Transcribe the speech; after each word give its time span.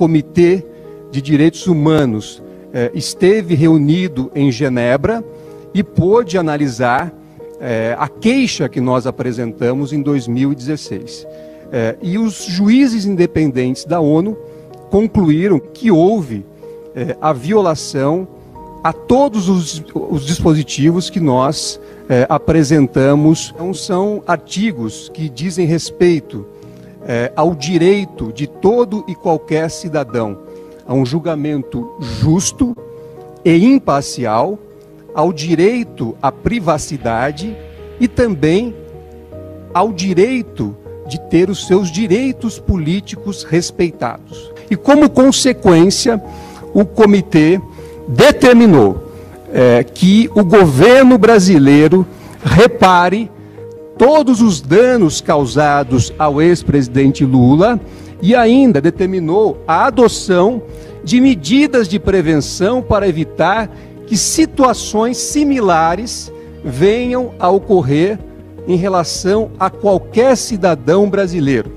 Comitê 0.00 0.64
de 1.10 1.20
Direitos 1.20 1.66
Humanos 1.66 2.42
eh, 2.72 2.90
esteve 2.94 3.54
reunido 3.54 4.32
em 4.34 4.50
Genebra 4.50 5.22
e 5.74 5.82
pôde 5.82 6.38
analisar 6.38 7.12
eh, 7.60 7.94
a 7.98 8.08
queixa 8.08 8.66
que 8.66 8.80
nós 8.80 9.06
apresentamos 9.06 9.92
em 9.92 10.00
2016. 10.00 11.26
Eh, 11.70 11.96
e 12.00 12.16
os 12.16 12.46
juízes 12.46 13.04
independentes 13.04 13.84
da 13.84 14.00
ONU 14.00 14.38
concluíram 14.88 15.60
que 15.60 15.90
houve 15.90 16.46
eh, 16.96 17.14
a 17.20 17.34
violação 17.34 18.26
a 18.82 18.94
todos 18.94 19.50
os, 19.50 19.84
os 19.94 20.24
dispositivos 20.24 21.10
que 21.10 21.20
nós 21.20 21.78
eh, 22.08 22.24
apresentamos. 22.26 23.52
Então, 23.54 23.74
são 23.74 24.22
artigos 24.26 25.10
que 25.12 25.28
dizem 25.28 25.66
respeito 25.66 26.46
eh, 27.06 27.32
ao 27.34 27.54
direito 27.54 28.32
de 28.32 28.46
todo 28.46 29.04
e 29.08 29.14
qualquer 29.14 29.70
cidadão 29.70 30.38
a 30.86 30.94
um 30.94 31.06
julgamento 31.06 31.96
justo 32.00 32.76
e 33.44 33.64
imparcial, 33.64 34.58
ao 35.14 35.32
direito 35.32 36.16
à 36.20 36.32
privacidade 36.32 37.56
e 37.98 38.08
também 38.08 38.74
ao 39.72 39.92
direito 39.92 40.76
de 41.06 41.20
ter 41.28 41.50
os 41.50 41.66
seus 41.66 41.90
direitos 41.90 42.58
políticos 42.58 43.44
respeitados. 43.44 44.52
E 44.70 44.76
como 44.76 45.10
consequência, 45.10 46.22
o 46.72 46.84
comitê 46.84 47.60
determinou 48.06 49.10
é, 49.52 49.82
que 49.82 50.30
o 50.34 50.44
governo 50.44 51.18
brasileiro 51.18 52.06
repare 52.44 53.30
todos 54.00 54.40
os 54.40 54.62
danos 54.62 55.20
causados 55.20 56.10
ao 56.18 56.40
ex-presidente 56.40 57.22
Lula 57.22 57.78
e 58.22 58.34
ainda 58.34 58.80
determinou 58.80 59.62
a 59.68 59.84
adoção 59.84 60.62
de 61.04 61.20
medidas 61.20 61.86
de 61.86 61.98
prevenção 61.98 62.80
para 62.80 63.06
evitar 63.06 63.70
que 64.06 64.16
situações 64.16 65.18
similares 65.18 66.32
venham 66.64 67.34
a 67.38 67.50
ocorrer 67.50 68.18
em 68.66 68.74
relação 68.74 69.50
a 69.60 69.68
qualquer 69.68 70.34
cidadão 70.34 71.10
brasileiro. 71.10 71.70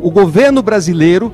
O 0.00 0.10
governo 0.10 0.62
brasileiro 0.62 1.30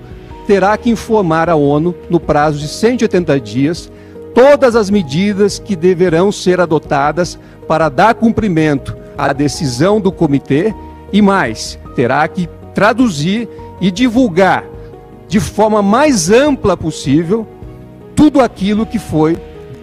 terá 0.49 0.77
que 0.77 0.91
informar 0.91 1.49
a 1.49 1.55
ONU, 1.55 1.95
no 2.11 2.19
prazo 2.19 2.59
de 2.59 2.67
180 2.67 3.39
dias, 3.39 3.93
todas 4.35 4.75
as 4.75 4.91
medidas 4.91 5.61
que 5.61 5.77
deverão 5.77 6.33
ser 6.33 6.61
adotadas 6.61 7.39
para 7.69 7.89
dar 7.89 8.17
cumprimento 8.17 9.04
à 9.17 9.33
decisão 9.33 10.01
do 10.01 10.13
comitê 10.13 10.75
e 11.13 11.23
mais, 11.23 11.79
terá 11.95 12.27
que 12.29 12.49
traduzir 12.75 13.49
e 13.81 13.91
divulgar 13.91 14.65
de 15.29 15.41
forma 15.41 15.83
mais 15.83 16.31
ampla 16.31 16.77
possível 16.77 17.47
tudo 18.15 18.41
aquilo 18.41 18.87
que 18.87 18.99
foi 18.99 19.37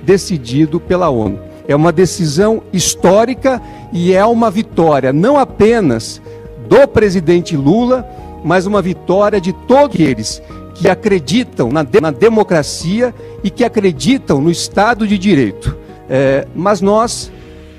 decidido 0.04 0.80
pela 0.80 1.10
ONU. 1.10 1.40
É 1.68 1.76
uma 1.76 1.92
decisão 1.92 2.62
histórica 2.74 3.62
e 3.94 4.14
é 4.14 4.26
uma 4.26 4.50
vitória 4.50 5.14
não 5.14 5.38
apenas 5.38 6.22
do 6.68 6.88
presidente 6.88 7.56
Lula, 7.56 8.08
mas 8.44 8.66
uma 8.66 8.82
vitória 8.82 9.40
de 9.40 9.54
todos 9.54 10.00
eles 10.00 10.42
que 10.74 10.90
acreditam 10.90 11.70
na, 11.70 11.84
de, 11.84 12.02
na 12.02 12.12
democracia 12.12 13.14
e 13.44 13.50
que 13.50 13.64
acreditam 13.64 14.42
no 14.42 14.50
Estado 14.50 15.08
de 15.08 15.18
Direito. 15.18 15.78
É, 16.10 16.48
mas 16.56 16.82
nós 16.82 17.32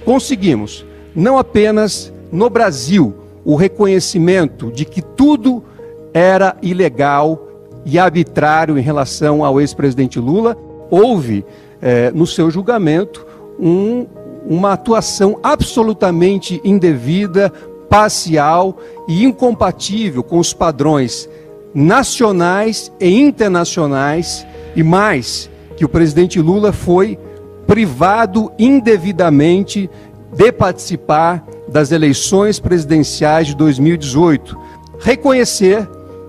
conseguimos, 0.04 0.84
não 1.14 1.38
apenas 1.38 2.12
no 2.30 2.48
Brasil, 2.48 3.14
o 3.44 3.56
reconhecimento 3.56 4.70
de 4.70 4.84
que 4.84 5.02
tudo 5.02 5.62
era 6.14 6.56
ilegal 6.62 7.48
e 7.84 7.98
arbitrário 7.98 8.78
em 8.78 8.82
relação 8.82 9.44
ao 9.44 9.60
ex-presidente 9.60 10.18
Lula, 10.18 10.56
houve 10.90 11.44
é, 11.80 12.10
no 12.12 12.26
seu 12.26 12.50
julgamento 12.50 13.26
um, 13.58 14.06
uma 14.46 14.72
atuação 14.72 15.38
absolutamente 15.42 16.60
indevida, 16.64 17.52
parcial 17.88 18.78
e 19.08 19.24
incompatível 19.24 20.22
com 20.22 20.38
os 20.38 20.52
padrões 20.52 21.28
nacionais 21.74 22.92
e 23.00 23.20
internacionais, 23.20 24.46
e 24.76 24.82
mais, 24.82 25.50
que 25.76 25.84
o 25.84 25.88
presidente 25.88 26.40
Lula 26.40 26.72
foi 26.72 27.18
privado 27.66 28.52
indevidamente 28.58 29.88
de 30.32 30.50
participar 30.50 31.44
das 31.68 31.92
eleições 31.92 32.58
presidenciais 32.58 33.48
de 33.48 33.56
2018. 33.56 34.58
Reconhecer 34.98 35.88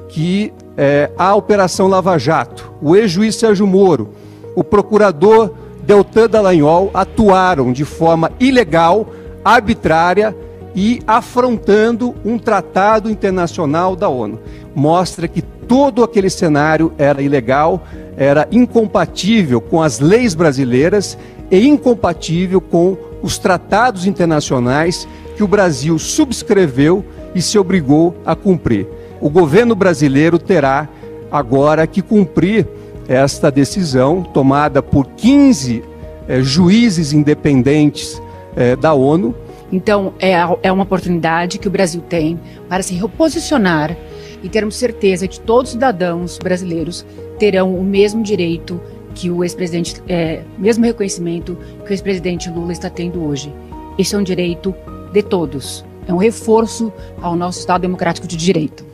que 0.09 0.53
é, 0.77 1.09
a 1.17 1.33
Operação 1.35 1.87
Lava 1.87 2.17
Jato, 2.17 2.71
o 2.81 2.95
ex-juiz 2.95 3.35
Sérgio 3.35 3.65
Moro, 3.65 4.09
o 4.55 4.63
procurador 4.63 5.51
Deltan 5.83 6.29
Dallagnol 6.29 6.91
atuaram 6.93 7.71
de 7.71 7.85
forma 7.85 8.31
ilegal, 8.39 9.07
arbitrária 9.43 10.35
e 10.75 11.01
afrontando 11.05 12.15
um 12.25 12.37
tratado 12.37 13.09
internacional 13.09 13.95
da 13.95 14.09
ONU. 14.09 14.39
Mostra 14.75 15.27
que 15.27 15.41
todo 15.73 16.03
aquele 16.03 16.29
cenário 16.29 16.93
era 16.99 17.19
ilegal, 17.19 17.83
era 18.15 18.47
incompatível 18.51 19.59
com 19.59 19.81
as 19.81 19.99
leis 19.99 20.35
brasileiras 20.35 21.17
e 21.49 21.67
incompatível 21.67 22.61
com 22.61 22.95
os 23.23 23.39
tratados 23.39 24.05
internacionais 24.05 25.07
que 25.35 25.43
o 25.43 25.47
Brasil 25.47 25.97
subscreveu 25.97 27.03
e 27.33 27.41
se 27.41 27.57
obrigou 27.57 28.15
a 28.23 28.35
cumprir. 28.35 28.85
O 29.19 29.31
governo 29.31 29.73
brasileiro 29.73 30.37
terá 30.37 30.87
agora 31.31 31.87
que 31.87 32.03
cumprir 32.03 32.67
esta 33.07 33.49
decisão 33.49 34.21
tomada 34.21 34.79
por 34.83 35.07
15 35.07 35.83
eh, 36.27 36.43
juízes 36.43 37.13
independentes 37.13 38.21
eh, 38.55 38.75
da 38.75 38.93
ONU 38.93 39.33
então, 39.73 40.13
é, 40.19 40.33
é 40.61 40.71
uma 40.71 40.83
oportunidade 40.83 41.57
que 41.57 41.67
o 41.67 41.71
Brasil 41.71 41.99
tem 42.07 42.39
para 42.69 42.83
se 42.83 42.93
reposicionar 42.93 43.97
e 44.43 44.49
termos 44.49 44.75
certeza 44.75 45.27
que 45.27 45.39
todos 45.39 45.69
os 45.69 45.73
cidadãos 45.73 46.37
brasileiros 46.37 47.05
terão 47.39 47.73
o 47.73 47.83
mesmo 47.83 48.21
direito 48.21 48.79
que 49.15 49.29
o 49.29 49.43
ex-presidente, 49.43 50.01
é, 50.07 50.43
mesmo 50.57 50.85
reconhecimento 50.85 51.57
que 51.85 51.91
o 51.91 51.93
ex-presidente 51.93 52.49
Lula 52.49 52.71
está 52.71 52.89
tendo 52.89 53.23
hoje. 53.23 53.53
Esse 53.97 54.15
é 54.15 54.17
um 54.17 54.23
direito 54.23 54.75
de 55.11 55.21
todos. 55.23 55.85
É 56.07 56.13
um 56.13 56.17
reforço 56.17 56.91
ao 57.21 57.35
nosso 57.35 57.59
Estado 57.59 57.83
democrático 57.83 58.27
de 58.27 58.35
direito. 58.35 58.92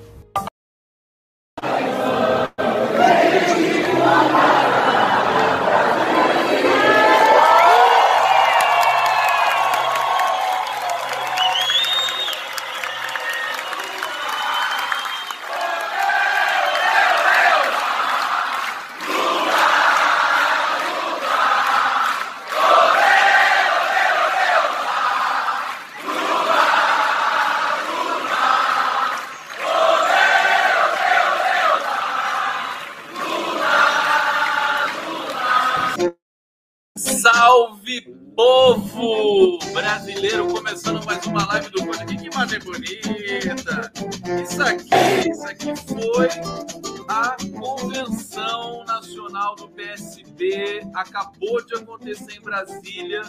Acontecer 51.99 52.37
em 52.37 52.41
Brasília, 52.41 53.21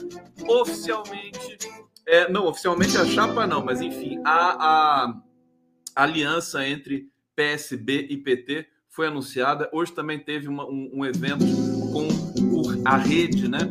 oficialmente. 0.48 1.58
É, 2.06 2.30
não, 2.30 2.46
oficialmente 2.46 2.96
a 2.96 3.04
chapa 3.04 3.46
não, 3.46 3.64
mas 3.64 3.80
enfim, 3.80 4.20
a, 4.24 5.12
a 5.94 6.02
aliança 6.02 6.66
entre 6.66 7.08
PSB 7.34 8.06
e 8.10 8.16
PT 8.16 8.66
foi 8.88 9.08
anunciada. 9.08 9.68
Hoje 9.72 9.92
também 9.92 10.18
teve 10.18 10.48
uma, 10.48 10.64
um, 10.64 10.90
um, 10.94 11.04
evento 11.04 11.44
com 11.92 12.08
a 12.84 12.96
rede, 12.96 13.48
né? 13.48 13.70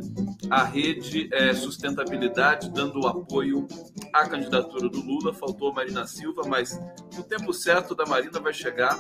A 0.49 0.63
rede 0.63 1.29
é, 1.33 1.53
sustentabilidade 1.53 2.71
dando 2.71 3.05
apoio 3.05 3.67
à 4.13 4.27
candidatura 4.27 4.87
do 4.89 5.01
Lula. 5.01 5.33
Faltou 5.33 5.71
a 5.71 5.73
Marina 5.73 6.07
Silva, 6.07 6.43
mas 6.47 6.79
no 7.15 7.23
tempo 7.23 7.53
certo 7.53 7.93
da 7.93 8.05
Marina 8.05 8.39
vai 8.39 8.53
chegar. 8.53 8.97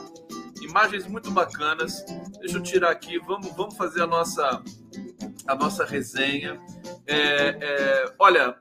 Imagens 0.61 1.07
muito 1.07 1.31
bacanas. 1.31 2.03
Deixa 2.41 2.57
eu 2.57 2.63
tirar 2.63 2.91
aqui. 2.91 3.17
Vamos, 3.19 3.55
vamos 3.55 3.77
fazer 3.77 4.01
a 4.01 4.07
nossa 4.07 4.61
a 5.49 5.55
nossa 5.55 5.83
resenha. 5.83 6.61
É, 7.07 7.57
é, 7.59 8.13
olha, 8.19 8.55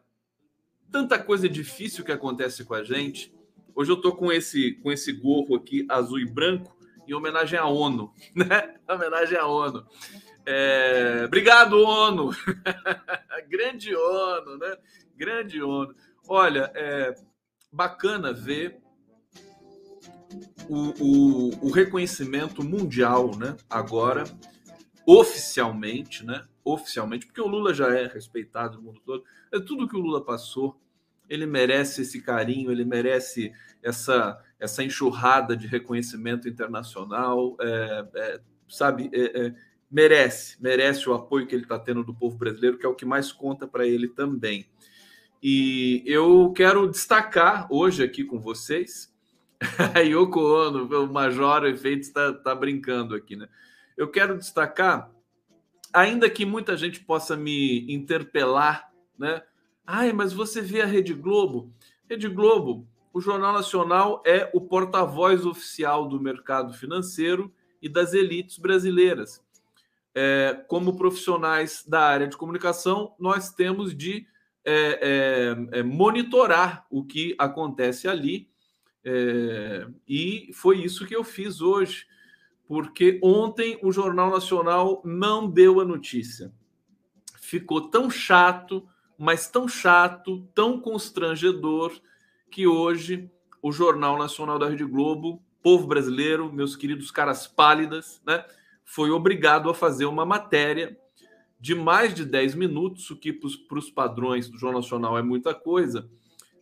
tanta 0.90 1.18
coisa 1.18 1.46
difícil 1.46 2.02
que 2.02 2.10
acontece 2.10 2.64
com 2.64 2.72
a 2.72 2.82
gente. 2.82 3.32
Hoje 3.74 3.92
eu 3.92 4.00
tô 4.00 4.16
com 4.16 4.32
esse 4.32 4.72
com 4.82 4.90
esse 4.90 5.12
gorro 5.12 5.54
aqui 5.54 5.86
azul 5.88 6.18
e 6.18 6.24
branco 6.24 6.74
em 7.06 7.12
homenagem 7.12 7.58
à 7.58 7.66
ONU, 7.66 8.10
né? 8.34 8.74
Em 8.88 8.92
homenagem 8.92 9.36
à 9.36 9.46
ONU. 9.46 9.86
É, 10.46 11.24
obrigado, 11.26 11.74
ONU! 11.74 12.30
Grande 13.48 13.94
ONU, 13.94 14.56
né? 14.56 14.76
Grande 15.14 15.62
ONU. 15.62 15.94
Olha, 16.26 16.72
é 16.74 17.14
bacana 17.70 18.32
ver 18.32 18.80
o, 20.66 20.94
o, 21.04 21.66
o 21.66 21.70
reconhecimento 21.70 22.64
mundial, 22.64 23.36
né? 23.36 23.56
Agora, 23.68 24.24
oficialmente, 25.08 26.22
né? 26.22 26.44
Oficialmente, 26.62 27.24
porque 27.24 27.40
o 27.40 27.46
Lula 27.46 27.72
já 27.72 27.88
é 27.88 28.06
respeitado 28.06 28.76
no 28.76 28.82
mundo 28.82 29.00
todo. 29.06 29.24
É 29.50 29.58
tudo 29.58 29.88
que 29.88 29.96
o 29.96 30.00
Lula 30.00 30.22
passou, 30.22 30.78
ele 31.26 31.46
merece 31.46 32.02
esse 32.02 32.20
carinho, 32.20 32.70
ele 32.70 32.84
merece 32.84 33.50
essa, 33.82 34.38
essa 34.60 34.84
enxurrada 34.84 35.56
de 35.56 35.66
reconhecimento 35.66 36.46
internacional, 36.46 37.56
é, 37.58 38.06
é, 38.14 38.40
sabe? 38.68 39.08
É, 39.14 39.46
é 39.46 39.54
merece, 39.90 40.62
merece 40.62 41.08
o 41.08 41.14
apoio 41.14 41.46
que 41.46 41.54
ele 41.54 41.62
está 41.62 41.78
tendo 41.78 42.04
do 42.04 42.14
povo 42.14 42.36
brasileiro, 42.36 42.76
que 42.76 42.84
é 42.84 42.88
o 42.88 42.94
que 42.94 43.06
mais 43.06 43.32
conta 43.32 43.66
para 43.66 43.86
ele 43.86 44.08
também. 44.08 44.68
E 45.42 46.02
eu 46.04 46.52
quero 46.54 46.86
destacar 46.86 47.66
hoje 47.70 48.04
aqui 48.04 48.24
com 48.24 48.38
vocês 48.38 49.10
a 49.94 50.00
Yoko 50.04 50.38
Ono, 50.38 50.84
o 50.84 51.10
Major 51.10 51.64
Efeitos 51.64 52.08
está 52.08 52.30
tá 52.34 52.54
brincando 52.54 53.14
aqui, 53.14 53.36
né? 53.36 53.48
Eu 53.98 54.08
quero 54.08 54.38
destacar, 54.38 55.10
ainda 55.92 56.30
que 56.30 56.46
muita 56.46 56.76
gente 56.76 57.00
possa 57.00 57.36
me 57.36 57.92
interpelar, 57.92 58.90
né? 59.18 59.42
Ai, 59.84 60.12
mas 60.12 60.32
você 60.32 60.62
vê 60.62 60.80
a 60.80 60.86
Rede 60.86 61.12
Globo? 61.12 61.74
Rede 62.08 62.28
Globo, 62.28 62.88
o 63.12 63.20
Jornal 63.20 63.52
Nacional 63.52 64.22
é 64.24 64.48
o 64.54 64.60
porta-voz 64.60 65.44
oficial 65.44 66.08
do 66.08 66.20
mercado 66.20 66.72
financeiro 66.72 67.52
e 67.82 67.88
das 67.88 68.14
elites 68.14 68.56
brasileiras. 68.56 69.44
É, 70.14 70.64
como 70.68 70.96
profissionais 70.96 71.84
da 71.86 72.00
área 72.00 72.28
de 72.28 72.36
comunicação, 72.36 73.14
nós 73.18 73.50
temos 73.50 73.94
de 73.94 74.26
é, 74.64 75.56
é, 75.72 75.80
é 75.80 75.82
monitorar 75.82 76.86
o 76.90 77.04
que 77.04 77.34
acontece 77.38 78.06
ali 78.06 78.48
é, 79.04 79.86
e 80.06 80.50
foi 80.52 80.84
isso 80.84 81.06
que 81.06 81.16
eu 81.16 81.24
fiz 81.24 81.60
hoje, 81.60 82.06
porque 82.68 83.18
ontem 83.22 83.78
o 83.82 83.90
Jornal 83.90 84.30
Nacional 84.30 85.02
não 85.04 85.48
deu 85.48 85.80
a 85.80 85.84
notícia. 85.84 86.52
Ficou 87.40 87.88
tão 87.88 88.10
chato, 88.10 88.86
mas 89.18 89.48
tão 89.48 89.66
chato, 89.66 90.46
tão 90.54 90.78
constrangedor, 90.78 91.98
que 92.50 92.66
hoje 92.66 93.30
o 93.62 93.72
Jornal 93.72 94.18
Nacional 94.18 94.58
da 94.58 94.68
Rede 94.68 94.84
Globo, 94.84 95.42
povo 95.62 95.86
brasileiro, 95.86 96.52
meus 96.52 96.76
queridos 96.76 97.10
caras 97.10 97.46
pálidas, 97.46 98.22
né, 98.26 98.44
foi 98.84 99.10
obrigado 99.10 99.68
a 99.68 99.74
fazer 99.74 100.04
uma 100.04 100.24
matéria 100.24 100.96
de 101.58 101.74
mais 101.74 102.14
de 102.14 102.24
10 102.24 102.54
minutos, 102.54 103.10
o 103.10 103.16
que 103.16 103.32
para 103.32 103.78
os 103.78 103.90
padrões 103.90 104.48
do 104.48 104.58
Jornal 104.58 104.80
Nacional 104.80 105.18
é 105.18 105.22
muita 105.22 105.54
coisa 105.54 106.08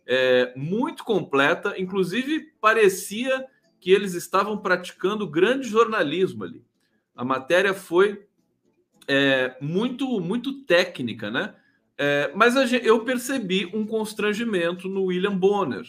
é, 0.07 0.53
muito 0.55 1.03
completa, 1.03 1.75
inclusive 1.77 2.53
parecia 2.61 3.45
que 3.79 3.91
eles 3.91 4.13
estavam 4.13 4.57
praticando 4.57 5.29
grande 5.29 5.67
jornalismo 5.67 6.43
ali. 6.43 6.63
A 7.15 7.23
matéria 7.23 7.73
foi 7.73 8.27
é, 9.07 9.55
muito, 9.61 10.19
muito 10.19 10.63
técnica, 10.63 11.31
né? 11.31 11.55
É, 11.97 12.31
mas 12.35 12.55
eu 12.71 13.03
percebi 13.03 13.65
um 13.73 13.85
constrangimento 13.85 14.87
no 14.87 15.05
William 15.05 15.35
Bonner, 15.35 15.85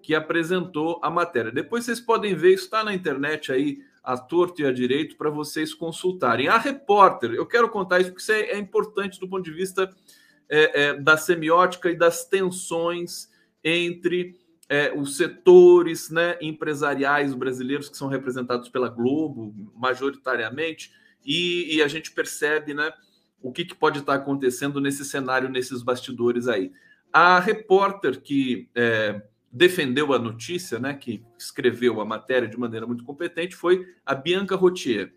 que 0.00 0.14
apresentou 0.14 1.00
a 1.02 1.10
matéria. 1.10 1.50
Depois 1.50 1.84
vocês 1.84 2.00
podem 2.00 2.34
ver, 2.34 2.54
está 2.54 2.84
na 2.84 2.94
internet 2.94 3.50
aí, 3.52 3.78
a 4.02 4.16
torto 4.16 4.62
e 4.62 4.66
a 4.66 4.72
direito, 4.72 5.16
para 5.16 5.28
vocês 5.28 5.74
consultarem. 5.74 6.48
A 6.48 6.56
repórter, 6.56 7.32
eu 7.32 7.46
quero 7.46 7.68
contar 7.68 8.00
isso 8.00 8.10
porque 8.10 8.22
isso 8.22 8.32
é, 8.32 8.52
é 8.52 8.58
importante 8.58 9.18
do 9.18 9.28
ponto 9.28 9.44
de 9.44 9.52
vista 9.52 9.90
é, 10.48 10.82
é, 10.82 10.94
da 10.94 11.16
semiótica 11.16 11.90
e 11.90 11.96
das 11.96 12.24
tensões 12.24 13.28
entre 13.62 14.38
é, 14.70 14.92
os 14.96 15.16
setores 15.16 16.10
né, 16.10 16.38
empresariais 16.40 17.34
brasileiros 17.34 17.88
que 17.88 17.96
são 17.96 18.06
representados 18.06 18.68
pela 18.68 18.88
Globo, 18.88 19.52
majoritariamente, 19.74 20.92
e, 21.26 21.74
e 21.74 21.82
a 21.82 21.88
gente 21.88 22.12
percebe 22.12 22.72
né, 22.72 22.92
o 23.42 23.50
que, 23.50 23.64
que, 23.64 23.74
pode 23.74 23.98
estar 23.98 24.14
acontecendo 24.14 24.80
nesse 24.80 25.04
cenário, 25.04 25.48
nesses 25.48 25.82
bastidores 25.82 26.46
aí. 26.46 26.70
A 27.12 27.40
repórter 27.40 28.22
que 28.22 28.70
é, 28.72 29.20
defendeu 29.50 30.12
a 30.12 30.20
notícia, 30.20 30.78
né, 30.78 30.94
que 30.94 31.24
escreveu 31.36 32.00
a 32.00 32.04
matéria 32.04 32.48
de 32.48 32.56
maneira 32.56 32.86
muito 32.86 33.02
competente, 33.02 33.56
foi 33.56 33.84
a 34.06 34.14
Bianca 34.14 34.54
Rotier, 34.54 35.12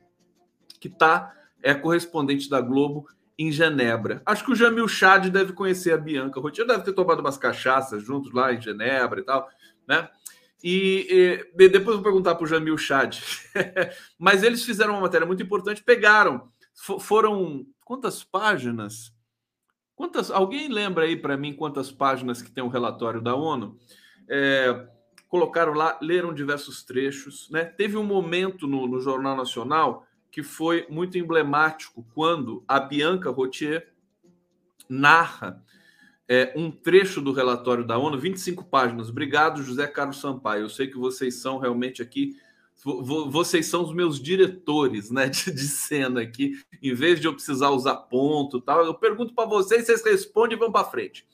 que 0.80 0.90
tá, 0.90 1.32
é 1.62 1.76
correspondente 1.76 2.50
da 2.50 2.60
Globo 2.60 3.08
em 3.38 3.52
Genebra. 3.52 4.22
Acho 4.26 4.46
que 4.46 4.52
o 4.52 4.56
Jamil 4.56 4.88
Chad 4.88 5.30
deve 5.30 5.54
conhecer 5.54 5.92
a 5.92 5.98
Bianca 5.98 6.40
Rotier, 6.40 6.68
deve 6.68 6.84
ter 6.84 6.94
tomado 6.94 7.20
umas 7.20 7.38
cachaças 7.38 8.04
juntos 8.04 8.32
lá 8.32 8.54
em 8.54 8.62
Genebra 8.62 9.20
e 9.20 9.24
tal, 9.24 9.48
né? 9.88 10.10
E, 10.64 11.44
e 11.60 11.70
depois 11.70 11.96
vou 11.96 12.04
perguntar 12.04 12.36
para 12.36 12.46
o 12.46 12.48
Jamil 12.48 12.78
Chad. 12.78 13.20
Mas 14.18 14.44
eles 14.44 14.64
fizeram 14.64 14.94
uma 14.94 15.02
matéria 15.02 15.28
muito 15.28 15.44
importante, 15.44 15.84
pegaram, 15.84 16.50
foram 17.00 17.66
quantas 17.84 18.24
páginas? 18.24 19.14
Quantas? 19.96 20.32
Alguém 20.32 20.70
lembra 20.70 21.06
aí 21.06 21.16
para 21.16 21.38
mim 21.38 21.54
quantas 21.54 21.92
páginas 21.92 22.42
que 22.42 22.52
tem 22.52 22.64
o 22.64 22.68
um 22.68 22.70
relatório 22.70 23.22
da 23.22 23.36
ONU? 23.36 23.78
É, 24.30 24.88
colocaram 25.28 25.74
lá, 25.74 25.98
leram 26.02 26.34
diversos 26.34 26.84
trechos, 26.84 27.50
né? 27.50 27.66
Teve 27.66 27.98
um 27.98 28.04
momento 28.04 28.68
no, 28.68 28.88
no 28.88 29.02
Jornal 29.02 29.36
Nacional 29.36 30.06
que 30.34 30.42
foi 30.42 30.88
muito 30.90 31.16
emblemático 31.16 32.04
quando 32.16 32.64
a 32.68 32.80
Bianca 32.80 33.30
Rotier 33.30 33.94
narra 34.90 35.64
é, 36.28 36.52
um 36.56 36.72
trecho 36.72 37.22
do 37.22 37.32
relatório 37.32 37.86
da 37.86 38.00
ONU, 38.00 38.18
25 38.18 38.66
páginas. 38.66 39.10
Obrigado, 39.10 39.62
José 39.62 39.86
Carlos 39.86 40.20
Sampaio. 40.20 40.64
Eu 40.64 40.70
sei 40.70 40.88
que 40.88 40.98
vocês 40.98 41.36
são 41.36 41.60
realmente 41.60 42.02
aqui, 42.02 42.36
vocês 43.32 43.68
são 43.68 43.84
os 43.84 43.94
meus 43.94 44.20
diretores 44.20 45.12
né, 45.12 45.30
de, 45.30 45.52
de 45.54 45.68
cena 45.68 46.22
aqui. 46.22 46.60
Em 46.82 46.96
vez 46.96 47.20
de 47.20 47.28
eu 47.28 47.36
precisar 47.36 47.70
usar 47.70 47.96
ponto 47.96 48.60
tal, 48.60 48.84
eu 48.84 48.96
pergunto 48.96 49.36
para 49.36 49.48
vocês, 49.48 49.86
vocês 49.86 50.04
respondem 50.04 50.58
e 50.58 50.60
vão 50.60 50.72
para 50.72 50.90
frente. 50.90 51.28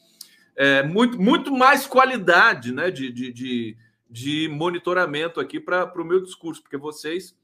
É, 0.58 0.84
muito, 0.84 1.18
muito 1.18 1.56
mais 1.56 1.88
qualidade 1.88 2.74
né, 2.74 2.92
de, 2.92 3.10
de, 3.14 3.32
de, 3.32 3.78
de 4.10 4.50
monitoramento 4.50 5.40
aqui 5.40 5.58
para 5.58 5.90
o 5.96 6.04
meu 6.04 6.22
discurso, 6.22 6.62
porque 6.62 6.76
vocês 6.76 7.39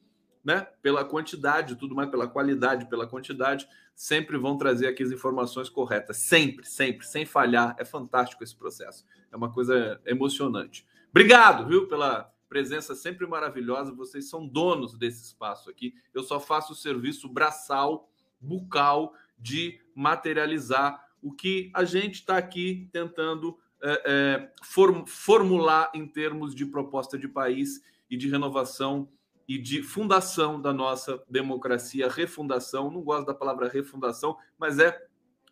né, 0.46 0.68
pela 0.80 1.04
quantidade, 1.04 1.76
tudo 1.76 1.96
mais 1.96 2.10
pela 2.10 2.28
qualidade, 2.28 2.88
pela 2.88 3.08
quantidade, 3.08 3.68
sempre 3.96 4.38
vão 4.38 4.56
trazer 4.58 4.88
aqui 4.88 5.02
as 5.02 5.12
informações 5.12 5.70
corretas, 5.70 6.18
sempre, 6.18 6.68
sempre, 6.68 7.08
sem 7.08 7.26
falhar. 7.26 7.76
É 7.80 7.84
fantástico 7.84 8.44
esse 8.44 8.56
processo. 8.56 9.04
É 9.32 9.36
uma 9.36 9.52
coisa 9.52 10.00
emocionante. 10.06 10.86
Obrigado, 11.10 11.68
viu, 11.68 11.88
pela 11.88 12.32
presença 12.48 12.94
sempre 12.94 13.26
maravilhosa. 13.26 13.92
Vocês 13.92 14.30
são 14.30 14.48
donos 14.48 14.96
desse 14.96 15.24
espaço 15.24 15.68
aqui. 15.68 15.96
Eu 16.14 16.22
só 16.22 16.40
faço 16.40 16.74
o 16.74 16.76
serviço 16.76 17.28
braçal, 17.28 18.08
bucal 18.40 19.14
de 19.40 19.82
materializar 19.96 21.04
o 21.24 21.34
que 21.34 21.72
a 21.74 21.84
gente 21.84 22.16
está 22.16 22.38
aqui 22.38 22.88
tentando 22.94 23.58
é, 23.82 24.02
é, 24.06 24.52
form 24.64 25.06
formular 25.08 25.92
em 25.96 26.08
termos 26.08 26.54
de 26.54 26.66
proposta 26.68 27.18
de 27.18 27.28
país 27.28 27.82
e 28.10 28.16
de 28.16 28.30
renovação 28.30 29.10
e 29.48 29.58
de 29.58 29.84
fundação 29.84 30.60
da 30.62 30.74
nossa 30.74 31.22
democracia, 31.30 32.10
refundação. 32.10 32.90
Não 32.90 33.02
gosto 33.02 33.28
da 33.28 33.34
palavra 33.34 33.68
refundação, 33.68 34.38
mas 34.58 34.80
é 34.80 35.00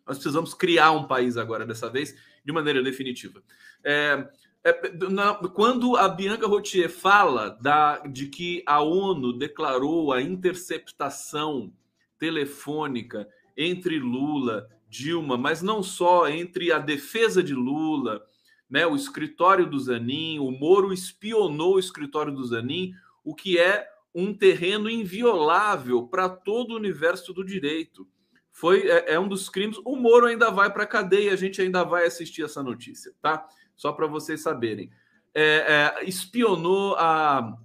nós 0.06 0.18
precisamos 0.18 0.52
criar 0.52 0.92
um 0.92 1.06
país 1.06 1.36
agora, 1.36 1.64
dessa 1.64 1.88
vez, 1.88 2.14
de 2.44 2.52
maneira 2.52 2.82
definitiva. 2.82 3.42
É, 3.82 4.28
é, 4.62 4.92
na, 5.10 5.34
quando 5.34 5.96
a 5.96 6.08
Bianca 6.08 6.46
Rotier 6.46 6.90
fala 6.90 7.50
da, 7.60 7.98
de 7.98 8.26
que 8.26 8.62
a 8.66 8.80
ONU 8.80 9.32
declarou 9.32 10.12
a 10.12 10.20
interceptação 10.20 11.72
telefônica 12.18 13.28
entre 13.56 13.98
Lula, 13.98 14.68
Dilma, 14.88 15.36
mas 15.36 15.62
não 15.62 15.82
só 15.82 16.28
entre 16.28 16.70
a 16.70 16.78
defesa 16.78 17.42
de 17.42 17.54
Lula, 17.54 18.22
né, 18.68 18.86
o 18.86 18.96
escritório 18.96 19.68
do 19.68 19.78
Zanin, 19.78 20.38
o 20.38 20.50
Moro 20.50 20.92
espionou 20.92 21.74
o 21.74 21.78
escritório 21.78 22.32
do 22.32 22.44
Zanin, 22.44 22.92
o 23.24 23.34
que 23.34 23.58
é 23.58 23.88
um 24.14 24.32
terreno 24.32 24.88
inviolável 24.88 26.06
para 26.06 26.28
todo 26.28 26.72
o 26.72 26.76
universo 26.76 27.32
do 27.32 27.44
direito. 27.44 28.06
Foi 28.52 28.88
é, 28.88 29.14
é 29.14 29.20
um 29.20 29.26
dos 29.26 29.48
crimes. 29.48 29.78
O 29.84 29.96
Moro 29.96 30.26
ainda 30.26 30.50
vai 30.50 30.72
para 30.72 30.84
a 30.84 30.86
cadeia, 30.86 31.32
a 31.32 31.36
gente 31.36 31.60
ainda 31.60 31.82
vai 31.82 32.06
assistir 32.06 32.44
essa 32.44 32.62
notícia, 32.62 33.12
tá? 33.20 33.44
Só 33.74 33.92
para 33.92 34.06
vocês 34.06 34.40
saberem. 34.40 34.90
É, 35.34 35.96
é, 36.00 36.04
espionou 36.04 36.94
a. 36.94 37.58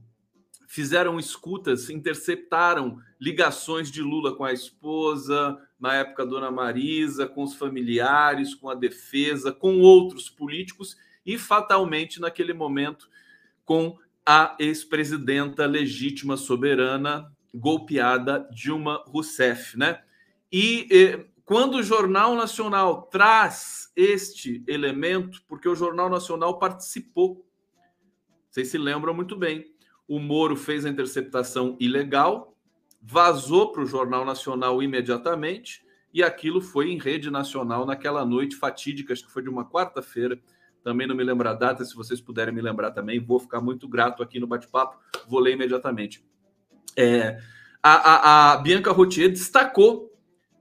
Fizeram 0.68 1.20
escutas, 1.20 1.90
interceptaram 1.90 3.00
ligações 3.20 3.92
de 3.92 4.04
Lula 4.04 4.36
com 4.36 4.44
a 4.44 4.54
esposa, 4.54 5.60
na 5.80 5.96
época 5.96 6.28
Dona 6.28 6.52
Marisa, 6.52 7.28
com 7.28 7.44
os 7.44 7.56
familiares, 7.56 8.54
com 8.54 8.70
a 8.70 8.76
defesa, 8.76 9.52
com 9.52 9.80
outros 9.80 10.30
políticos 10.30 10.96
e 11.26 11.40
fatalmente 11.40 12.22
naquele 12.22 12.54
momento 12.54 13.10
com 13.66 13.98
a 14.32 14.56
ex-presidenta 14.60 15.66
legítima 15.66 16.38
soberana 16.38 17.36
golpeada 17.52 18.48
Dilma 18.52 19.04
Rousseff, 19.08 19.76
né? 19.76 20.04
E 20.52 20.88
eh, 20.92 21.26
quando 21.44 21.78
o 21.78 21.82
Jornal 21.82 22.36
Nacional 22.36 23.02
traz 23.12 23.92
este 23.96 24.64
elemento, 24.68 25.42
porque 25.48 25.68
o 25.68 25.74
Jornal 25.74 26.12
Nacional 26.12 26.60
participou, 26.60 27.44
vocês 28.52 28.68
se 28.68 28.78
lembram 28.78 29.16
muito 29.16 29.36
bem, 29.36 29.66
o 30.08 30.20
Moro 30.20 30.56
fez 30.56 30.86
a 30.86 30.90
interceptação 30.90 31.76
ilegal, 31.80 32.56
vazou 33.02 33.72
para 33.72 33.82
o 33.82 33.88
Jornal 33.88 34.24
Nacional 34.24 34.84
imediatamente, 34.84 35.84
e 36.14 36.22
aquilo 36.22 36.62
foi 36.62 36.92
em 36.92 37.00
rede 37.00 37.32
nacional 37.32 37.84
naquela 37.84 38.24
noite 38.24 38.56
fatídica, 38.56 39.12
acho 39.12 39.26
que 39.26 39.34
foi 39.34 39.42
de 39.42 39.50
uma 39.50 39.68
quarta-feira, 39.68 40.40
também 40.84 41.08
não 41.08 41.16
me 41.16 41.24
lembro 41.24 41.48
a 41.48 41.54
data, 41.54 41.84
se 41.84 41.96
vocês 41.96 42.22
puderem 42.22 42.54
me 42.54 42.62
lembrar 42.62 42.92
também, 42.92 43.20
vou 43.20 43.40
ficar 43.40 43.62
muito 43.62 43.88
grato 43.88 44.24
aqui 44.24 44.40
no 44.40 44.48
bate-papo, 44.48 44.98
vou 45.28 45.40
ler 45.40 45.54
imediatamente. 45.54 46.24
É, 46.96 47.40
a, 47.82 47.94
a, 47.94 48.54
a 48.54 48.58
Bianca 48.58 48.92
Rotier 48.92 49.30
destacou 49.30 50.14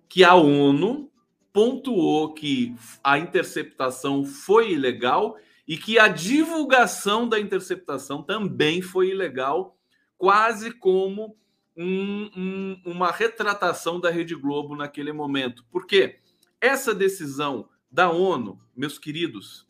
que 0.09 0.25
a 0.25 0.35
ONU 0.35 1.11
pontuou 1.53 2.35
que 2.35 2.75
a 3.03 3.19
interceptação 3.19 4.25
foi 4.25 4.73
ilegal 4.73 5.37
e 5.67 5.77
que 5.77 5.99
a 5.99 6.09
divulgação 6.09 7.29
da 7.29 7.39
interceptação 7.39 8.23
também 8.23 8.81
foi 8.81 9.11
ilegal, 9.11 9.77
quase 10.17 10.71
como 10.73 11.37
um, 11.77 12.31
um, 12.37 12.81
uma 12.85 13.11
retratação 13.11 14.01
da 14.01 14.11
Rede 14.11 14.35
Globo 14.35 14.75
naquele 14.75 15.13
momento. 15.13 15.65
Porque 15.71 16.21
essa 16.61 16.95
decisão 16.95 17.69
da 17.91 18.11
ONU, 18.11 18.59
meus 18.75 18.99
queridos, 18.99 19.68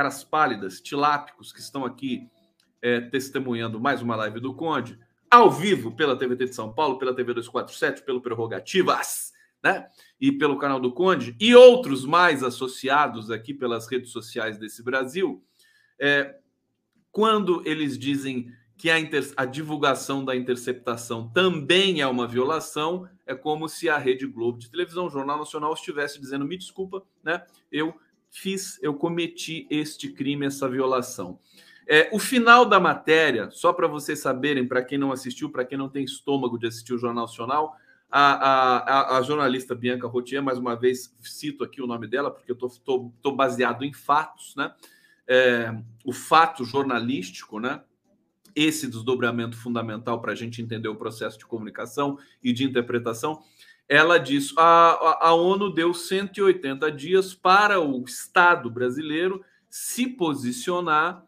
caras 0.00 0.24
pálidas, 0.24 0.80
tilápicos 0.80 1.52
que 1.52 1.60
estão 1.60 1.84
aqui 1.84 2.26
é, 2.80 3.02
testemunhando 3.02 3.78
mais 3.78 4.00
uma 4.00 4.16
live 4.16 4.40
do 4.40 4.54
Conde, 4.54 4.98
ao 5.30 5.50
vivo 5.50 5.92
pela 5.92 6.16
TVT 6.16 6.46
de 6.46 6.54
São 6.54 6.72
Paulo, 6.72 6.98
pela 6.98 7.14
TV 7.14 7.34
247, 7.34 8.02
pelo 8.02 8.22
Prerrogativas, 8.22 9.30
né? 9.62 9.90
E 10.18 10.32
pelo 10.32 10.56
canal 10.56 10.80
do 10.80 10.90
Conde, 10.90 11.36
e 11.38 11.54
outros 11.54 12.06
mais 12.06 12.42
associados 12.42 13.30
aqui 13.30 13.52
pelas 13.52 13.86
redes 13.90 14.10
sociais 14.10 14.56
desse 14.56 14.82
Brasil, 14.82 15.44
é, 15.98 16.34
quando 17.12 17.62
eles 17.66 17.98
dizem 17.98 18.50
que 18.78 18.88
a, 18.88 18.96
a, 19.36 19.44
divulgação 19.44 20.24
da 20.24 20.34
interceptação 20.34 21.28
também 21.28 22.00
é 22.00 22.06
uma 22.06 22.26
violação, 22.26 23.06
é 23.26 23.34
como 23.34 23.68
se 23.68 23.90
a 23.90 23.98
Rede 23.98 24.26
Globo 24.26 24.56
de 24.56 24.70
televisão, 24.70 25.10
Jornal 25.10 25.36
Nacional, 25.36 25.74
estivesse 25.74 26.18
dizendo: 26.18 26.46
me 26.46 26.56
desculpa, 26.56 27.04
né? 27.22 27.44
Eu 27.70 27.94
fiz, 28.30 28.78
eu 28.82 28.94
cometi 28.94 29.66
este 29.70 30.10
crime, 30.10 30.46
essa 30.46 30.68
violação. 30.68 31.38
É, 31.86 32.08
o 32.12 32.18
final 32.18 32.64
da 32.64 32.78
matéria, 32.78 33.50
só 33.50 33.72
para 33.72 33.88
vocês 33.88 34.20
saberem, 34.20 34.66
para 34.66 34.82
quem 34.82 34.96
não 34.96 35.10
assistiu, 35.10 35.50
para 35.50 35.64
quem 35.64 35.76
não 35.76 35.88
tem 35.88 36.04
estômago 36.04 36.56
de 36.56 36.68
assistir 36.68 36.94
o 36.94 36.98
Jornal 36.98 37.24
Nacional, 37.24 37.76
a, 38.08 39.14
a, 39.14 39.18
a, 39.18 39.22
jornalista 39.22 39.74
Bianca 39.74 40.06
Rotier, 40.06 40.42
mais 40.42 40.58
uma 40.58 40.74
vez 40.74 41.16
cito 41.20 41.62
aqui 41.62 41.80
o 41.80 41.86
nome 41.86 42.08
dela, 42.08 42.30
porque 42.30 42.50
eu 42.50 42.58
estou 42.66 43.36
baseado 43.36 43.84
em 43.84 43.92
fatos, 43.92 44.54
né? 44.56 44.72
É, 45.28 45.72
o 46.04 46.12
fato 46.12 46.64
jornalístico, 46.64 47.60
né? 47.60 47.82
Esse 48.54 48.88
desdobramento 48.88 49.56
fundamental 49.56 50.20
para 50.20 50.32
a 50.32 50.34
gente 50.34 50.60
entender 50.60 50.88
o 50.88 50.96
processo 50.96 51.38
de 51.38 51.46
comunicação 51.46 52.18
e 52.42 52.52
de 52.52 52.64
interpretação 52.64 53.42
ela 53.90 54.18
diz: 54.18 54.54
a, 54.56 55.26
a 55.28 55.34
ONU 55.34 55.74
deu 55.74 55.92
180 55.92 56.92
dias 56.92 57.34
para 57.34 57.80
o 57.80 58.04
Estado 58.04 58.70
brasileiro 58.70 59.44
se 59.68 60.06
posicionar 60.06 61.26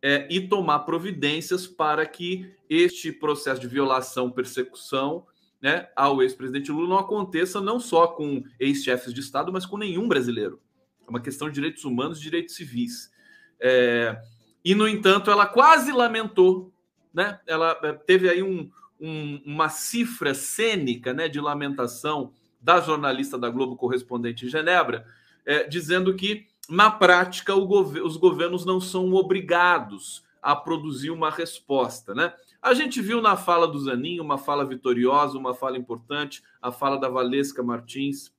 é, 0.00 0.26
e 0.30 0.48
tomar 0.48 0.80
providências 0.80 1.66
para 1.66 2.06
que 2.06 2.50
este 2.70 3.12
processo 3.12 3.60
de 3.60 3.68
violação, 3.68 4.30
persecução 4.30 5.26
né, 5.60 5.90
ao 5.94 6.22
ex-presidente 6.22 6.72
Lula 6.72 6.88
não 6.88 6.98
aconteça 6.98 7.60
não 7.60 7.78
só 7.78 8.06
com 8.06 8.42
ex-chefes 8.58 9.12
de 9.12 9.20
Estado, 9.20 9.52
mas 9.52 9.66
com 9.66 9.76
nenhum 9.76 10.08
brasileiro. 10.08 10.58
É 11.06 11.10
uma 11.10 11.20
questão 11.20 11.48
de 11.48 11.54
direitos 11.54 11.84
humanos 11.84 12.18
e 12.18 12.22
direitos 12.22 12.54
civis. 12.54 13.12
É, 13.60 14.18
e, 14.64 14.74
no 14.74 14.88
entanto, 14.88 15.30
ela 15.30 15.44
quase 15.44 15.92
lamentou, 15.92 16.72
né? 17.12 17.38
ela 17.46 17.78
é, 17.82 17.92
teve 17.92 18.30
aí 18.30 18.42
um, 18.42 18.70
um, 19.00 19.40
uma 19.44 19.68
cifra 19.68 20.34
cênica 20.34 21.14
né, 21.14 21.28
de 21.28 21.40
lamentação 21.40 22.32
da 22.60 22.80
jornalista 22.80 23.38
da 23.38 23.48
Globo 23.48 23.76
correspondente 23.76 24.44
em 24.44 24.48
Genebra, 24.48 25.06
é, 25.46 25.64
dizendo 25.64 26.14
que, 26.14 26.46
na 26.68 26.90
prática, 26.90 27.54
os 27.54 28.16
governos 28.16 28.66
não 28.66 28.80
são 28.80 29.12
obrigados 29.14 30.22
a 30.42 30.54
produzir 30.54 31.10
uma 31.10 31.30
resposta. 31.30 32.14
Né? 32.14 32.32
A 32.62 32.74
gente 32.74 33.00
viu 33.00 33.20
na 33.20 33.36
fala 33.36 33.66
do 33.66 33.78
Zanin 33.78 34.20
uma 34.20 34.36
fala 34.36 34.64
vitoriosa, 34.64 35.38
uma 35.38 35.54
fala 35.54 35.78
importante, 35.78 36.42
a 36.60 36.70
fala 36.70 36.98
da 36.98 37.08
Valesca 37.08 37.62
Martins. 37.62 38.32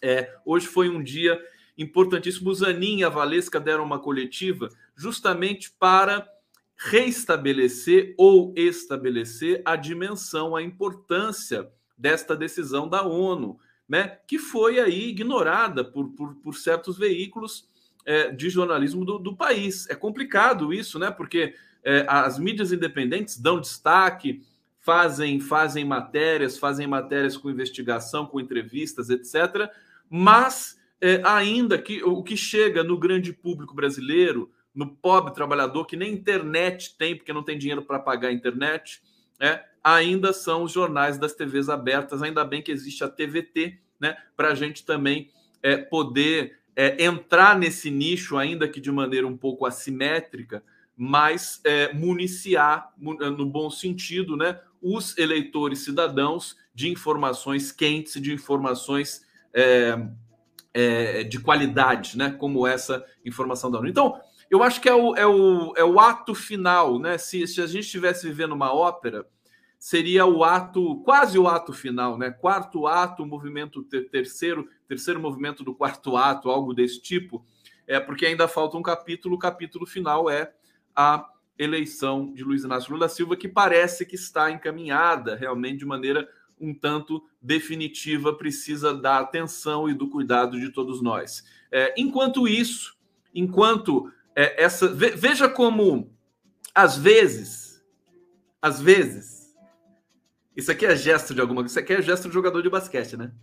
É, 0.00 0.36
hoje 0.44 0.66
foi 0.66 0.88
um 0.88 1.02
dia 1.02 1.40
importantíssimo. 1.76 2.50
O 2.50 2.54
Zanin 2.54 2.98
e 2.98 3.04
a 3.04 3.08
Valesca 3.08 3.58
deram 3.58 3.84
uma 3.84 3.98
coletiva 3.98 4.68
justamente 4.96 5.72
para 5.72 6.26
reestabelecer 6.78 8.14
ou 8.16 8.54
estabelecer 8.56 9.60
a 9.64 9.74
dimensão, 9.74 10.54
a 10.54 10.62
importância 10.62 11.68
desta 11.96 12.36
decisão 12.36 12.88
da 12.88 13.02
ONU, 13.02 13.58
né, 13.88 14.18
que 14.28 14.38
foi 14.38 14.78
aí 14.78 15.08
ignorada 15.08 15.82
por, 15.82 16.10
por, 16.10 16.36
por 16.36 16.54
certos 16.54 16.96
veículos 16.96 17.68
é, 18.06 18.30
de 18.30 18.48
jornalismo 18.48 19.04
do, 19.04 19.18
do, 19.18 19.34
país. 19.34 19.88
É 19.90 19.94
complicado 19.94 20.72
isso, 20.72 20.98
né, 20.98 21.10
porque 21.10 21.54
é, 21.82 22.06
as 22.08 22.38
mídias 22.38 22.70
independentes 22.70 23.38
dão 23.38 23.60
destaque, 23.60 24.42
fazem, 24.78 25.40
fazem 25.40 25.84
matérias, 25.84 26.56
fazem 26.56 26.86
matérias 26.86 27.36
com 27.36 27.50
investigação, 27.50 28.24
com 28.24 28.38
entrevistas, 28.38 29.10
etc., 29.10 29.68
mas 30.08 30.78
é, 31.00 31.20
ainda 31.24 31.76
que 31.76 32.02
o 32.02 32.22
que 32.22 32.36
chega 32.36 32.82
no 32.82 32.96
grande 32.96 33.32
público 33.32 33.74
brasileiro, 33.74 34.50
no 34.78 34.86
pobre 34.86 35.34
trabalhador 35.34 35.86
que 35.86 35.96
nem 35.96 36.12
internet 36.12 36.96
tem, 36.96 37.16
porque 37.16 37.32
não 37.32 37.42
tem 37.42 37.58
dinheiro 37.58 37.82
para 37.82 37.98
pagar 37.98 38.28
a 38.28 38.32
internet, 38.32 39.02
né? 39.40 39.60
ainda 39.82 40.32
são 40.32 40.62
os 40.62 40.70
jornais 40.70 41.18
das 41.18 41.32
TVs 41.32 41.68
abertas. 41.68 42.22
Ainda 42.22 42.44
bem 42.44 42.62
que 42.62 42.70
existe 42.70 43.02
a 43.02 43.08
TVT, 43.08 43.76
né? 43.98 44.16
para 44.36 44.50
a 44.50 44.54
gente 44.54 44.86
também 44.86 45.32
é, 45.64 45.76
poder 45.76 46.60
é, 46.76 47.04
entrar 47.04 47.58
nesse 47.58 47.90
nicho, 47.90 48.36
ainda 48.36 48.68
que 48.68 48.80
de 48.80 48.92
maneira 48.92 49.26
um 49.26 49.36
pouco 49.36 49.66
assimétrica, 49.66 50.62
mas 50.96 51.60
é, 51.64 51.92
municiar, 51.92 52.94
no 52.96 53.46
bom 53.46 53.68
sentido, 53.70 54.36
né? 54.36 54.60
os 54.80 55.18
eleitores 55.18 55.80
cidadãos 55.80 56.56
de 56.72 56.88
informações 56.88 57.72
quentes, 57.72 58.22
de 58.22 58.32
informações 58.32 59.26
é, 59.52 59.98
é, 60.72 61.24
de 61.24 61.40
qualidade, 61.40 62.16
né? 62.16 62.30
como 62.30 62.64
essa 62.64 63.04
informação 63.24 63.72
da 63.72 63.80
ONU. 63.80 63.88
Então, 63.88 64.20
eu 64.50 64.62
acho 64.62 64.80
que 64.80 64.88
é 64.88 64.94
o, 64.94 65.14
é 65.14 65.26
o, 65.26 65.74
é 65.76 65.84
o 65.84 66.00
ato 66.00 66.34
final, 66.34 66.98
né? 66.98 67.18
Se, 67.18 67.46
se 67.46 67.60
a 67.60 67.66
gente 67.66 67.84
estivesse 67.84 68.26
vivendo 68.26 68.52
uma 68.52 68.72
ópera, 68.72 69.26
seria 69.78 70.26
o 70.26 70.42
ato, 70.42 70.96
quase 71.04 71.38
o 71.38 71.46
ato 71.46 71.72
final, 71.72 72.18
né? 72.18 72.30
Quarto 72.30 72.86
ato, 72.86 73.26
movimento 73.26 73.82
ter, 73.84 74.08
terceiro, 74.10 74.68
terceiro 74.88 75.20
movimento 75.20 75.62
do 75.62 75.74
quarto 75.74 76.16
ato, 76.16 76.50
algo 76.50 76.74
desse 76.74 77.00
tipo. 77.00 77.44
É 77.86 78.00
porque 78.00 78.26
ainda 78.26 78.48
falta 78.48 78.76
um 78.76 78.82
capítulo, 78.82 79.36
o 79.36 79.38
capítulo 79.38 79.86
final 79.86 80.28
é 80.28 80.52
a 80.94 81.26
eleição 81.58 82.32
de 82.32 82.44
Luiz 82.44 82.64
Inácio 82.64 82.92
Lula 82.92 83.08
Silva, 83.08 83.36
que 83.36 83.48
parece 83.48 84.06
que 84.06 84.14
está 84.14 84.50
encaminhada 84.50 85.36
realmente 85.36 85.78
de 85.78 85.86
maneira 85.86 86.28
um 86.60 86.74
tanto 86.74 87.22
definitiva, 87.40 88.34
precisa 88.34 88.92
da 88.92 89.18
atenção 89.18 89.88
e 89.88 89.94
do 89.94 90.08
cuidado 90.08 90.58
de 90.58 90.70
todos 90.70 91.00
nós. 91.00 91.44
É, 91.70 91.94
enquanto 91.96 92.48
isso, 92.48 92.96
enquanto 93.34 94.12
é, 94.38 94.62
essa. 94.62 94.86
Veja 94.86 95.48
como, 95.48 96.16
às 96.72 96.96
vezes, 96.96 97.84
às 98.62 98.80
vezes, 98.80 99.52
isso 100.56 100.70
aqui 100.70 100.86
é 100.86 100.94
gesto 100.94 101.34
de 101.34 101.40
alguma 101.40 101.66
isso 101.66 101.76
aqui 101.76 101.92
é 101.92 102.00
gesto 102.00 102.28
de 102.28 102.34
jogador 102.34 102.62
de 102.62 102.70
basquete, 102.70 103.16
né? 103.16 103.34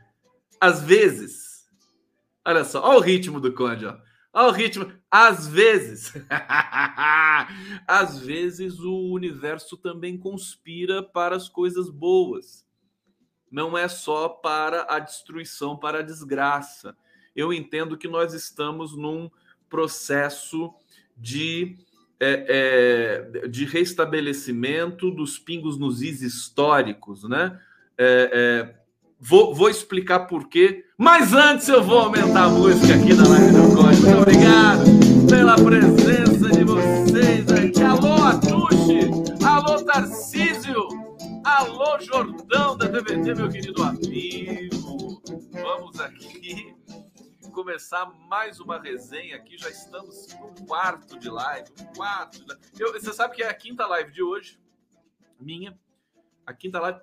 Às 0.59 0.81
vezes, 0.81 1.67
olha 2.45 2.63
só, 2.63 2.81
olha 2.81 2.97
o 2.97 3.01
ritmo 3.01 3.41
do 3.41 3.53
Conde, 3.53 3.85
ó. 3.85 3.97
Olha 4.31 4.47
o 4.47 4.51
ritmo. 4.51 4.89
Às 5.11 5.45
vezes, 5.45 6.13
às 7.85 8.17
vezes 8.19 8.79
o 8.79 9.11
universo 9.11 9.75
também 9.75 10.17
conspira 10.17 11.03
para 11.03 11.35
as 11.35 11.49
coisas 11.49 11.89
boas. 11.89 12.65
Não 13.51 13.77
é 13.77 13.89
só 13.89 14.29
para 14.29 14.85
a 14.89 14.99
destruição, 14.99 15.75
para 15.75 15.99
a 15.99 16.03
desgraça. 16.03 16.97
Eu 17.35 17.51
entendo 17.51 17.97
que 17.97 18.07
nós 18.07 18.33
estamos 18.33 18.95
num 18.95 19.29
processo 19.69 20.73
de, 21.15 21.77
é, 22.19 23.25
é, 23.43 23.47
de 23.47 23.65
restabelecimento 23.65 25.11
dos 25.11 25.37
pingos 25.39 25.77
nos 25.77 26.01
is 26.01 26.21
históricos, 26.21 27.23
né? 27.23 27.59
É, 27.97 28.29
é, 28.33 28.75
vou, 29.19 29.53
vou 29.53 29.69
explicar 29.69 30.21
por 30.21 30.47
quê, 30.47 30.85
mas 30.97 31.33
antes 31.33 31.67
eu 31.67 31.83
vou 31.83 31.99
aumentar 31.99 32.45
a 32.45 32.49
música 32.49 32.95
aqui 32.95 33.13
na 33.13 33.27
live 33.27 33.51
do 33.51 33.75
Código. 33.75 34.05
Muito 34.05 34.21
obrigado 34.21 34.85
pela 35.29 35.55
presença 35.55 36.49
de 36.49 36.63
vocês 36.63 37.51
aqui. 37.51 37.81
Alô, 37.81 38.23
Atush! 38.23 38.75
Duarte! 38.85 39.43
Alô, 39.43 39.83
Tarcísio! 39.83 40.87
Alô, 41.43 41.99
Jordão 41.99 42.77
da 42.77 42.87
TVT, 42.87 43.35
meu 43.35 43.49
querido 43.49 43.83
amigo! 43.83 45.21
Vamos 45.51 45.99
aqui 45.99 46.74
começar 47.55 48.05
mais 48.27 48.59
uma 48.59 48.77
resenha 48.77 49.37
aqui. 49.37 49.57
Já 49.57 49.69
estamos 49.69 50.27
no 50.37 50.65
quarto 50.67 51.17
de 51.17 51.29
live. 51.29 51.71
Um 51.79 51.85
quarto 51.95 52.41
de 52.41 52.47
live. 52.47 52.61
Eu, 52.77 52.91
você 52.91 53.13
sabe 53.13 53.33
que 53.33 53.41
é 53.41 53.47
a 53.47 53.53
quinta 53.53 53.87
live 53.87 54.11
de 54.11 54.21
hoje, 54.21 54.59
minha. 55.39 55.79
A 56.45 56.53
quinta 56.53 56.81
live. 56.81 56.99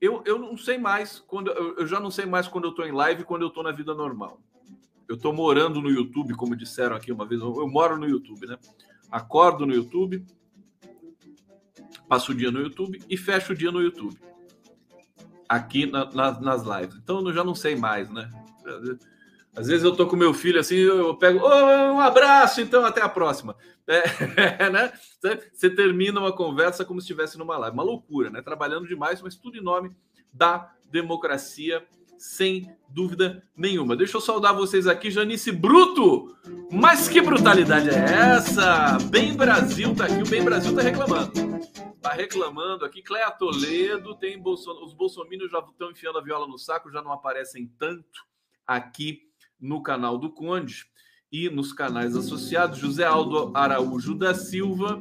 Eu, 0.00 0.22
eu 0.24 0.38
não 0.38 0.56
sei 0.56 0.78
mais 0.78 1.18
quando 1.18 1.50
eu, 1.50 1.78
eu 1.78 1.86
já 1.88 1.98
não 1.98 2.10
sei 2.10 2.24
mais 2.24 2.46
quando 2.46 2.66
eu 2.66 2.70
estou 2.70 2.86
em 2.86 2.92
live 2.92 3.22
e 3.22 3.24
quando 3.24 3.42
eu 3.42 3.48
estou 3.48 3.64
na 3.64 3.72
vida 3.72 3.94
normal. 3.94 4.40
Eu 5.08 5.16
estou 5.16 5.32
morando 5.32 5.82
no 5.82 5.90
YouTube, 5.90 6.34
como 6.34 6.54
disseram 6.54 6.94
aqui 6.94 7.10
uma 7.10 7.26
vez. 7.26 7.40
Eu, 7.40 7.52
eu 7.56 7.68
moro 7.68 7.98
no 7.98 8.08
YouTube, 8.08 8.46
né? 8.46 8.56
Acordo 9.10 9.66
no 9.66 9.74
YouTube, 9.74 10.24
passo 12.08 12.30
o 12.30 12.34
dia 12.34 12.52
no 12.52 12.60
YouTube 12.60 13.02
e 13.10 13.16
fecho 13.16 13.52
o 13.52 13.56
dia 13.56 13.72
no 13.72 13.82
YouTube. 13.82 14.16
Aqui 15.48 15.84
na, 15.84 16.04
na, 16.12 16.40
nas 16.40 16.62
lives. 16.62 16.96
Então 16.96 17.26
eu 17.26 17.32
já 17.32 17.42
não 17.42 17.56
sei 17.56 17.74
mais, 17.74 18.08
né? 18.08 18.30
Às 19.56 19.68
vezes 19.68 19.82
eu 19.82 19.96
tô 19.96 20.06
com 20.06 20.16
meu 20.16 20.34
filho 20.34 20.60
assim, 20.60 20.76
eu 20.76 21.16
pego, 21.16 21.40
oh, 21.42 21.92
um 21.94 22.00
abraço, 22.00 22.60
então 22.60 22.84
até 22.84 23.00
a 23.00 23.08
próxima. 23.08 23.56
É, 24.58 24.68
né? 24.68 24.92
Você 25.52 25.70
termina 25.70 26.18
uma 26.18 26.32
conversa 26.32 26.84
como 26.84 27.00
se 27.00 27.04
estivesse 27.04 27.38
numa 27.38 27.56
live. 27.56 27.72
Uma 27.72 27.84
loucura, 27.84 28.30
né? 28.30 28.42
Trabalhando 28.42 28.88
demais, 28.88 29.22
mas 29.22 29.36
tudo 29.36 29.56
em 29.56 29.62
nome 29.62 29.96
da 30.32 30.74
democracia, 30.90 31.86
sem 32.18 32.68
dúvida 32.88 33.44
nenhuma. 33.56 33.94
Deixa 33.94 34.16
eu 34.16 34.20
saudar 34.20 34.54
vocês 34.54 34.88
aqui, 34.88 35.08
Janice 35.08 35.52
Bruto. 35.52 36.36
Mas 36.68 37.08
que 37.08 37.20
brutalidade 37.20 37.88
é 37.88 37.94
essa? 37.94 38.98
Bem 39.08 39.34
Brasil 39.34 39.94
tá 39.94 40.06
aqui, 40.06 40.20
o 40.20 40.28
Bem 40.28 40.42
Brasil 40.42 40.74
tá 40.74 40.82
reclamando. 40.82 41.32
Tá 42.02 42.10
reclamando 42.10 42.84
aqui. 42.84 43.02
Cléa 43.02 43.30
Toledo, 43.30 44.16
tem 44.16 44.36
Bolson... 44.36 44.72
os 44.84 44.92
bolsominions 44.92 45.50
já 45.50 45.60
estão 45.60 45.92
enfiando 45.92 46.18
a 46.18 46.22
viola 46.22 46.48
no 46.48 46.58
saco, 46.58 46.90
já 46.90 47.00
não 47.00 47.12
aparecem 47.12 47.72
tanto 47.78 48.26
aqui 48.66 49.25
no 49.60 49.82
canal 49.82 50.18
do 50.18 50.30
Conde 50.30 50.86
e 51.30 51.50
nos 51.50 51.72
canais 51.72 52.16
associados, 52.16 52.78
José 52.78 53.04
Aldo 53.04 53.50
Araújo 53.54 54.14
da 54.14 54.32
Silva, 54.32 54.98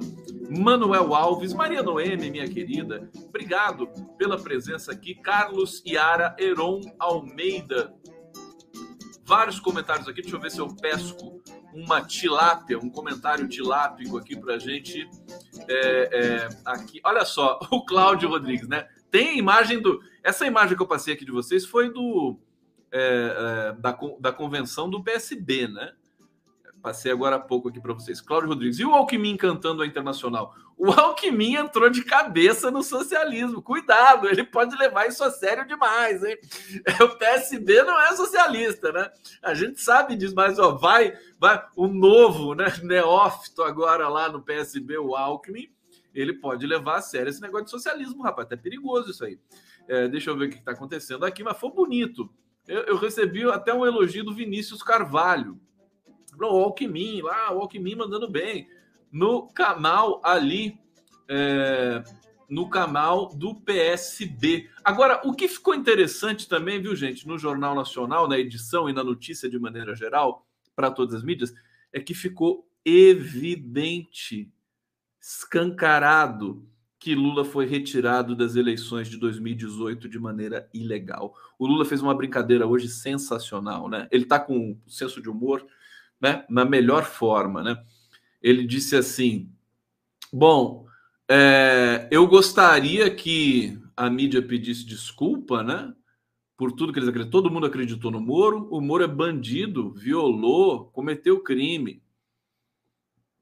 Manuel 0.49 1.13
Alves, 1.13 1.53
Maria 1.53 1.83
Noemi, 1.83 2.31
minha 2.31 2.47
querida, 2.49 3.09
obrigado 3.27 3.87
pela 4.17 4.37
presença 4.37 4.91
aqui, 4.91 5.15
Carlos 5.15 5.83
Iara 5.85 6.35
Heron 6.39 6.81
Almeida. 6.99 7.93
Vários 9.23 9.59
comentários 9.59 10.07
aqui, 10.07 10.21
deixa 10.21 10.35
eu 10.35 10.41
ver 10.41 10.51
se 10.51 10.59
eu 10.59 10.67
pesco 10.75 11.41
uma 11.73 12.01
tilápia, 12.01 12.79
um 12.79 12.89
comentário 12.89 13.47
tilápico 13.47 14.17
aqui 14.17 14.39
pra 14.39 14.57
gente. 14.57 15.07
É, 15.67 16.09
é, 16.11 16.49
aqui, 16.63 17.01
olha 17.03 17.25
só, 17.25 17.59
o 17.71 17.85
Cláudio 17.85 18.29
Rodrigues, 18.29 18.67
né? 18.67 18.87
Tem 19.11 19.29
a 19.29 19.35
imagem 19.35 19.81
do. 19.81 20.01
Essa 20.23 20.45
imagem 20.45 20.75
que 20.75 20.81
eu 20.81 20.87
passei 20.87 21.13
aqui 21.13 21.25
de 21.25 21.31
vocês 21.31 21.65
foi 21.65 21.91
do 21.91 22.39
é, 22.97 23.71
é, 23.71 23.73
da, 23.73 23.97
da 24.21 24.31
convenção 24.31 24.89
do 24.89 25.03
PSB, 25.03 25.67
né? 25.67 25.91
Passei 26.81 27.11
agora 27.11 27.35
há 27.35 27.39
pouco 27.39 27.67
aqui 27.67 27.81
para 27.81 27.93
vocês. 27.93 28.21
Cláudio 28.21 28.47
Rodrigues. 28.47 28.79
E 28.79 28.85
o 28.85 28.93
Alckmin 28.93 29.35
cantando 29.35 29.81
a 29.81 29.87
Internacional? 29.87 30.55
O 30.77 30.91
Alckmin 30.91 31.55
entrou 31.55 31.89
de 31.89 32.03
cabeça 32.05 32.71
no 32.71 32.81
socialismo. 32.83 33.61
Cuidado, 33.61 34.29
ele 34.29 34.45
pode 34.45 34.77
levar 34.77 35.07
isso 35.07 35.23
a 35.25 35.31
sério 35.31 35.67
demais, 35.67 36.23
hein? 36.23 36.37
O 37.03 37.17
PSB 37.17 37.83
não 37.83 37.99
é 37.99 38.15
socialista, 38.15 38.93
né? 38.93 39.11
A 39.41 39.53
gente 39.53 39.81
sabe 39.81 40.15
disso, 40.15 40.35
mas 40.35 40.57
ó, 40.57 40.71
vai, 40.75 41.17
vai 41.37 41.61
o 41.75 41.87
novo, 41.87 42.53
né, 42.53 42.71
neófito 42.81 43.61
agora 43.63 44.07
lá 44.07 44.29
no 44.29 44.41
PSB, 44.41 44.97
o 44.99 45.15
Alckmin, 45.15 45.69
ele 46.13 46.33
pode 46.33 46.65
levar 46.65 46.97
a 46.97 47.01
sério 47.01 47.29
esse 47.29 47.41
negócio 47.41 47.65
de 47.65 47.71
socialismo, 47.71 48.23
rapaz. 48.23 48.47
É 48.51 48.55
perigoso 48.55 49.11
isso 49.11 49.25
aí. 49.25 49.37
É, 49.85 50.07
deixa 50.07 50.29
eu 50.29 50.37
ver 50.37 50.45
o 50.45 50.49
que 50.49 50.59
está 50.59 50.71
acontecendo 50.71 51.25
aqui, 51.25 51.43
mas 51.43 51.57
foi 51.57 51.71
bonito 51.71 52.29
eu, 52.67 52.81
eu 52.83 52.97
recebi 52.97 53.43
até 53.49 53.73
um 53.73 53.85
elogio 53.85 54.23
do 54.23 54.33
Vinícius 54.33 54.81
Carvalho. 54.81 55.59
O 56.37 56.45
Alckmin, 56.45 57.21
lá, 57.21 57.53
o 57.53 57.61
Alckmin 57.61 57.95
mandando 57.95 58.29
bem. 58.29 58.67
No 59.11 59.47
canal 59.47 60.19
ali, 60.23 60.77
é, 61.29 62.03
no 62.49 62.69
canal 62.69 63.29
do 63.29 63.55
PSB. 63.55 64.69
Agora, 64.83 65.21
o 65.23 65.33
que 65.33 65.47
ficou 65.47 65.73
interessante 65.73 66.47
também, 66.47 66.81
viu, 66.81 66.95
gente, 66.95 67.27
no 67.27 67.37
Jornal 67.37 67.73
Nacional, 67.75 68.27
na 68.27 68.37
edição 68.37 68.89
e 68.89 68.93
na 68.93 69.03
notícia 69.03 69.49
de 69.49 69.57
maneira 69.57 69.95
geral, 69.95 70.45
para 70.75 70.91
todas 70.91 71.15
as 71.15 71.23
mídias, 71.23 71.53
é 71.93 71.99
que 71.99 72.13
ficou 72.13 72.67
evidente, 72.83 74.51
escancarado, 75.19 76.67
que 77.05 77.13
Lula 77.13 77.45
foi 77.45 77.67
retirado 77.67 78.35
das 78.35 78.55
eleições 78.55 79.07
de 79.07 79.15
2018 79.17 80.09
de 80.09 80.17
maneira 80.17 80.67
ilegal. 80.73 81.35
O 81.59 81.67
Lula 81.67 81.85
fez 81.85 82.01
uma 82.01 82.15
brincadeira 82.15 82.65
hoje 82.65 82.87
sensacional, 82.87 83.87
né? 83.87 84.07
Ele 84.11 84.23
está 84.23 84.39
com 84.39 84.57
um 84.57 84.79
senso 84.87 85.21
de 85.21 85.29
humor, 85.29 85.63
né? 86.19 86.43
Na 86.49 86.65
melhor 86.65 87.05
forma, 87.05 87.61
né? 87.61 87.79
Ele 88.41 88.65
disse 88.65 88.95
assim: 88.95 89.51
Bom, 90.33 90.87
é, 91.29 92.07
eu 92.09 92.25
gostaria 92.25 93.13
que 93.13 93.79
a 93.95 94.09
mídia 94.09 94.41
pedisse 94.41 94.83
desculpa, 94.83 95.61
né? 95.61 95.93
Por 96.57 96.71
tudo 96.71 96.91
que 96.91 96.97
eles 96.97 97.09
acreditam. 97.09 97.39
Todo 97.39 97.53
mundo 97.53 97.67
acreditou 97.67 98.09
no 98.09 98.19
Moro. 98.19 98.67
O 98.71 98.81
Moro 98.81 99.03
é 99.03 99.07
bandido, 99.07 99.93
violou, 99.93 100.85
cometeu 100.85 101.39
crime 101.43 102.01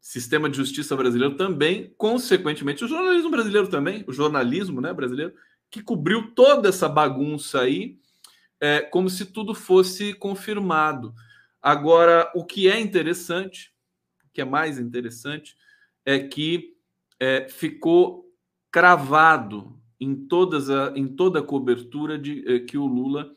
sistema 0.04 0.50
de 0.50 0.58
justiça 0.58 0.98
brasileiro 0.98 1.38
também, 1.38 1.94
consequentemente, 1.98 2.84
o 2.84 2.88
jornalismo 2.90 3.32
brasileiro 3.32 3.70
também, 3.70 4.04
o 4.06 4.12
jornalismo 4.12 4.82
né, 4.82 4.94
brasileiro, 4.94 5.34
que 5.72 5.82
cobriu 5.82 6.34
toda 6.36 6.68
essa 6.68 6.90
bagunça 6.90 7.62
aí, 7.62 7.98
é, 8.60 8.82
como 8.82 9.10
se 9.10 9.26
tudo 9.26 9.56
fosse 9.56 10.14
confirmado. 10.14 11.16
Agora, 11.62 12.30
o 12.36 12.44
que 12.44 12.68
é 12.68 12.82
interessante, 12.82 13.74
o 14.26 14.30
que 14.34 14.42
é 14.42 14.46
mais 14.46 14.78
interessante, 14.78 15.56
é 16.06 16.20
que 16.20 16.76
é, 17.18 17.48
ficou 17.48 18.30
cravado 18.70 19.80
em, 19.98 20.14
todas 20.14 20.70
a, 20.70 20.92
em 20.98 21.08
toda 21.08 21.40
a 21.40 21.44
cobertura 21.44 22.20
de 22.20 22.44
é, 22.46 22.60
que 22.60 22.78
o 22.78 22.86
Lula 22.86 23.34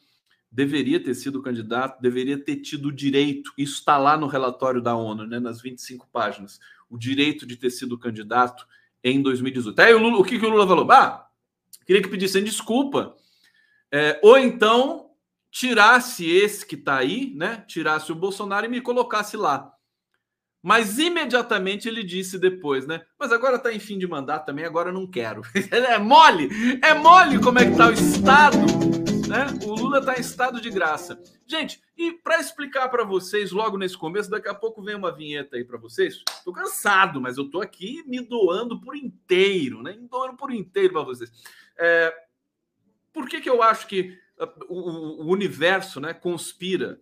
deveria 0.50 1.02
ter 1.02 1.14
sido 1.14 1.42
candidato, 1.42 2.00
deveria 2.00 2.38
ter 2.38 2.56
tido 2.56 2.88
o 2.88 2.92
direito, 2.92 3.52
isso 3.58 3.74
está 3.74 3.98
lá 3.98 4.16
no 4.16 4.26
relatório 4.26 4.80
da 4.80 4.94
ONU, 4.94 5.26
né, 5.26 5.38
nas 5.38 5.60
25 5.60 6.08
páginas, 6.12 6.58
o 6.88 6.96
direito 6.96 7.46
de 7.46 7.56
ter 7.56 7.70
sido 7.70 7.98
candidato 7.98 8.66
em 9.02 9.20
2018. 9.20 9.78
Aí 9.80 9.94
o, 9.94 9.98
Lula, 9.98 10.18
o 10.18 10.24
que, 10.24 10.38
que 10.38 10.46
o 10.46 10.48
Lula 10.48 10.66
falou? 10.66 10.90
Ah, 10.90 11.28
queria 11.84 12.02
que 12.02 12.08
pedissem 12.08 12.42
desculpa, 12.42 13.14
é, 13.92 14.18
ou 14.22 14.38
então 14.38 15.10
tirasse 15.50 16.28
esse 16.30 16.66
que 16.66 16.74
está 16.74 16.96
aí, 16.96 17.32
né, 17.34 17.64
tirasse 17.66 18.12
o 18.12 18.16
Bolsonaro 18.16 18.66
e 18.66 18.68
me 18.68 18.80
colocasse 18.80 19.36
lá. 19.36 19.72
Mas 20.62 20.98
imediatamente 20.98 21.86
ele 21.86 22.02
disse 22.02 22.40
depois, 22.40 22.88
né? 22.88 23.02
Mas 23.16 23.30
agora 23.30 23.54
está 23.54 23.72
em 23.72 23.78
fim 23.78 23.98
de 23.98 24.06
mandato 24.06 24.46
também, 24.46 24.64
agora 24.64 24.90
não 24.90 25.06
quero. 25.06 25.42
é 25.70 25.96
mole, 25.96 26.48
é 26.82 26.92
mole 26.92 27.38
como 27.38 27.60
é 27.60 27.66
que 27.66 27.70
está 27.70 27.88
o 27.88 27.92
Estado 27.92 29.05
né? 29.28 29.46
O 29.64 29.74
Lula 29.74 29.98
está 29.98 30.16
em 30.16 30.20
estado 30.20 30.60
de 30.60 30.70
graça. 30.70 31.20
Gente, 31.46 31.80
e 31.96 32.12
para 32.12 32.40
explicar 32.40 32.88
para 32.88 33.04
vocês 33.04 33.50
logo 33.50 33.76
nesse 33.76 33.96
começo, 33.96 34.30
daqui 34.30 34.48
a 34.48 34.54
pouco 34.54 34.82
vem 34.82 34.94
uma 34.94 35.14
vinheta 35.14 35.56
aí 35.56 35.64
para 35.64 35.78
vocês. 35.78 36.22
Estou 36.28 36.52
cansado, 36.52 37.20
mas 37.20 37.36
eu 37.36 37.44
estou 37.44 37.60
aqui 37.60 38.02
me 38.06 38.20
doando 38.20 38.80
por 38.80 38.96
inteiro, 38.96 39.82
né? 39.82 39.96
Me 39.96 40.08
doando 40.08 40.36
por 40.36 40.52
inteiro 40.52 40.92
para 40.92 41.02
vocês. 41.02 41.30
É, 41.78 42.14
por 43.12 43.28
que, 43.28 43.40
que 43.40 43.50
eu 43.50 43.62
acho 43.62 43.86
que 43.86 44.16
uh, 44.38 44.64
o, 44.68 45.24
o 45.24 45.32
universo 45.32 46.00
né, 46.00 46.14
conspira? 46.14 47.00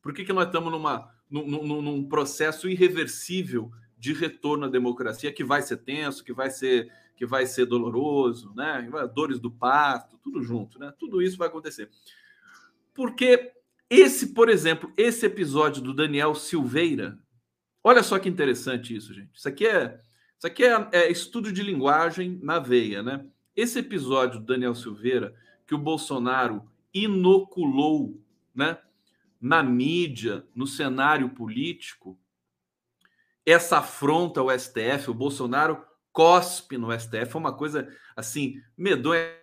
Por 0.00 0.14
que, 0.14 0.24
que 0.24 0.32
nós 0.32 0.46
estamos 0.46 0.70
numa, 0.70 1.10
num, 1.30 1.82
num 1.82 2.08
processo 2.08 2.68
irreversível 2.68 3.70
de 3.98 4.12
retorno 4.12 4.66
à 4.66 4.68
democracia 4.68 5.32
que 5.32 5.44
vai 5.44 5.62
ser 5.62 5.78
tenso, 5.78 6.24
que 6.24 6.32
vai 6.32 6.50
ser 6.50 6.90
que 7.16 7.24
vai 7.24 7.46
ser 7.46 7.66
doloroso, 7.66 8.52
né? 8.54 8.88
Dores 9.14 9.38
do 9.38 9.50
parto, 9.50 10.18
tudo 10.18 10.42
junto, 10.42 10.78
né? 10.78 10.92
Tudo 10.98 11.22
isso 11.22 11.36
vai 11.36 11.48
acontecer. 11.48 11.88
Porque 12.92 13.52
esse, 13.88 14.34
por 14.34 14.48
exemplo, 14.48 14.92
esse 14.96 15.26
episódio 15.26 15.82
do 15.82 15.94
Daniel 15.94 16.34
Silveira, 16.34 17.18
olha 17.82 18.02
só 18.02 18.18
que 18.18 18.28
interessante 18.28 18.94
isso, 18.94 19.14
gente. 19.14 19.30
Isso 19.34 19.48
aqui 19.48 19.66
é, 19.66 20.00
isso 20.36 20.46
aqui 20.46 20.64
é, 20.64 20.88
é 20.92 21.10
estudo 21.10 21.52
de 21.52 21.62
linguagem 21.62 22.38
na 22.42 22.58
veia, 22.58 23.02
né? 23.02 23.24
Esse 23.54 23.78
episódio 23.78 24.40
do 24.40 24.46
Daniel 24.46 24.74
Silveira 24.74 25.34
que 25.66 25.74
o 25.74 25.78
Bolsonaro 25.78 26.68
inoculou, 26.92 28.20
né? 28.54 28.78
Na 29.40 29.62
mídia, 29.62 30.44
no 30.54 30.66
cenário 30.66 31.28
político, 31.28 32.18
essa 33.44 33.78
afronta 33.78 34.40
ao 34.40 34.50
STF, 34.58 35.10
o 35.10 35.14
Bolsonaro 35.14 35.84
cospe 36.14 36.78
no 36.78 36.98
STF, 36.98 37.34
é 37.34 37.38
uma 37.38 37.52
coisa 37.52 37.92
assim, 38.16 38.62
medonha. 38.78 39.34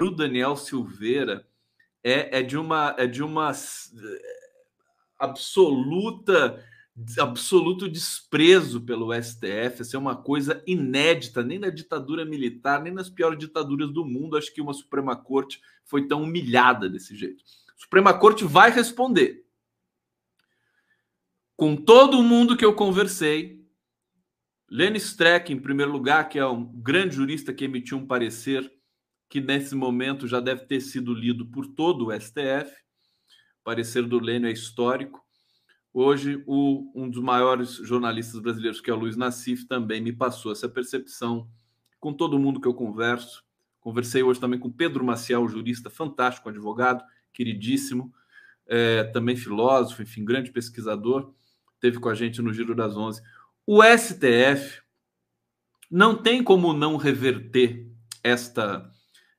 O 0.00 0.10
Daniel 0.10 0.56
Silveira 0.56 1.46
é, 2.02 2.38
é 2.38 2.42
de 2.42 2.56
uma 2.56 2.94
é 2.98 3.06
de 3.06 3.22
uma 3.22 3.52
absoluta 5.18 6.64
absoluto 7.18 7.88
desprezo 7.88 8.80
pelo 8.80 9.12
STF. 9.12 9.82
Essa 9.82 9.96
é 9.96 9.98
uma 9.98 10.16
coisa 10.16 10.62
inédita, 10.66 11.44
nem 11.44 11.58
na 11.58 11.68
ditadura 11.68 12.24
militar, 12.24 12.82
nem 12.82 12.92
nas 12.92 13.10
piores 13.10 13.38
ditaduras 13.38 13.92
do 13.92 14.04
mundo. 14.04 14.36
Acho 14.36 14.52
que 14.52 14.60
uma 14.60 14.72
Suprema 14.72 15.14
Corte 15.14 15.60
foi 15.84 16.08
tão 16.08 16.22
humilhada 16.22 16.88
desse 16.88 17.14
jeito. 17.14 17.44
A 17.76 17.80
Suprema 17.80 18.14
Corte 18.14 18.44
vai 18.44 18.70
responder. 18.70 19.44
Com 21.56 21.76
todo 21.76 22.22
mundo 22.22 22.56
que 22.56 22.64
eu 22.64 22.74
conversei, 22.74 23.57
Lenny 24.70 24.98
Streck, 24.98 25.52
em 25.52 25.58
primeiro 25.58 25.90
lugar, 25.90 26.28
que 26.28 26.38
é 26.38 26.46
um 26.46 26.64
grande 26.64 27.16
jurista 27.16 27.54
que 27.54 27.64
emitiu 27.64 27.96
um 27.96 28.06
parecer 28.06 28.70
que 29.28 29.40
nesse 29.40 29.74
momento 29.74 30.26
já 30.26 30.40
deve 30.40 30.66
ter 30.66 30.80
sido 30.80 31.14
lido 31.14 31.46
por 31.46 31.66
todo 31.66 32.06
o 32.06 32.12
STF. 32.12 32.70
O 33.60 33.64
parecer 33.64 34.06
do 34.06 34.18
Lênio 34.18 34.48
é 34.48 34.52
histórico. 34.52 35.24
Hoje, 35.92 36.42
o, 36.46 36.92
um 36.94 37.08
dos 37.08 37.22
maiores 37.22 37.76
jornalistas 37.76 38.40
brasileiros, 38.40 38.80
que 38.80 38.90
é 38.90 38.94
o 38.94 38.96
Luiz 38.96 39.16
Nassif, 39.16 39.66
também 39.66 40.00
me 40.00 40.12
passou 40.12 40.52
essa 40.52 40.68
percepção 40.68 41.48
com 41.98 42.12
todo 42.12 42.38
mundo 42.38 42.60
que 42.60 42.68
eu 42.68 42.74
converso. 42.74 43.44
Conversei 43.80 44.22
hoje 44.22 44.38
também 44.38 44.60
com 44.60 44.70
Pedro 44.70 45.04
Maciel, 45.04 45.48
jurista 45.48 45.88
fantástico, 45.88 46.48
advogado, 46.48 47.02
queridíssimo, 47.32 48.12
é, 48.66 49.04
também 49.04 49.34
filósofo, 49.34 50.02
enfim, 50.02 50.24
grande 50.24 50.52
pesquisador, 50.52 51.32
teve 51.80 51.98
com 51.98 52.08
a 52.08 52.14
gente 52.14 52.42
no 52.42 52.52
Giro 52.52 52.74
das 52.74 52.96
Onze. 52.96 53.22
O 53.70 53.82
STF 53.82 54.80
não 55.90 56.22
tem 56.22 56.42
como 56.42 56.72
não 56.72 56.96
reverter 56.96 57.86
esta, 58.24 58.90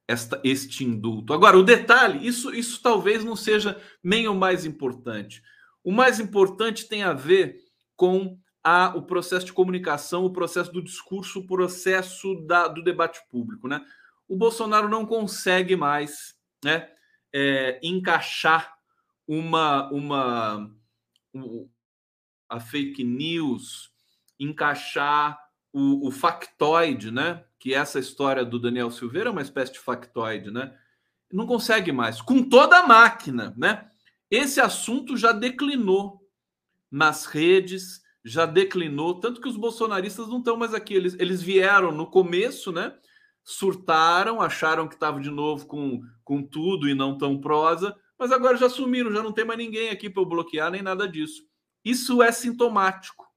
esta 0.08 0.40
este 0.44 0.84
indulto. 0.84 1.34
Agora, 1.34 1.58
o 1.58 1.64
detalhe, 1.64 2.28
isso, 2.28 2.54
isso 2.54 2.80
talvez 2.80 3.24
não 3.26 3.36
seja 3.36 3.82
nem 4.04 4.28
o 4.28 4.36
mais 4.36 4.66
importante. 4.66 5.42
O 5.84 5.92
mais 5.92 6.20
importante 6.20 6.88
tem 6.88 7.02
a 7.02 7.12
ver 7.12 7.58
com 7.96 8.38
a, 8.64 8.94
o 8.96 9.02
processo 9.02 9.48
de 9.48 9.54
comunicação, 9.54 10.24
o 10.24 10.32
processo 10.32 10.72
do 10.72 10.84
discurso, 10.84 11.40
o 11.40 11.48
processo 11.48 12.36
da, 12.46 12.68
do 12.68 12.84
debate 12.84 13.22
público. 13.32 13.68
Né? 13.68 13.84
O 14.28 14.38
Bolsonaro 14.38 14.88
não 14.88 15.08
consegue 15.08 15.76
mais 15.76 16.36
né, 16.64 16.88
é, 17.34 17.80
encaixar 17.82 18.78
uma, 19.28 19.92
uma 19.92 20.72
um, 21.34 21.68
a 22.48 22.60
fake 22.60 23.04
news, 23.04 23.89
encaixar 24.40 25.40
o, 25.74 26.08
o 26.08 26.12
factoide, 26.12 27.12
né? 27.12 27.44
Que 27.60 27.74
essa 27.74 28.00
história 28.00 28.46
do 28.46 28.60
Daniel 28.60 28.90
Silveira 28.90 29.30
é 29.30 29.32
uma 29.32 29.42
espécie 29.42 29.74
de 29.74 29.80
factoide, 29.80 30.50
né? 30.50 30.76
Não 31.32 31.46
consegue 31.46 31.92
mais, 31.92 32.22
com 32.22 32.42
toda 32.42 32.80
a 32.80 32.88
máquina, 32.88 33.54
né? 33.58 33.90
Esse 34.32 34.62
assunto 34.62 35.18
já 35.18 35.32
declinou 35.32 36.22
nas 36.92 37.26
redes, 37.26 38.02
já 38.24 38.46
declinou, 38.46 39.20
tanto 39.20 39.42
que 39.42 39.48
os 39.48 39.58
bolsonaristas 39.58 40.28
não 40.28 40.40
estão 40.40 40.58
mais 40.58 40.74
aqui. 40.74 40.94
Eles, 40.94 41.16
eles 41.20 41.42
vieram 41.42 41.92
no 41.92 42.08
começo, 42.08 42.72
né? 42.72 42.96
Surtaram, 43.44 44.42
acharam 44.42 44.88
que 44.88 44.96
estava 44.96 45.20
de 45.20 45.30
novo 45.30 45.66
com, 45.66 46.02
com 46.24 46.44
tudo 46.44 46.88
e 46.88 46.94
não 46.94 47.18
tão 47.18 47.40
prosa, 47.40 47.96
mas 48.18 48.32
agora 48.32 48.58
já 48.58 48.70
sumiram, 48.70 49.12
já 49.12 49.24
não 49.24 49.32
tem 49.32 49.46
mais 49.46 49.58
ninguém 49.58 49.90
aqui 49.90 50.10
para 50.10 50.26
bloquear 50.26 50.70
nem 50.70 50.82
nada 50.82 51.08
disso. 51.08 51.44
Isso 51.84 52.22
é 52.22 52.32
sintomático. 52.32 53.29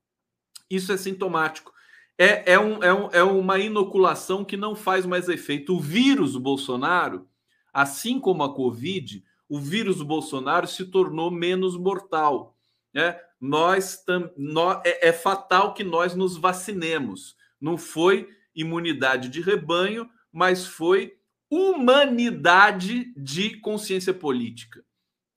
Isso 0.73 0.91
é 0.91 0.97
sintomático. 0.97 1.71
É, 2.17 2.55
é, 2.55 2.59
um, 2.59 2.83
é, 2.83 2.95
um, 2.95 3.09
é 3.11 3.23
uma 3.23 3.59
inoculação 3.59 4.43
que 4.43 4.57
não 4.57 4.75
faz 4.75 5.05
mais 5.05 5.29
efeito. 5.29 5.77
O 5.77 5.81
vírus 5.81 6.35
Bolsonaro, 6.35 7.29
assim 7.75 8.19
como 8.19 8.43
a 8.43 8.55
Covid, 8.55 9.23
o 9.47 9.61
vírus 9.61 10.01
Bolsonaro 10.01 10.67
se 10.67 10.87
tornou 10.87 11.31
menos 11.31 11.77
mortal. 11.77 12.57
Né? 12.95 13.21
Nós, 13.39 14.03
tam, 14.03 14.31
nós 14.35 14.81
é, 14.87 15.09
é 15.09 15.13
fatal 15.13 15.75
que 15.75 15.85
nós 15.85 16.15
nos 16.15 16.39
vacinemos. 16.39 17.37
Não 17.61 17.77
foi 17.77 18.31
imunidade 18.55 19.29
de 19.29 19.43
rebanho, 19.43 20.09
mas 20.33 20.67
foi 20.67 21.19
humanidade 21.51 23.13
de 23.15 23.59
consciência 23.59 24.15
política. 24.15 24.83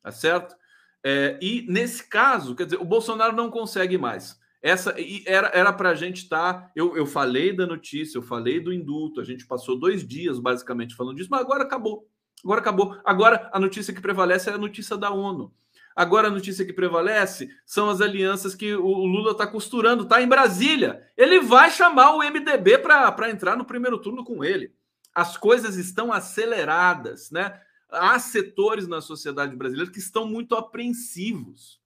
Tá 0.02 0.14
certo? 0.14 0.56
É, 1.04 1.38
e 1.42 1.66
nesse 1.68 2.08
caso, 2.08 2.56
quer 2.56 2.66
dizer, 2.66 2.78
o 2.78 2.86
Bolsonaro 2.86 3.36
não 3.36 3.52
consegue 3.52 3.98
mais. 3.98 4.40
Essa 4.66 4.96
era 5.28 5.52
era 5.54 5.72
para 5.72 5.92
a 5.92 5.94
gente 5.94 6.24
estar. 6.24 6.54
Tá, 6.54 6.72
eu, 6.76 6.98
eu 6.98 7.06
falei 7.06 7.56
da 7.56 7.68
notícia, 7.68 8.18
eu 8.18 8.24
falei 8.24 8.60
do 8.60 8.74
indulto, 8.74 9.22
a 9.22 9.24
gente 9.24 9.46
passou 9.46 9.80
dois 9.80 10.06
dias 10.06 10.40
basicamente 10.40 10.96
falando 10.96 11.18
disso, 11.18 11.30
mas 11.30 11.42
agora 11.42 11.62
acabou. 11.62 12.10
Agora 12.44 12.62
acabou. 12.62 13.00
Agora 13.06 13.48
a 13.54 13.60
notícia 13.60 13.94
que 13.94 14.02
prevalece 14.02 14.50
é 14.50 14.54
a 14.54 14.58
notícia 14.58 14.98
da 14.98 15.12
ONU. 15.12 15.54
Agora 15.96 16.30
a 16.30 16.32
notícia 16.32 16.66
que 16.66 16.74
prevalece 16.74 17.48
são 17.64 17.92
as 17.92 18.02
alianças 18.02 18.56
que 18.56 18.74
o 18.74 19.06
Lula 19.06 19.34
está 19.34 19.46
costurando, 19.46 20.02
está 20.02 20.20
em 20.20 20.28
Brasília. 20.28 21.08
Ele 21.16 21.42
vai 21.42 21.70
chamar 21.70 22.16
o 22.16 22.24
MDB 22.24 22.80
para 22.80 23.30
entrar 23.30 23.56
no 23.56 23.66
primeiro 23.66 24.00
turno 24.00 24.24
com 24.24 24.44
ele. 24.44 24.74
As 25.14 25.38
coisas 25.38 25.78
estão 25.78 26.12
aceleradas, 26.12 27.30
né? 27.30 27.62
Há 27.88 28.18
setores 28.18 28.88
na 28.88 29.00
sociedade 29.00 29.56
brasileira 29.56 29.92
que 29.92 30.00
estão 30.00 30.26
muito 30.26 30.56
apreensivos, 30.56 31.80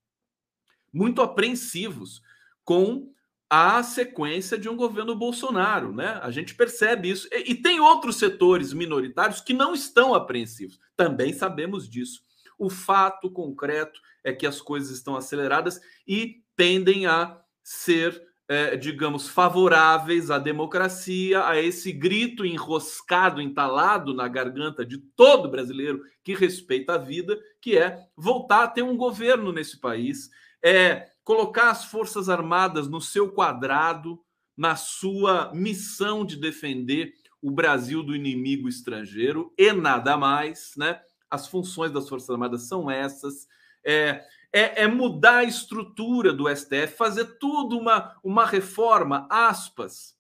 muito 0.94 1.22
apreensivos 1.22 2.22
com 2.69 3.12
a 3.49 3.82
sequência 3.82 4.55
de 4.55 4.69
um 4.69 4.75
governo 4.75 5.15
Bolsonaro, 5.15 5.91
né? 5.91 6.19
A 6.21 6.29
gente 6.29 6.53
percebe 6.53 7.10
isso. 7.10 7.27
E, 7.32 7.53
e, 7.53 7.55
tem 7.55 7.79
outros 7.79 8.17
setores 8.17 8.73
minoritários 8.73 9.41
que 9.41 9.55
não 9.55 9.73
estão 9.73 10.13
apreensivos. 10.13 10.79
Também 10.95 11.34
sabemos 11.34 11.89
disso. 11.89 12.21
O 12.60 12.69
fato 12.69 13.32
concreto 13.32 13.99
é 14.23 14.32
que 14.32 14.45
as 14.45 14.62
coisas 14.62 14.91
estão 14.91 15.15
aceleradas 15.15 15.82
e 16.08 16.43
tendem 16.55 17.08
a 17.08 17.41
ser, 17.63 18.21
é, 18.47 18.77
digamos, 18.77 19.27
favoráveis 19.27 20.29
à 20.29 20.38
democracia, 20.38 21.47
a 21.47 21.60
esse 21.60 21.91
grito 21.91 22.45
enroscado, 22.45 23.41
entalado 23.41 24.13
na 24.13 24.27
garganta 24.27 24.86
de 24.86 24.99
todo 25.15 25.49
brasileiro 25.49 26.03
que 26.23 26.36
respeita 26.36 26.93
a 26.93 26.97
vida, 26.99 27.36
que 27.60 27.75
é 27.75 28.05
voltar 28.15 28.65
a 28.65 28.67
ter 28.67 28.84
um 28.84 28.95
governo 28.95 29.51
nesse 29.51 29.79
país. 29.79 30.29
É, 30.63 31.10
colocar 31.30 31.70
as 31.70 31.86
Forças 31.86 32.28
Armadas 32.28 32.88
no 32.88 33.00
seu 33.00 33.32
quadrado, 33.32 34.20
na 34.58 34.76
sua 34.76 35.54
missão 35.54 36.26
de 36.26 36.36
defender 36.36 37.13
o 37.39 37.52
Brasil 37.52 38.02
do 38.02 38.15
inimigo 38.15 38.68
estrangeiro 38.68 39.54
e 39.56 39.72
nada 39.72 40.18
mais, 40.18 40.74
né? 40.76 41.00
As 41.30 41.48
funções 41.48 41.92
das 41.92 42.10
Forças 42.10 42.32
Armadas 42.32 42.63
são 42.68 42.89
essas. 42.89 43.48
É, 43.86 44.26
é, 44.52 44.82
é, 44.82 44.88
mudar 44.88 45.38
a 45.38 45.44
estrutura 45.44 46.34
do 46.34 46.50
STF, 46.50 46.98
fazer 46.98 47.38
tudo 47.38 47.78
uma, 47.78 48.20
uma 48.24 48.48
reforma, 48.48 49.28
aspas, 49.30 50.18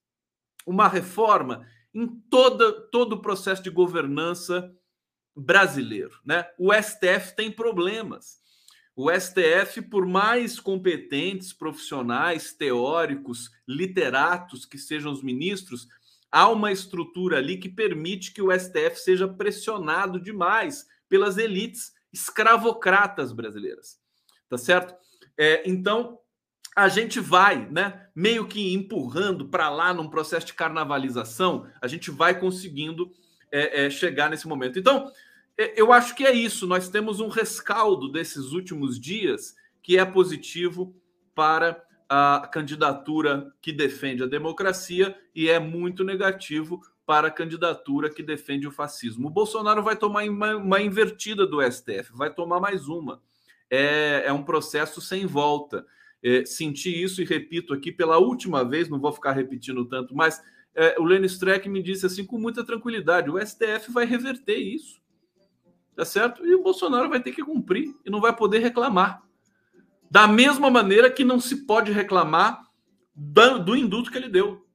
uma 0.63 0.87
reforma 0.87 1.65
em 1.91 2.05
toda, 2.29 2.71
todo 2.91 3.13
o 3.13 3.21
processo 3.23 3.63
de 3.63 3.71
governança 3.71 4.71
brasileiro. 5.35 6.19
Né? 6.23 6.45
O 6.59 6.71
STF 6.71 7.35
tem 7.35 7.51
problemas. 7.51 8.47
O 9.01 9.09
STF, 9.09 9.81
por 9.83 10.05
mais 10.05 10.59
competentes, 10.59 11.53
profissionais, 11.53 12.51
teóricos, 12.51 13.49
literatos 13.65 14.65
que 14.65 14.77
sejam 14.77 15.09
os 15.09 15.23
ministros, 15.23 15.87
há 16.29 16.49
uma 16.49 16.69
estrutura 16.69 17.37
ali 17.37 17.55
que 17.55 17.69
permite 17.69 18.33
que 18.33 18.41
o 18.41 18.51
STF 18.51 18.97
seja 18.97 19.25
pressionado 19.25 20.19
demais 20.19 20.85
pelas 21.07 21.37
elites 21.37 21.93
escravocratas 22.11 23.31
brasileiras. 23.31 23.97
Tá 24.49 24.57
certo? 24.57 24.93
É, 25.37 25.63
então, 25.65 26.19
a 26.75 26.89
gente 26.89 27.21
vai, 27.21 27.69
né, 27.71 28.05
meio 28.13 28.49
que 28.49 28.73
empurrando 28.73 29.47
para 29.47 29.69
lá 29.69 29.93
num 29.93 30.09
processo 30.09 30.47
de 30.47 30.53
carnavalização, 30.53 31.65
a 31.81 31.87
gente 31.87 32.11
vai 32.11 32.37
conseguindo 32.37 33.09
é, 33.49 33.85
é, 33.85 33.89
chegar 33.89 34.29
nesse 34.29 34.45
momento. 34.45 34.77
Então, 34.77 35.09
eu 35.75 35.91
acho 35.91 36.15
que 36.15 36.25
é 36.25 36.31
isso. 36.33 36.65
Nós 36.65 36.87
temos 36.87 37.19
um 37.19 37.27
rescaldo 37.27 38.09
desses 38.09 38.53
últimos 38.53 38.99
dias 38.99 39.55
que 39.83 39.97
é 39.97 40.05
positivo 40.05 40.95
para 41.35 41.83
a 42.07 42.49
candidatura 42.51 43.53
que 43.61 43.73
defende 43.73 44.23
a 44.23 44.27
democracia 44.27 45.15
e 45.35 45.49
é 45.49 45.59
muito 45.59 46.03
negativo 46.03 46.81
para 47.05 47.27
a 47.27 47.31
candidatura 47.31 48.09
que 48.09 48.23
defende 48.23 48.67
o 48.67 48.71
fascismo. 48.71 49.27
O 49.27 49.31
Bolsonaro 49.31 49.83
vai 49.83 49.95
tomar 49.95 50.23
uma, 50.29 50.55
uma 50.55 50.81
invertida 50.81 51.45
do 51.45 51.61
STF, 51.61 52.11
vai 52.13 52.33
tomar 52.33 52.59
mais 52.59 52.87
uma. 52.87 53.21
É, 53.69 54.23
é 54.27 54.33
um 54.33 54.43
processo 54.43 55.01
sem 55.01 55.25
volta. 55.25 55.85
É, 56.23 56.45
senti 56.45 56.89
isso 57.01 57.21
e 57.21 57.25
repito 57.25 57.73
aqui 57.73 57.91
pela 57.91 58.17
última 58.17 58.63
vez, 58.63 58.87
não 58.87 58.99
vou 58.99 59.11
ficar 59.11 59.33
repetindo 59.33 59.85
tanto, 59.85 60.15
mas 60.15 60.41
é, 60.75 60.99
o 60.99 61.03
Lenny 61.03 61.25
Streck 61.27 61.67
me 61.67 61.81
disse 61.81 62.05
assim 62.05 62.25
com 62.25 62.37
muita 62.37 62.63
tranquilidade: 62.63 63.29
o 63.29 63.39
STF 63.39 63.91
vai 63.91 64.05
reverter 64.05 64.57
isso 64.57 64.99
tá 65.99 66.05
certo? 66.05 66.45
E 66.45 66.55
o 66.55 66.63
Bolsonaro 66.63 67.09
vai 67.09 67.21
ter 67.21 67.33
que 67.33 67.43
cumprir 67.43 67.93
e 68.05 68.09
não 68.09 68.21
vai 68.21 68.33
poder 68.33 68.59
reclamar. 68.59 69.21
Da 70.09 70.29
mesma 70.29 70.69
maneira 70.69 71.11
que 71.11 71.25
não 71.25 71.41
se 71.41 71.65
pode 71.65 71.91
reclamar 71.91 72.63
do 73.13 73.75
indulto 73.75 74.09
que 74.09 74.17
ele 74.17 74.29
deu. 74.29 74.65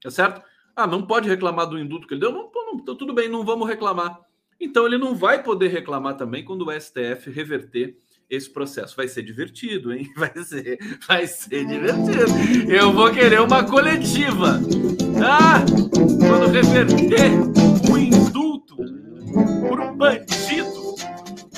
Tá 0.00 0.12
certo? 0.12 0.40
Ah, 0.76 0.86
não 0.86 1.04
pode 1.04 1.28
reclamar 1.28 1.66
do 1.66 1.76
indulto 1.76 2.06
que 2.06 2.14
ele 2.14 2.20
deu? 2.20 2.30
Não, 2.30 2.48
não, 2.54 2.74
então 2.74 2.94
tudo 2.94 3.12
bem, 3.12 3.28
não 3.28 3.44
vamos 3.44 3.66
reclamar. 3.66 4.20
Então 4.60 4.86
ele 4.86 4.96
não 4.96 5.12
vai 5.12 5.42
poder 5.42 5.68
reclamar 5.68 6.16
também 6.16 6.44
quando 6.44 6.64
o 6.64 6.70
STF 6.70 7.32
reverter 7.32 7.98
esse 8.30 8.48
processo. 8.48 8.94
Vai 8.94 9.08
ser 9.08 9.24
divertido, 9.24 9.92
hein? 9.92 10.08
Vai 10.16 10.32
ser, 10.44 10.78
vai 11.08 11.26
ser 11.26 11.66
divertido. 11.66 12.70
Eu 12.70 12.92
vou 12.92 13.10
querer 13.10 13.40
uma 13.40 13.64
coletiva. 13.64 14.60
Ah, 15.20 15.64
quando 16.20 16.52
reverter 16.52 17.32
o 17.90 17.98
indulto 17.98 19.07
por 19.32 19.80
um 19.80 19.96
bandido 19.96 20.94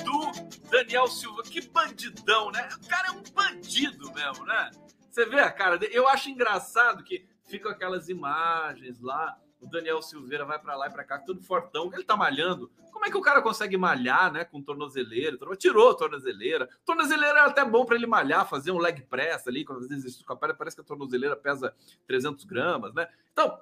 do 0.04 0.68
Daniel 0.70 1.06
Silva. 1.08 1.42
Que 1.42 1.60
bandidão, 1.68 2.50
né? 2.50 2.68
O 2.82 2.88
cara 2.88 3.08
é 3.08 3.10
um 3.12 3.22
bandido 3.34 4.12
mesmo, 4.12 4.44
né? 4.44 4.70
Você 5.10 5.26
vê 5.26 5.40
a 5.40 5.50
cara 5.50 5.78
dele? 5.78 5.96
Eu 5.96 6.08
acho 6.08 6.30
engraçado 6.30 7.02
que 7.02 7.26
ficam 7.44 7.70
aquelas 7.70 8.08
imagens 8.08 9.00
lá 9.00 9.36
o 9.60 9.66
Daniel 9.66 10.00
Silveira 10.00 10.44
vai 10.44 10.58
para 10.58 10.74
lá 10.74 10.86
e 10.86 10.90
para 10.90 11.04
cá, 11.04 11.18
tudo 11.18 11.42
fortão. 11.42 11.90
Ele 11.92 12.02
tá 12.02 12.16
malhando. 12.16 12.70
Como 12.90 13.04
é 13.04 13.10
que 13.10 13.16
o 13.16 13.20
cara 13.20 13.42
consegue 13.42 13.76
malhar, 13.76 14.32
né? 14.32 14.44
Com 14.44 14.62
tornozeleira? 14.62 15.36
Tirou 15.56 15.90
a 15.90 15.94
tornozeleira. 15.94 16.68
Tornozeleira 16.84 17.40
é 17.40 17.42
até 17.42 17.64
bom 17.64 17.84
para 17.84 17.96
ele 17.96 18.06
malhar, 18.06 18.48
fazer 18.48 18.70
um 18.70 18.78
leg 18.78 19.02
press 19.02 19.46
ali, 19.46 19.64
quando 19.64 19.80
às 19.80 19.88
vezes 19.88 20.22
com 20.22 20.32
a 20.32 20.36
perna, 20.36 20.54
parece 20.54 20.76
que 20.76 20.82
a 20.82 20.84
tornozeleira 20.84 21.36
pesa 21.36 21.74
300 22.06 22.44
gramas, 22.44 22.94
né? 22.94 23.06
Então, 23.32 23.58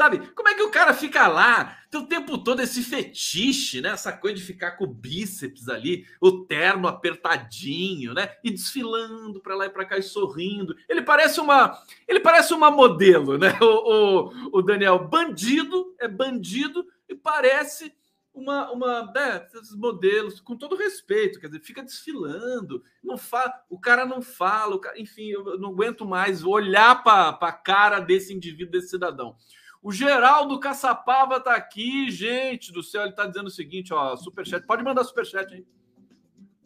Sabe? 0.00 0.30
Como 0.34 0.48
é 0.48 0.54
que 0.54 0.62
o 0.62 0.70
cara 0.70 0.94
fica 0.94 1.28
lá 1.28 1.76
tem 1.90 2.00
o 2.00 2.06
tempo 2.06 2.38
todo 2.38 2.62
esse 2.62 2.82
fetiche, 2.82 3.82
né? 3.82 3.90
Essa 3.90 4.10
coisa 4.10 4.38
de 4.38 4.42
ficar 4.42 4.70
com 4.70 4.84
o 4.84 4.94
bíceps 4.94 5.68
ali, 5.68 6.06
o 6.18 6.46
terno 6.46 6.88
apertadinho, 6.88 8.14
né? 8.14 8.30
E 8.42 8.50
desfilando 8.50 9.42
para 9.42 9.54
lá 9.54 9.66
e 9.66 9.68
para 9.68 9.84
cá 9.84 9.98
e 9.98 10.02
sorrindo. 10.02 10.74
Ele 10.88 11.02
parece 11.02 11.38
uma, 11.38 11.78
ele 12.08 12.18
parece 12.18 12.54
uma 12.54 12.70
modelo, 12.70 13.36
né? 13.36 13.58
O, 13.60 14.30
o, 14.54 14.58
o 14.58 14.62
Daniel 14.62 15.06
bandido 15.06 15.94
é 15.98 16.08
bandido 16.08 16.86
e 17.06 17.14
parece 17.14 17.92
uma, 18.32 18.70
uma 18.72 19.12
né, 19.12 19.46
esses 19.52 19.76
modelos 19.76 20.40
com 20.40 20.56
todo 20.56 20.76
respeito, 20.76 21.38
quer 21.38 21.48
dizer, 21.48 21.60
fica 21.60 21.82
desfilando, 21.82 22.82
não 23.02 23.18
fala, 23.18 23.52
o 23.68 23.78
cara 23.78 24.06
não 24.06 24.22
fala, 24.22 24.80
cara, 24.80 24.98
enfim, 24.98 25.26
eu 25.26 25.58
não 25.58 25.70
aguento 25.70 26.06
mais 26.06 26.42
olhar 26.42 27.02
para 27.02 27.36
a 27.38 27.52
cara 27.52 28.00
desse 28.00 28.32
indivíduo, 28.32 28.72
desse 28.72 28.88
cidadão. 28.88 29.36
O 29.82 29.92
Geraldo 29.92 30.60
Caçapava 30.60 31.40
tá 31.40 31.54
aqui, 31.54 32.10
gente 32.10 32.70
do 32.70 32.82
céu. 32.82 33.02
Ele 33.02 33.12
tá 33.12 33.26
dizendo 33.26 33.46
o 33.46 33.50
seguinte, 33.50 33.94
ó, 33.94 34.14
superchat. 34.16 34.66
Pode 34.66 34.82
mandar 34.84 35.04
superchat, 35.04 35.54
hein? 35.54 35.66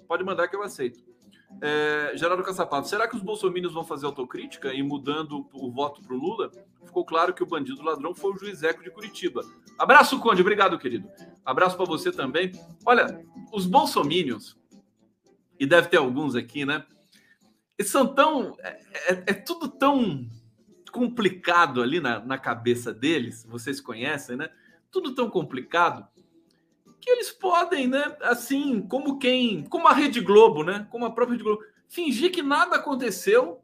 Pode 0.09 0.25
mandar 0.25 0.49
que 0.49 0.57
eu 0.57 0.63
aceito. 0.63 1.03
É, 1.61 2.13
Geraldo 2.17 2.43
Caçapava, 2.43 2.85
será 2.85 3.07
que 3.07 3.15
os 3.15 3.23
bolsominions 3.23 3.73
vão 3.73 3.85
fazer 3.85 4.07
autocrítica 4.07 4.75
e 4.75 4.83
mudando 4.83 5.49
o 5.53 5.71
voto 5.71 6.03
pro 6.03 6.17
Lula? 6.17 6.51
Ficou 6.85 7.05
claro 7.05 7.33
que 7.33 7.43
o 7.43 7.47
bandido 7.47 7.83
ladrão 7.83 8.15
foi 8.15 8.33
o 8.33 8.39
juiz 8.39 8.63
Eco 8.65 8.83
de 8.83 8.91
Curitiba. 8.91 9.43
Abraço, 9.79 10.19
Conde. 10.19 10.43
Obrigado, 10.43 10.79
querido. 10.79 11.09
Abraço 11.45 11.77
para 11.77 11.87
você 11.87 12.11
também. 12.11 12.51
Olha, 12.85 13.25
os 13.53 13.67
bolsominions, 13.67 14.57
e 15.59 15.67
deve 15.67 15.89
ter 15.89 15.99
alguns 15.99 16.35
aqui, 16.35 16.65
né? 16.65 16.85
Eles 17.79 17.91
são 17.91 18.13
tão. 18.13 18.57
é, 18.61 18.81
é, 19.13 19.25
é 19.27 19.33
tudo 19.35 19.69
tão 19.69 20.29
complicado 20.95 21.83
ali 21.83 21.99
na, 21.99 22.21
na 22.21 22.39
cabeça 22.39 22.95
deles, 22.95 23.45
vocês 23.51 23.81
conhecem, 23.81 24.37
né? 24.37 24.49
Tudo 24.93 25.13
tão 25.13 25.29
complicado 25.29 26.07
que 27.01 27.11
eles 27.11 27.33
podem, 27.33 27.89
né? 27.89 28.17
Assim, 28.23 28.81
como 28.81 29.19
quem, 29.19 29.65
como 29.65 29.89
a 29.89 29.93
Rede 29.93 30.21
Globo, 30.21 30.63
né? 30.63 30.87
Como 30.93 31.05
a 31.05 31.11
própria 31.11 31.33
Rede 31.33 31.43
Globo, 31.43 31.65
fingir 31.89 32.31
que 32.31 32.43
nada 32.43 32.77
aconteceu, 32.77 33.61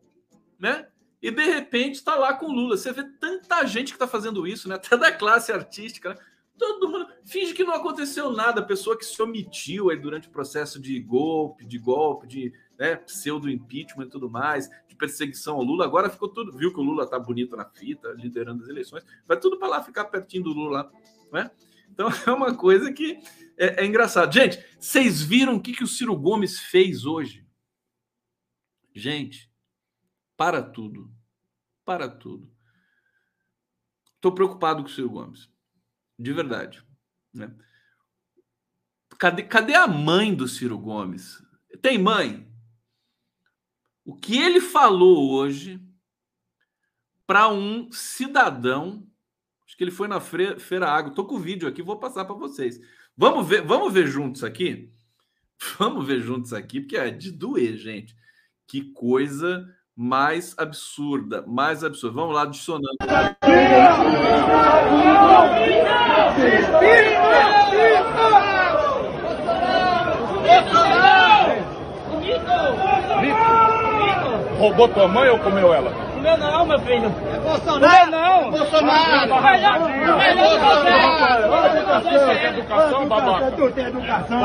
né? 0.58 0.88
E 1.22 1.30
de 1.30 1.44
repente 1.44 1.94
está 1.94 2.16
lá 2.16 2.34
com 2.34 2.48
Lula. 2.48 2.76
Você 2.76 2.92
vê 2.92 3.04
tanta 3.04 3.64
gente 3.64 3.92
que 3.92 3.96
está 3.96 4.08
fazendo 4.08 4.44
isso, 4.44 4.68
né? 4.68 4.74
Até 4.82 4.96
da 4.96 5.12
classe 5.12 5.52
artística, 5.52 6.10
né? 6.10 6.16
Todo 6.58 6.90
mundo 6.90 7.06
finge 7.24 7.54
que 7.54 7.62
não 7.62 7.74
aconteceu 7.74 8.32
nada. 8.32 8.60
Pessoa 8.60 8.98
que 8.98 9.04
se 9.04 9.22
omitiu 9.22 9.88
aí 9.88 9.96
durante 9.96 10.26
o 10.26 10.32
processo 10.32 10.80
de 10.80 10.98
golpe, 10.98 11.64
de 11.64 11.78
golpe, 11.78 12.26
de 12.26 12.52
né, 12.80 12.96
pseudo 12.96 13.48
impeachment 13.48 14.06
e 14.06 14.10
tudo 14.10 14.28
mais, 14.28 14.68
perseguição 15.00 15.56
ao 15.56 15.62
Lula. 15.62 15.86
Agora 15.86 16.10
ficou 16.10 16.28
tudo, 16.28 16.52
viu 16.52 16.72
que 16.72 16.78
o 16.78 16.82
Lula 16.82 17.08
tá 17.08 17.18
bonito 17.18 17.56
na 17.56 17.64
fita, 17.64 18.12
liderando 18.12 18.62
as 18.62 18.68
eleições. 18.68 19.02
Vai 19.26 19.40
tudo 19.40 19.58
para 19.58 19.68
lá 19.68 19.82
ficar 19.82 20.04
pertinho 20.04 20.44
do 20.44 20.50
Lula, 20.50 20.92
né? 21.32 21.50
Então 21.88 22.08
é 22.26 22.30
uma 22.30 22.54
coisa 22.54 22.92
que 22.92 23.18
é, 23.56 23.82
é 23.82 23.86
engraçado. 23.86 24.32
Gente, 24.32 24.62
vocês 24.78 25.22
viram 25.22 25.56
o 25.56 25.60
que, 25.60 25.72
que 25.72 25.82
o 25.82 25.88
Ciro 25.88 26.14
Gomes 26.14 26.60
fez 26.60 27.06
hoje? 27.06 27.46
Gente, 28.94 29.50
para 30.36 30.62
tudo. 30.62 31.10
Para 31.84 32.08
tudo. 32.08 32.52
Estou 34.16 34.32
preocupado 34.32 34.82
com 34.82 34.88
o 34.88 34.92
Ciro 34.92 35.08
Gomes. 35.08 35.48
De 36.18 36.32
verdade. 36.32 36.84
Né? 37.32 37.50
Cadê, 39.18 39.42
cadê 39.44 39.74
a 39.74 39.86
mãe 39.86 40.34
do 40.34 40.46
Ciro 40.46 40.78
Gomes? 40.78 41.42
Tem 41.80 41.96
mãe? 41.96 42.49
O 44.10 44.16
que 44.16 44.36
ele 44.36 44.60
falou 44.60 45.30
hoje 45.30 45.80
para 47.24 47.48
um 47.48 47.92
cidadão. 47.92 49.06
Acho 49.64 49.76
que 49.76 49.84
ele 49.84 49.92
foi 49.92 50.08
na 50.08 50.18
Feira 50.18 50.90
Água. 50.90 51.14
Tô 51.14 51.24
com 51.24 51.36
o 51.36 51.38
vídeo 51.38 51.68
aqui, 51.68 51.80
vou 51.80 51.96
passar 51.96 52.24
para 52.24 52.34
vocês. 52.34 52.80
Vamos 53.16 53.46
ver, 53.46 53.62
vamos 53.62 53.92
ver 53.92 54.08
juntos 54.08 54.42
aqui? 54.42 54.92
Vamos 55.78 56.04
ver 56.04 56.20
juntos 56.22 56.52
aqui, 56.52 56.80
porque 56.80 56.96
é 56.96 57.08
de 57.08 57.30
doer, 57.30 57.76
gente. 57.76 58.16
Que 58.66 58.92
coisa 58.92 59.64
mais 59.94 60.58
absurda, 60.58 61.44
mais 61.46 61.84
absurda. 61.84 62.16
Vamos 62.16 62.34
lá, 62.34 62.42
adicionando. 62.42 62.96
Roubou 74.60 74.86
tua 74.88 75.08
mãe 75.08 75.28
ou 75.30 75.38
comeu 75.38 75.72
ela? 75.72 75.90
Comeu 76.14 76.36
não, 76.36 76.66
meu 76.66 76.78
filho. 76.80 77.12
É 77.34 77.38
Bolsonaro. 77.38 77.80
Comeu 77.80 78.20
não. 78.20 78.50
Bolsonaro. 78.50 79.32
O 79.32 79.42
melhor, 79.42 79.80
o 79.80 79.88
melhor 80.18 80.50
de 81.70 81.80
você. 81.80 82.46
Educação, 82.46 83.06
babaca. 83.06 83.50
Tu 83.52 83.70
tem 83.70 83.86
educação. 83.86 84.40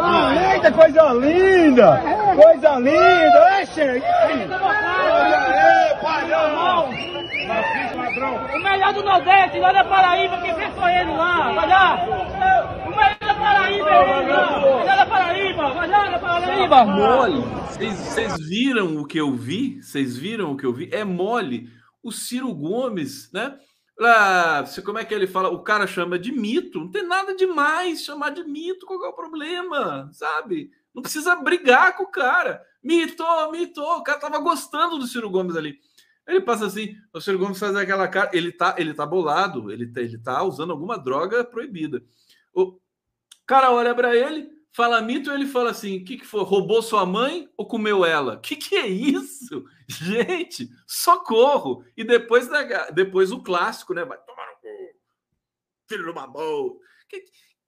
Ah, 0.00 0.52
eita, 0.54 0.72
coisa 0.72 1.12
linda. 1.12 2.02
Coisa 2.34 2.70
linda. 2.76 3.58
Ei, 3.58 3.66
chega. 3.66 4.06
Aê, 4.06 5.94
palhão. 6.02 6.88
O 8.54 8.58
melhor 8.62 8.92
do 8.94 9.02
Nordeste, 9.02 9.60
lá 9.60 9.72
da 9.72 9.84
Paraíba, 9.84 10.38
quem 10.38 10.54
fez 10.54 10.72
foi 10.74 10.90
ele 10.90 11.12
lá. 11.12 11.52
Vai 11.52 11.68
lá. 11.68 11.98
O 12.86 12.90
melhor 12.90 13.23
Paraíba, 13.44 13.90
ele 13.90 14.32
lá. 14.32 15.06
Paraíba. 15.06 15.74
Vai 15.74 15.88
lá 15.88 16.18
Paraíba. 16.18 16.84
Mole. 16.84 17.42
Vocês 17.68 18.38
viram 18.40 18.96
o 18.96 19.06
que 19.06 19.18
eu 19.18 19.32
vi? 19.34 19.82
Vocês 19.82 20.16
viram 20.16 20.52
o 20.52 20.56
que 20.56 20.64
eu 20.64 20.72
vi? 20.72 20.88
É 20.90 21.04
mole. 21.04 21.68
O 22.02 22.10
Ciro 22.10 22.52
Gomes, 22.54 23.30
né? 23.32 23.58
Ah, 24.00 24.64
como 24.84 24.98
é 24.98 25.04
que 25.04 25.14
ele 25.14 25.26
fala? 25.26 25.50
O 25.50 25.62
cara 25.62 25.86
chama 25.86 26.18
de 26.18 26.32
mito. 26.32 26.80
Não 26.80 26.90
tem 26.90 27.06
nada 27.06 27.34
demais 27.34 28.02
chamar 28.02 28.30
de 28.30 28.42
mito. 28.44 28.86
Qual 28.86 29.04
é 29.04 29.08
o 29.08 29.12
problema? 29.12 30.08
Sabe? 30.12 30.70
Não 30.94 31.02
precisa 31.02 31.36
brigar 31.36 31.96
com 31.96 32.04
o 32.04 32.10
cara. 32.10 32.62
Mito, 32.82 33.24
mito. 33.52 33.80
O 33.82 34.02
cara 34.02 34.18
tava 34.18 34.38
gostando 34.38 34.98
do 34.98 35.06
Ciro 35.06 35.30
Gomes 35.30 35.56
ali. 35.56 35.78
Ele 36.26 36.40
passa 36.40 36.66
assim, 36.66 36.96
o 37.12 37.20
Ciro 37.20 37.38
Gomes 37.38 37.58
faz 37.58 37.76
aquela 37.76 38.08
cara, 38.08 38.30
ele 38.32 38.50
tá, 38.50 38.74
ele 38.78 38.94
tá 38.94 39.04
bolado, 39.04 39.70
ele 39.70 39.86
tá, 39.86 40.00
ele 40.00 40.16
tá 40.16 40.42
usando 40.42 40.70
alguma 40.70 40.98
droga 40.98 41.44
proibida. 41.44 42.02
O 42.54 42.78
cara 43.46 43.72
olha 43.72 43.94
para 43.94 44.16
ele, 44.16 44.50
fala 44.72 45.00
mito, 45.00 45.30
ele 45.30 45.46
fala 45.46 45.70
assim: 45.70 45.98
o 45.98 46.04
que, 46.04 46.18
que 46.18 46.26
foi? 46.26 46.42
Roubou 46.42 46.82
sua 46.82 47.06
mãe 47.06 47.48
ou 47.56 47.66
comeu 47.66 48.04
ela? 48.04 48.38
Que 48.38 48.56
que 48.56 48.74
é 48.76 48.86
isso? 48.86 49.64
Gente, 49.88 50.68
socorro! 50.86 51.84
E 51.96 52.04
depois, 52.04 52.48
depois 52.94 53.32
o 53.32 53.42
clássico, 53.42 53.94
né? 53.94 54.04
Vai 54.04 54.18
tomar 54.18 54.46
no 54.46 54.54
cu, 54.60 54.68
filho 55.88 56.04
de 56.04 56.10
uma 56.10 56.26
boa. 56.26 56.76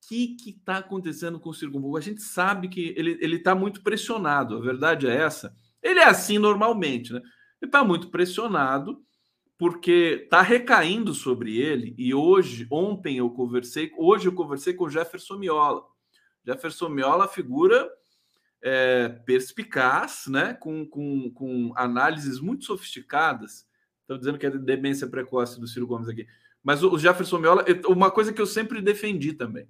Que, 0.09 0.37
que 0.37 0.53
tá 0.65 0.79
acontecendo 0.79 1.41
com 1.41 1.51
o 1.51 1.55
Ciro? 1.55 1.97
A 1.97 2.01
gente 2.01 2.23
sabe 2.23 2.69
que 2.69 2.95
ele, 2.97 3.19
ele 3.21 3.39
tá 3.41 3.55
muito 3.55 3.83
pressionado, 3.83 4.57
a 4.57 4.61
verdade 4.61 5.07
é 5.07 5.15
essa. 5.15 5.55
Ele 5.83 5.99
é 6.01 6.05
assim 6.05 6.39
normalmente, 6.39 7.13
né? 7.13 7.21
Ele 7.61 7.69
está 7.69 7.85
muito 7.85 8.09
pressionado 8.11 9.05
porque 9.59 10.23
está 10.25 10.43
recaindo 10.43 11.15
sobre 11.15 11.59
ele. 11.59 11.95
E 11.97 12.15
hoje, 12.15 12.67
ontem 12.71 13.19
eu 13.19 13.31
conversei, 13.31 13.91
hoje 13.97 14.29
eu 14.29 14.33
conversei 14.33 14.75
com 14.75 14.85
o 14.85 14.91
Jefferson 14.91 15.39
Miola. 15.39 15.83
Jefferson 16.45 16.89
Miola, 16.89 17.27
figura 17.27 17.91
é, 18.63 19.09
perspicaz, 19.09 20.27
né? 20.27 20.55
Com, 20.55 20.87
com, 20.87 21.31
com 21.31 21.73
análises 21.77 22.41
muito 22.41 22.65
sofisticadas. 22.65 23.67
Estou 24.03 24.19
dizendo 24.19 24.39
que 24.39 24.47
é 24.47 24.51
demência 24.51 25.09
precoce 25.09 25.59
do 25.59 25.67
Ciro 25.67 25.87
Gomes 25.87 26.09
aqui. 26.09 26.27
Mas 26.63 26.83
o 26.83 26.99
Jefferson 26.99 27.39
Miola, 27.39 27.65
uma 27.87 28.11
coisa 28.11 28.33
que 28.33 28.41
eu 28.41 28.47
sempre 28.47 28.83
defendi 28.83 29.33
também. 29.33 29.69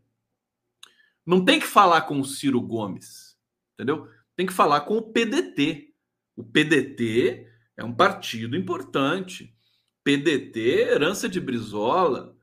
Não 1.25 1.45
tem 1.45 1.59
que 1.59 1.67
falar 1.67 2.03
com 2.03 2.21
o 2.21 2.25
Ciro 2.25 2.61
Gomes, 2.61 3.37
entendeu? 3.75 4.09
Tem 4.35 4.47
que 4.47 4.53
falar 4.53 4.83
com 4.83 4.97
o 4.97 5.03
PDT. 5.03 5.93
O 6.37 6.45
PDT 6.45 7.51
é 7.77 7.85
um 7.85 7.93
partido 7.93 8.57
importante. 8.57 9.56
PDT, 10.07 10.61
herança 10.93 11.29
de 11.29 11.41
Brizola. 11.41 12.37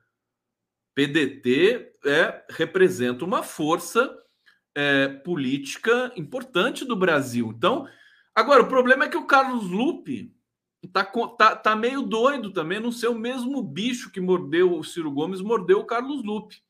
PDT 0.94 1.94
é, 2.04 2.44
representa 2.50 3.24
uma 3.24 3.42
força 3.42 4.14
é, 4.74 5.08
política 5.08 6.12
importante 6.14 6.84
do 6.84 6.94
Brasil. 6.94 7.54
Então, 7.56 7.88
agora, 8.34 8.62
o 8.62 8.68
problema 8.68 9.06
é 9.06 9.08
que 9.08 9.16
o 9.16 9.26
Carlos 9.26 9.64
Lupe 9.70 10.30
tá, 10.92 11.06
tá, 11.06 11.56
tá 11.56 11.74
meio 11.74 12.02
doido 12.02 12.52
também, 12.52 12.78
não 12.78 12.92
ser 12.92 13.08
o 13.08 13.18
mesmo 13.18 13.62
bicho 13.62 14.12
que 14.12 14.20
mordeu 14.20 14.74
o 14.78 14.84
Ciro 14.84 15.10
Gomes, 15.10 15.40
mordeu 15.40 15.78
o 15.78 15.86
Carlos 15.86 16.22
Lupe. 16.22 16.62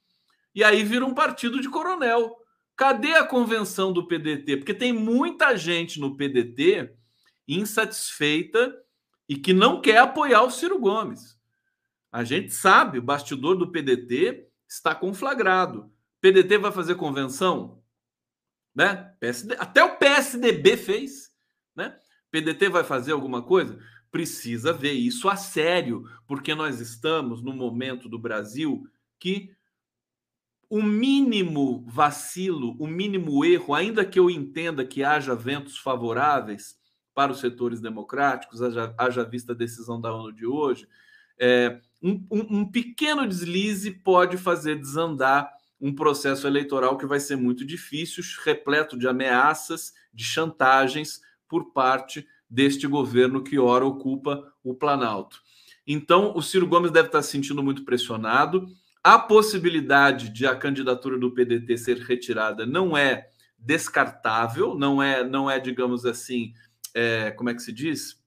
E 0.54 0.62
aí 0.62 0.84
vira 0.84 1.04
um 1.04 1.12
partido 1.12 1.60
de 1.60 1.68
coronel. 1.68 2.36
Cadê 2.76 3.14
a 3.14 3.26
convenção 3.26 3.92
do 3.92 4.06
PDT? 4.06 4.58
Porque 4.58 4.72
tem 4.72 4.92
muita 4.92 5.56
gente 5.56 5.98
no 5.98 6.16
PDT 6.16 6.94
insatisfeita 7.48 8.83
e 9.28 9.36
que 9.36 9.52
não 9.52 9.80
quer 9.80 9.98
apoiar 9.98 10.42
o 10.42 10.50
Ciro 10.50 10.78
Gomes. 10.78 11.38
A 12.12 12.22
gente 12.24 12.52
sabe, 12.52 12.98
o 12.98 13.02
bastidor 13.02 13.56
do 13.56 13.70
PDT 13.72 14.46
está 14.68 14.94
conflagrado. 14.94 15.92
PDT 16.20 16.58
vai 16.58 16.72
fazer 16.72 16.94
convenção? 16.94 17.82
Né? 18.74 19.14
PSD, 19.20 19.56
até 19.58 19.82
o 19.82 19.96
PSDB 19.96 20.76
fez, 20.76 21.30
né? 21.74 21.96
PDT 22.30 22.68
vai 22.68 22.82
fazer 22.82 23.12
alguma 23.12 23.42
coisa? 23.42 23.78
Precisa 24.10 24.72
ver 24.72 24.92
isso 24.92 25.28
a 25.28 25.36
sério, 25.36 26.04
porque 26.26 26.54
nós 26.54 26.80
estamos 26.80 27.42
no 27.42 27.52
momento 27.52 28.08
do 28.08 28.18
Brasil 28.18 28.84
que 29.18 29.50
o 30.68 30.82
mínimo 30.82 31.84
vacilo, 31.86 32.76
o 32.80 32.86
mínimo 32.86 33.44
erro, 33.44 33.74
ainda 33.74 34.04
que 34.04 34.18
eu 34.18 34.28
entenda 34.28 34.84
que 34.84 35.04
haja 35.04 35.34
ventos 35.34 35.78
favoráveis 35.78 36.76
para 37.14 37.32
os 37.32 37.40
setores 37.40 37.80
democráticos, 37.80 38.60
haja, 38.60 38.94
haja 38.98 39.24
vista 39.24 39.52
a 39.52 39.56
decisão 39.56 40.00
da 40.00 40.12
ONU 40.12 40.32
de 40.32 40.46
hoje, 40.46 40.88
é, 41.38 41.80
um, 42.02 42.26
um, 42.30 42.58
um 42.58 42.70
pequeno 42.70 43.26
deslize 43.26 43.90
pode 43.90 44.36
fazer 44.36 44.78
desandar 44.78 45.50
um 45.80 45.94
processo 45.94 46.46
eleitoral 46.46 46.96
que 46.96 47.06
vai 47.06 47.20
ser 47.20 47.36
muito 47.36 47.64
difícil, 47.64 48.22
repleto 48.44 48.96
de 48.96 49.06
ameaças, 49.06 49.92
de 50.12 50.24
chantagens 50.24 51.20
por 51.48 51.72
parte 51.72 52.26
deste 52.48 52.86
governo 52.86 53.42
que 53.42 53.58
ora 53.58 53.84
ocupa 53.84 54.52
o 54.62 54.74
Planalto. 54.74 55.42
Então, 55.86 56.32
o 56.34 56.40
Ciro 56.40 56.66
Gomes 56.66 56.90
deve 56.90 57.08
estar 57.08 57.22
se 57.22 57.32
sentindo 57.32 57.62
muito 57.62 57.84
pressionado. 57.84 58.66
A 59.02 59.18
possibilidade 59.18 60.30
de 60.30 60.46
a 60.46 60.56
candidatura 60.56 61.18
do 61.18 61.32
PDT 61.32 61.76
ser 61.76 61.98
retirada 61.98 62.64
não 62.64 62.96
é 62.96 63.28
descartável, 63.58 64.74
não 64.74 65.02
é, 65.02 65.22
não 65.22 65.50
é, 65.50 65.58
digamos 65.58 66.06
assim, 66.06 66.54
é, 66.94 67.30
como 67.32 67.50
é 67.50 67.54
que 67.54 67.62
se 67.62 67.72
diz? 67.72 68.22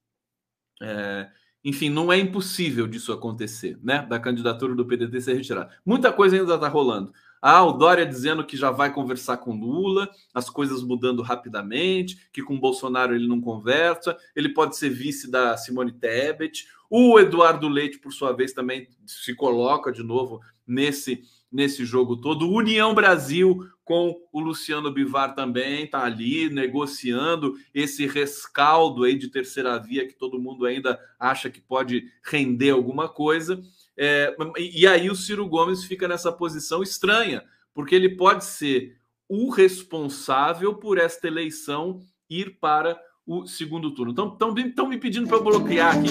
É, 0.81 1.29
enfim, 1.63 1.89
não 1.89 2.11
é 2.11 2.17
impossível 2.17 2.87
disso 2.87 3.11
acontecer, 3.11 3.79
né? 3.81 4.05
Da 4.05 4.19
candidatura 4.19 4.75
do 4.75 4.85
PDT 4.85 5.21
ser 5.21 5.33
retirada. 5.33 5.69
Muita 5.85 6.13
coisa 6.13 6.35
ainda 6.35 6.55
está 6.55 6.67
rolando. 6.67 7.11
Ah, 7.41 7.63
o 7.63 7.73
Dória 7.73 8.05
dizendo 8.05 8.45
que 8.45 8.57
já 8.57 8.71
vai 8.71 8.91
conversar 8.91 9.37
com 9.37 9.51
Lula, 9.51 10.09
as 10.33 10.49
coisas 10.49 10.81
mudando 10.83 11.21
rapidamente, 11.21 12.29
que 12.31 12.41
com 12.41 12.59
Bolsonaro 12.59 13.13
ele 13.13 13.27
não 13.27 13.39
conversa, 13.39 14.17
ele 14.35 14.49
pode 14.49 14.75
ser 14.75 14.89
vice 14.89 15.29
da 15.29 15.55
Simone 15.55 15.91
Tebet. 15.91 16.67
O 16.89 17.19
Eduardo 17.19 17.67
Leite, 17.67 17.99
por 17.99 18.11
sua 18.11 18.33
vez, 18.33 18.53
também 18.53 18.87
se 19.05 19.35
coloca 19.35 19.91
de 19.91 20.03
novo 20.03 20.41
nesse, 20.65 21.23
nesse 21.51 21.85
jogo 21.85 22.17
todo. 22.17 22.49
União 22.49 22.93
Brasil 22.93 23.65
com 23.83 24.19
o 24.33 24.39
Luciano 24.39 24.91
Bivar 24.91 25.33
também 25.33 25.85
está 25.85 26.03
ali 26.03 26.49
negociando 26.49 27.55
esse 27.73 28.05
rescaldo 28.05 29.05
aí 29.05 29.15
de 29.15 29.29
terceira 29.29 29.77
via 29.77 30.05
que 30.05 30.13
todo 30.13 30.39
mundo 30.39 30.65
ainda 30.65 30.99
acha 31.17 31.49
que 31.49 31.61
pode 31.61 32.03
render 32.21 32.71
alguma 32.71 33.07
coisa. 33.07 33.61
É, 33.95 34.35
e 34.57 34.85
aí 34.85 35.09
o 35.09 35.15
Ciro 35.15 35.47
Gomes 35.47 35.85
fica 35.85 36.07
nessa 36.07 36.31
posição 36.31 36.83
estranha, 36.83 37.43
porque 37.73 37.95
ele 37.95 38.09
pode 38.09 38.43
ser 38.43 38.97
o 39.29 39.49
responsável 39.49 40.75
por 40.75 40.97
esta 40.97 41.27
eleição 41.27 42.01
ir 42.29 42.57
para 42.59 42.99
o 43.25 43.47
segundo 43.47 43.91
turno. 43.91 44.11
Estão 44.11 44.87
me 44.87 44.97
pedindo 44.97 45.27
para 45.27 45.39
bloquear 45.39 45.97
aqui. 45.97 46.09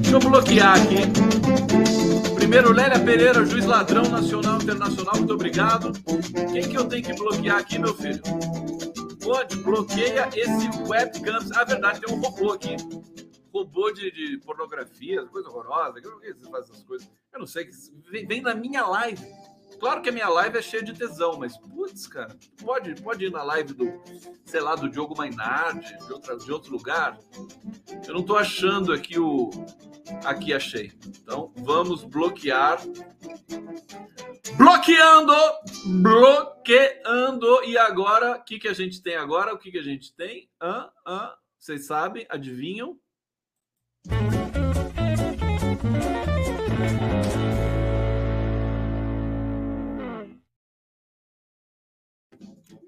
Deixa 0.00 0.16
eu 0.16 0.20
bloquear 0.20 0.76
aqui. 0.80 2.31
Primeiro, 2.52 2.74
Lélia 2.74 3.02
Pereira, 3.02 3.46
juiz 3.46 3.64
ladrão 3.64 4.02
nacional 4.10 4.60
internacional, 4.60 5.16
muito 5.16 5.32
obrigado. 5.32 5.90
Quem 6.52 6.68
que 6.68 6.76
eu 6.76 6.86
tenho 6.86 7.02
que 7.02 7.14
bloquear 7.14 7.56
aqui, 7.56 7.78
meu 7.78 7.94
filho? 7.94 8.20
Pode, 9.22 9.56
bloqueia 9.56 10.28
esse 10.36 10.68
webcam. 10.86 11.38
Ah, 11.54 11.64
verdade, 11.64 12.02
tem 12.02 12.14
um 12.14 12.20
robô 12.20 12.52
aqui 12.52 12.76
robô 13.50 13.90
de, 13.90 14.10
de 14.10 14.38
pornografia, 14.44 15.24
coisa 15.26 15.48
horrorosa. 15.48 15.98
Eu 16.02 16.10
não 16.10 16.20
sei 16.20 16.34
se 16.34 16.50
faz 16.50 16.68
essas 16.68 16.82
coisas. 16.84 17.10
Eu 17.32 17.40
não 17.40 17.46
sei. 17.46 17.70
Vem, 18.10 18.26
vem 18.26 18.42
na 18.42 18.54
minha 18.54 18.86
live. 18.86 19.24
Claro 19.82 20.00
que 20.00 20.10
a 20.10 20.12
minha 20.12 20.28
live 20.28 20.58
é 20.58 20.62
cheia 20.62 20.80
de 20.80 20.92
tesão, 20.92 21.36
mas 21.40 21.58
putz, 21.58 22.06
cara, 22.06 22.38
pode, 22.64 22.94
pode 23.02 23.24
ir 23.24 23.32
na 23.32 23.42
live 23.42 23.74
do, 23.74 24.00
sei 24.44 24.60
lá, 24.60 24.76
do 24.76 24.88
Diogo 24.88 25.16
Mainardi, 25.18 25.98
de, 26.06 26.12
outra, 26.12 26.36
de 26.36 26.52
outro 26.52 26.70
lugar. 26.70 27.18
Eu 28.06 28.14
não 28.14 28.22
tô 28.22 28.36
achando 28.36 28.92
aqui 28.92 29.18
o. 29.18 29.50
Aqui 30.24 30.54
achei. 30.54 30.92
Então 31.04 31.52
vamos 31.56 32.04
bloquear. 32.04 32.80
Bloqueando! 34.56 35.34
Bloqueando! 36.00 37.64
E 37.64 37.76
agora, 37.76 38.36
o 38.36 38.44
que, 38.44 38.60
que 38.60 38.68
a 38.68 38.74
gente 38.74 39.02
tem 39.02 39.16
agora? 39.16 39.52
O 39.52 39.58
que, 39.58 39.72
que 39.72 39.78
a 39.78 39.82
gente 39.82 40.14
tem? 40.14 40.48
Ah, 40.60 40.92
ah, 41.04 41.36
vocês 41.58 41.86
sabem? 41.86 42.24
Adivinham? 42.28 42.96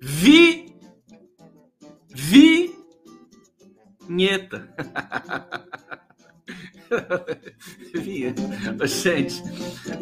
Vi. 0.07 0.77
Vi. 2.11 2.77
Vinheta. 4.07 4.69
Vinheta. 7.95 8.87
Gente, 8.87 9.43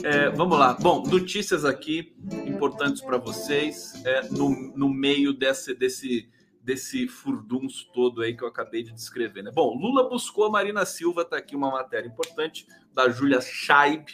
é, 0.02 0.28
vamos 0.30 0.58
lá. 0.58 0.74
Bom, 0.74 1.04
notícias 1.04 1.64
aqui 1.64 2.16
importantes 2.44 3.00
para 3.00 3.16
vocês 3.16 4.04
é, 4.04 4.28
no, 4.28 4.50
no 4.76 4.88
meio 4.88 5.32
desse, 5.32 5.72
desse 5.72 6.28
desse 6.60 7.08
furdunço 7.08 7.90
todo 7.92 8.22
aí 8.22 8.36
que 8.36 8.44
eu 8.44 8.48
acabei 8.48 8.84
de 8.84 8.92
descrever. 8.92 9.42
Né? 9.42 9.50
Bom, 9.52 9.76
Lula 9.76 10.08
buscou 10.08 10.46
a 10.46 10.50
Marina 10.50 10.86
Silva, 10.86 11.24
tá 11.24 11.36
aqui 11.36 11.56
uma 11.56 11.72
matéria 11.72 12.06
importante 12.06 12.68
da 12.94 13.08
Júlia 13.08 13.40
Scheib, 13.40 14.06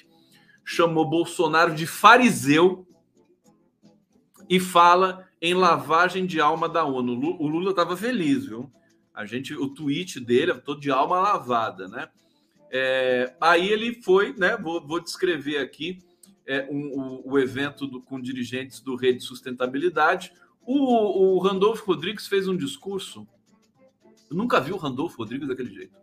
chamou 0.65 1.09
Bolsonaro 1.09 1.75
de 1.75 1.87
fariseu 1.87 2.87
e 4.49 4.59
fala 4.59 5.28
em 5.41 5.55
lavagem 5.55 6.27
de 6.27 6.41
alma 6.41 6.69
da 6.69 6.85
ONU. 6.85 7.37
O 7.39 7.47
Lula 7.47 7.71
estava 7.71 7.97
feliz, 7.97 8.47
viu? 8.47 8.71
A 9.15 9.25
gente, 9.25 9.55
o 9.55 9.69
tweet 9.69 10.21
dele, 10.21 10.55
todo 10.55 10.81
de 10.81 10.91
alma 10.91 11.21
lavada, 11.21 11.89
né? 11.89 12.09
É, 12.71 13.35
aí 13.41 13.69
ele 13.69 14.03
foi, 14.03 14.35
né? 14.37 14.57
Vou, 14.57 14.87
vou 14.87 15.01
descrever 15.01 15.59
aqui 15.59 15.99
é, 16.47 16.69
um, 16.71 17.23
o, 17.25 17.33
o, 17.33 17.39
evento 17.39 17.87
do, 17.87 18.01
com 18.01 18.21
dirigentes 18.21 18.81
do 18.81 18.95
Rede 18.95 19.23
Sustentabilidade. 19.23 20.33
O, 20.63 21.35
o 21.35 21.39
Randolfo 21.39 21.85
Rodrigues 21.87 22.27
fez 22.27 22.47
um 22.47 22.57
discurso. 22.57 23.27
Eu 24.31 24.37
nunca 24.37 24.61
vi 24.61 24.73
o 24.73 24.77
Randolfo 24.77 25.17
Rodrigues 25.19 25.49
daquele 25.49 25.73
jeito. 25.73 25.97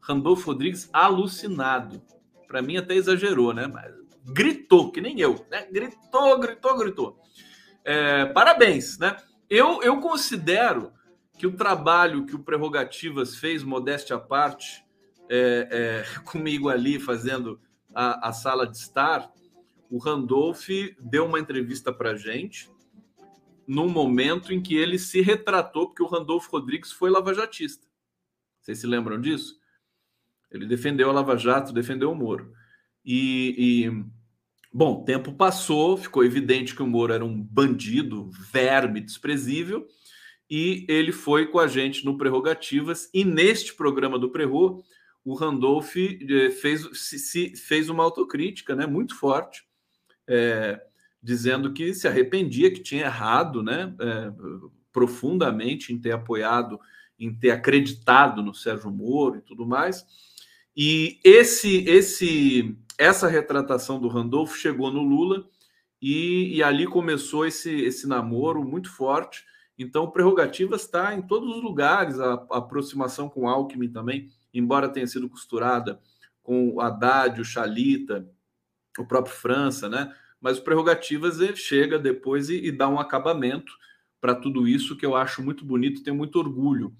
Randolfo 0.00 0.50
Rodrigues 0.50 0.88
alucinado. 0.92 2.02
Para 2.46 2.62
mim 2.62 2.78
até 2.78 2.94
exagerou, 2.94 3.52
né? 3.52 3.66
Mas 3.66 3.94
gritou, 4.24 4.90
que 4.90 5.00
nem 5.00 5.20
eu, 5.20 5.46
né? 5.50 5.66
Gritou, 5.70 6.38
gritou, 6.38 6.78
gritou. 6.78 7.20
É, 7.90 8.26
parabéns, 8.26 8.98
né? 8.98 9.16
Eu, 9.48 9.82
eu 9.82 9.98
considero 9.98 10.92
que 11.38 11.46
o 11.46 11.56
trabalho 11.56 12.26
que 12.26 12.36
o 12.36 12.38
Prerrogativas 12.38 13.36
fez, 13.36 13.62
modéstia 13.62 14.16
à 14.16 14.18
parte, 14.20 14.84
é, 15.26 16.04
é, 16.06 16.20
comigo 16.20 16.68
ali 16.68 17.00
fazendo 17.00 17.58
a, 17.94 18.28
a, 18.28 18.32
sala 18.34 18.66
de 18.66 18.76
estar, 18.76 19.32
o 19.90 19.96
Randolph 19.96 20.68
deu 21.00 21.24
uma 21.24 21.40
entrevista 21.40 21.90
para 21.90 22.14
gente 22.14 22.70
num 23.66 23.88
momento 23.88 24.52
em 24.52 24.60
que 24.60 24.76
ele 24.76 24.98
se 24.98 25.22
retratou, 25.22 25.86
porque 25.86 26.02
o 26.02 26.08
Randolfo 26.08 26.50
Rodrigues 26.50 26.92
foi 26.92 27.08
lavajatista. 27.08 27.86
Vocês 28.60 28.80
se 28.80 28.86
lembram 28.86 29.18
disso? 29.18 29.58
Ele 30.50 30.66
defendeu 30.66 31.08
a 31.08 31.12
Lava 31.14 31.38
Jato, 31.38 31.72
defendeu 31.72 32.12
o 32.12 32.14
Moro. 32.14 32.52
E, 33.02 33.54
e 33.56 34.04
bom, 34.72 35.04
tempo 35.04 35.32
passou, 35.32 35.96
ficou 35.96 36.24
evidente 36.24 36.74
que 36.74 36.82
o 36.82 36.86
Moro 36.86 37.12
era 37.12 37.24
um 37.24 37.42
bandido, 37.42 38.30
verme, 38.52 39.00
desprezível, 39.00 39.86
e 40.50 40.86
ele 40.88 41.12
foi 41.12 41.46
com 41.46 41.58
a 41.58 41.66
gente 41.66 42.04
no 42.04 42.16
Prerrogativas, 42.16 43.10
e 43.12 43.24
neste 43.24 43.74
programa 43.74 44.18
do 44.18 44.30
Prerro, 44.30 44.82
o 45.24 45.34
Randolph 45.34 45.94
eh, 45.96 46.50
fez, 46.50 46.88
se, 46.94 47.54
fez 47.54 47.88
uma 47.90 48.02
autocrítica 48.02 48.74
né, 48.74 48.86
muito 48.86 49.14
forte. 49.14 49.62
É, 50.26 50.80
dizendo 51.22 51.72
que 51.72 51.92
se 51.94 52.06
arrependia, 52.06 52.72
que 52.72 52.80
tinha 52.80 53.04
errado, 53.04 53.62
né, 53.62 53.94
é, 54.00 54.32
profundamente 54.92 55.92
em 55.92 55.98
ter 55.98 56.12
apoiado, 56.12 56.78
em 57.18 57.34
ter 57.34 57.50
acreditado 57.50 58.42
no 58.42 58.54
Sérgio 58.54 58.90
Moro 58.90 59.36
e 59.36 59.42
tudo 59.42 59.66
mais. 59.66 60.04
E 60.76 61.18
esse, 61.24 61.84
esse, 61.88 62.76
essa 62.98 63.28
retratação 63.28 64.00
do 64.00 64.08
Randolfo 64.08 64.58
chegou 64.58 64.90
no 64.90 65.02
Lula 65.02 65.48
e, 66.02 66.56
e 66.56 66.62
ali 66.62 66.86
começou 66.86 67.46
esse, 67.46 67.70
esse 67.70 68.06
namoro 68.08 68.64
muito 68.64 68.90
forte. 68.90 69.44
Então, 69.78 70.10
Prerrogativas 70.10 70.82
está 70.82 71.14
em 71.14 71.22
todos 71.22 71.56
os 71.56 71.62
lugares, 71.62 72.18
a, 72.18 72.34
a 72.50 72.58
aproximação 72.58 73.28
com 73.28 73.48
Alckmin 73.48 73.88
também, 73.88 74.28
embora 74.52 74.88
tenha 74.88 75.06
sido 75.06 75.28
costurada 75.28 76.00
com 76.42 76.70
o 76.70 76.80
Haddad, 76.80 77.40
o 77.40 77.44
Chalita, 77.44 78.28
o 78.98 79.06
próprio 79.06 79.34
França, 79.34 79.88
né? 79.88 80.12
Mas 80.40 80.58
o 80.58 80.62
Prerrogativas 80.62 81.40
ele 81.40 81.56
chega 81.56 81.98
depois 81.98 82.48
e, 82.48 82.56
e 82.56 82.72
dá 82.72 82.88
um 82.88 82.98
acabamento 82.98 83.72
para 84.20 84.34
tudo 84.34 84.66
isso 84.66 84.96
que 84.96 85.06
eu 85.06 85.14
acho 85.14 85.42
muito 85.42 85.64
bonito, 85.64 86.02
tenho 86.02 86.16
muito 86.16 86.38
orgulho 86.38 86.92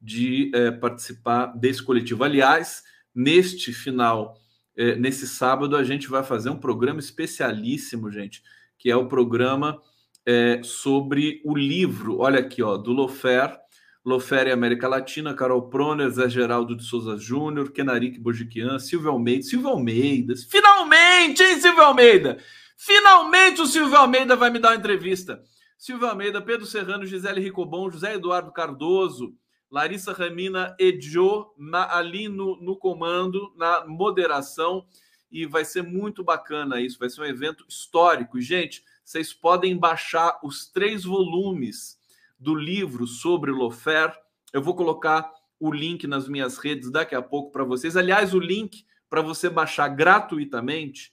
de 0.00 0.50
é, 0.54 0.72
participar 0.72 1.46
desse 1.46 1.82
coletivo. 1.82 2.24
Aliás, 2.24 2.82
neste 3.14 3.72
final, 3.72 4.36
é, 4.76 4.96
nesse 4.96 5.26
sábado, 5.26 5.76
a 5.76 5.84
gente 5.84 6.08
vai 6.08 6.22
fazer 6.22 6.50
um 6.50 6.58
programa 6.58 7.00
especialíssimo, 7.00 8.10
gente, 8.10 8.42
que 8.78 8.90
é 8.90 8.96
o 8.96 9.08
programa 9.08 9.80
é, 10.26 10.60
sobre 10.62 11.40
o 11.44 11.56
livro, 11.56 12.18
olha 12.18 12.40
aqui, 12.40 12.62
ó, 12.62 12.76
do 12.76 12.92
Lofer, 12.92 13.56
Lofer 14.04 14.46
e 14.46 14.52
América 14.52 14.88
Latina, 14.88 15.34
Carol 15.34 15.68
Proner, 15.68 16.10
Zé 16.10 16.28
Geraldo 16.28 16.76
de 16.76 16.84
Souza 16.84 17.16
Júnior, 17.16 17.72
Kenarique 17.72 18.18
Bojiquian, 18.18 18.78
Silvio 18.78 19.10
Almeida, 19.10 19.42
Silvio 19.42 19.70
Almeida, 19.70 20.34
finalmente, 20.50 21.42
hein, 21.42 21.60
Silvio 21.60 21.82
Almeida? 21.82 22.38
Finalmente 22.76 23.62
o 23.62 23.66
Silvio 23.66 23.96
Almeida 23.96 24.36
vai 24.36 24.50
me 24.50 24.58
dar 24.58 24.70
uma 24.70 24.76
entrevista. 24.76 25.42
Silvio 25.78 26.08
Almeida, 26.08 26.42
Pedro 26.42 26.66
Serrano, 26.66 27.06
Gisele 27.06 27.40
Ricobon, 27.40 27.90
José 27.90 28.14
Eduardo 28.14 28.52
Cardoso, 28.52 29.34
Larissa 29.74 30.12
Ramina 30.12 30.76
Edjo 30.78 31.52
na, 31.58 31.96
ali 31.96 32.28
no, 32.28 32.76
comando, 32.76 33.52
na 33.56 33.84
moderação, 33.84 34.86
e 35.32 35.46
vai 35.46 35.64
ser 35.64 35.82
muito 35.82 36.22
bacana 36.22 36.80
isso, 36.80 36.96
vai 36.96 37.10
ser 37.10 37.22
um 37.22 37.24
evento 37.24 37.66
histórico. 37.68 38.40
Gente, 38.40 38.84
vocês 39.04 39.34
podem 39.34 39.76
baixar 39.76 40.38
os 40.44 40.68
três 40.68 41.02
volumes 41.02 41.98
do 42.38 42.54
livro 42.54 43.04
sobre 43.04 43.50
Lofer. 43.50 44.16
Eu 44.52 44.62
vou 44.62 44.76
colocar 44.76 45.28
o 45.58 45.72
link 45.72 46.06
nas 46.06 46.28
minhas 46.28 46.56
redes 46.56 46.88
daqui 46.88 47.16
a 47.16 47.22
pouco 47.22 47.50
para 47.50 47.64
vocês. 47.64 47.96
Aliás, 47.96 48.32
o 48.32 48.38
link 48.38 48.86
para 49.10 49.22
você 49.22 49.50
baixar 49.50 49.88
gratuitamente 49.88 51.12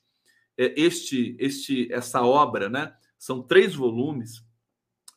é, 0.56 0.80
este, 0.80 1.36
este, 1.40 1.92
essa 1.92 2.22
obra, 2.22 2.70
né? 2.70 2.94
São 3.18 3.42
três 3.42 3.74
volumes. 3.74 4.46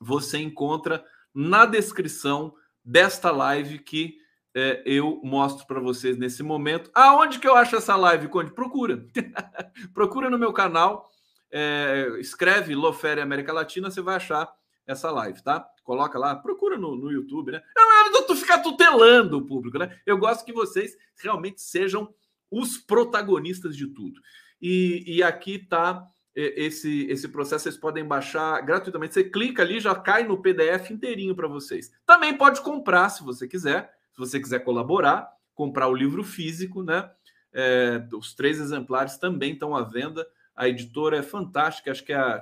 Você 0.00 0.38
encontra 0.38 1.04
na 1.34 1.66
descrição 1.66 2.54
desta 2.84 3.30
live 3.30 3.78
que 3.78 4.18
é, 4.54 4.82
eu 4.86 5.20
mostro 5.24 5.66
para 5.66 5.80
vocês 5.80 6.16
nesse 6.16 6.42
momento. 6.42 6.90
Aonde 6.94 7.38
que 7.38 7.48
eu 7.48 7.56
acho 7.56 7.76
essa 7.76 7.96
live, 7.96 8.28
Conde? 8.28 8.52
Procura. 8.52 9.04
Procura 9.92 10.30
no 10.30 10.38
meu 10.38 10.52
canal. 10.52 11.10
É, 11.50 12.08
escreve 12.20 12.74
Lofere 12.74 13.20
América 13.20 13.52
Latina, 13.52 13.90
você 13.90 14.00
vai 14.00 14.16
achar 14.16 14.52
essa 14.86 15.10
live, 15.10 15.42
tá? 15.42 15.66
Coloca 15.82 16.18
lá, 16.18 16.34
procura 16.36 16.76
no, 16.76 16.96
no 16.96 17.10
YouTube, 17.10 17.52
né? 17.52 17.62
Não 17.76 17.92
é 17.92 18.22
tu 18.26 18.34
ficar 18.36 18.58
tutelando 18.58 19.38
o 19.38 19.46
público, 19.46 19.78
né? 19.78 19.98
Eu 20.04 20.18
gosto 20.18 20.44
que 20.44 20.52
vocês 20.52 20.96
realmente 21.22 21.60
sejam 21.60 22.12
os 22.50 22.78
protagonistas 22.78 23.76
de 23.76 23.86
tudo. 23.88 24.20
E, 24.60 25.04
e 25.06 25.22
aqui 25.22 25.58
tá 25.58 26.06
esse, 26.34 27.06
esse 27.06 27.28
processo, 27.28 27.64
vocês 27.64 27.76
podem 27.76 28.04
baixar 28.04 28.60
gratuitamente. 28.62 29.14
Você 29.14 29.24
clica 29.24 29.62
ali, 29.62 29.78
já 29.78 29.94
cai 29.94 30.24
no 30.24 30.42
PDF 30.42 30.90
inteirinho 30.90 31.34
para 31.34 31.46
vocês. 31.46 31.92
Também 32.04 32.36
pode 32.36 32.60
comprar, 32.60 33.08
se 33.08 33.22
você 33.22 33.46
quiser, 33.46 33.94
se 34.12 34.18
você 34.18 34.40
quiser 34.40 34.60
colaborar, 34.60 35.28
comprar 35.54 35.88
o 35.88 35.94
livro 35.94 36.24
físico, 36.24 36.82
né? 36.82 37.08
É, 37.52 38.04
os 38.12 38.34
três 38.34 38.58
exemplares 38.58 39.16
também 39.16 39.52
estão 39.52 39.76
à 39.76 39.82
venda. 39.82 40.26
A 40.56 40.68
editora 40.68 41.18
é 41.18 41.22
fantástica, 41.22 41.90
acho 41.90 42.04
que 42.04 42.12
é 42.12 42.16
a 42.16 42.40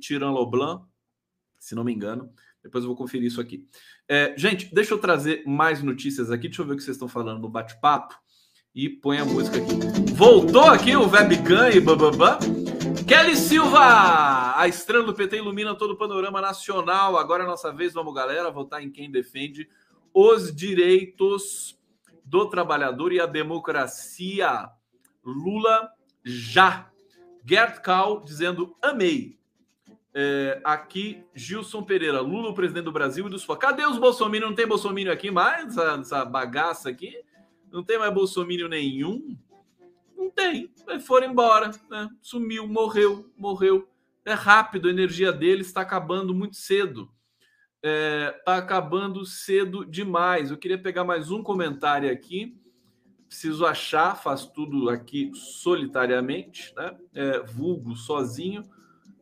Tiran 0.00 0.30
Loblan, 0.30 0.82
se 1.58 1.74
não 1.74 1.84
me 1.84 1.92
engano. 1.92 2.32
Depois 2.62 2.82
eu 2.82 2.88
vou 2.88 2.96
conferir 2.96 3.26
isso 3.26 3.42
aqui. 3.42 3.66
É, 4.08 4.34
gente, 4.38 4.74
deixa 4.74 4.94
eu 4.94 4.98
trazer 4.98 5.42
mais 5.46 5.82
notícias 5.82 6.30
aqui. 6.30 6.48
Deixa 6.48 6.62
eu 6.62 6.66
ver 6.66 6.72
o 6.72 6.76
que 6.76 6.82
vocês 6.82 6.96
estão 6.96 7.08
falando 7.08 7.42
no 7.42 7.48
bate-papo. 7.48 8.14
E 8.74 8.88
põe 8.88 9.18
a 9.18 9.24
música 9.24 9.58
aqui. 9.58 10.12
Voltou 10.14 10.64
aqui 10.64 10.96
o 10.96 11.08
webcam 11.08 11.70
e 11.70 11.80
bababá. 11.80 12.38
Kelly 13.06 13.36
Silva, 13.36 14.58
a 14.58 14.66
estrela 14.66 15.04
do 15.04 15.12
PT 15.12 15.36
ilumina 15.36 15.74
todo 15.74 15.90
o 15.90 15.96
panorama 15.96 16.40
nacional. 16.40 17.18
Agora 17.18 17.44
é 17.44 17.46
nossa 17.46 17.70
vez, 17.70 17.92
vamos 17.92 18.14
galera, 18.14 18.50
votar 18.50 18.82
em 18.82 18.90
quem 18.90 19.10
defende 19.10 19.68
os 20.12 20.54
direitos 20.54 21.78
do 22.24 22.48
trabalhador 22.48 23.12
e 23.12 23.20
a 23.20 23.26
democracia. 23.26 24.70
Lula 25.22 25.90
já. 26.24 26.90
Gert 27.44 27.82
Kahl 27.82 28.22
dizendo 28.24 28.74
amei. 28.80 29.38
É, 30.14 30.60
aqui, 30.64 31.22
Gilson 31.34 31.82
Pereira, 31.82 32.20
Lula, 32.20 32.50
o 32.50 32.54
presidente 32.54 32.84
do 32.84 32.92
Brasil 32.92 33.26
e 33.26 33.30
dos 33.30 33.44
Cadê 33.58 33.84
os 33.84 33.98
Bolsonaro? 33.98 34.46
Não 34.46 34.54
tem 34.54 34.66
Bolsonaro 34.66 35.12
aqui 35.12 35.30
mais? 35.30 35.76
Essa, 35.76 35.98
essa 36.00 36.24
bagaça 36.24 36.88
aqui? 36.88 37.22
Não 37.70 37.82
tem 37.82 37.98
mais 37.98 38.14
Bolsonaro 38.14 38.68
nenhum? 38.68 39.36
Não 40.24 40.30
tem. 40.30 40.72
Foram 41.00 41.30
embora, 41.30 41.70
né? 41.90 42.08
sumiu, 42.22 42.66
morreu, 42.66 43.30
morreu. 43.36 43.86
É 44.24 44.32
rápido, 44.32 44.88
a 44.88 44.90
energia 44.90 45.30
dele 45.30 45.60
está 45.60 45.82
acabando 45.82 46.34
muito 46.34 46.56
cedo. 46.56 47.10
Está 47.82 47.90
é, 47.90 48.30
tá 48.42 48.56
acabando 48.56 49.26
cedo 49.26 49.84
demais. 49.84 50.50
Eu 50.50 50.56
queria 50.56 50.80
pegar 50.80 51.04
mais 51.04 51.30
um 51.30 51.42
comentário 51.42 52.10
aqui. 52.10 52.56
Preciso 53.28 53.66
achar, 53.66 54.16
faz 54.16 54.46
tudo 54.46 54.88
aqui 54.88 55.30
solitariamente, 55.34 56.72
né? 56.74 56.96
É, 57.14 57.40
vulgo 57.40 57.94
sozinho. 57.94 58.62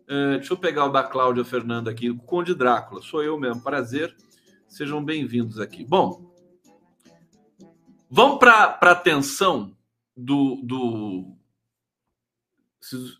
É, 0.07 0.37
deixa 0.37 0.53
eu 0.53 0.57
pegar 0.57 0.85
o 0.85 0.93
da 0.93 1.03
Cláudia 1.03 1.45
Fernanda 1.45 1.91
aqui, 1.91 2.11
o 2.11 2.19
Conde 2.19 2.55
Drácula. 2.55 3.03
Sou 3.03 3.25
eu 3.25 3.37
mesmo, 3.37 3.61
prazer. 3.61 4.15
Sejam 4.69 5.05
bem-vindos 5.05 5.59
aqui. 5.59 5.85
Bom, 5.85 6.33
vamos 8.09 8.39
para 8.39 8.79
a 8.81 8.91
atenção 8.93 9.77
do, 10.17 10.61
do 10.63 11.37
esses, 12.83 13.19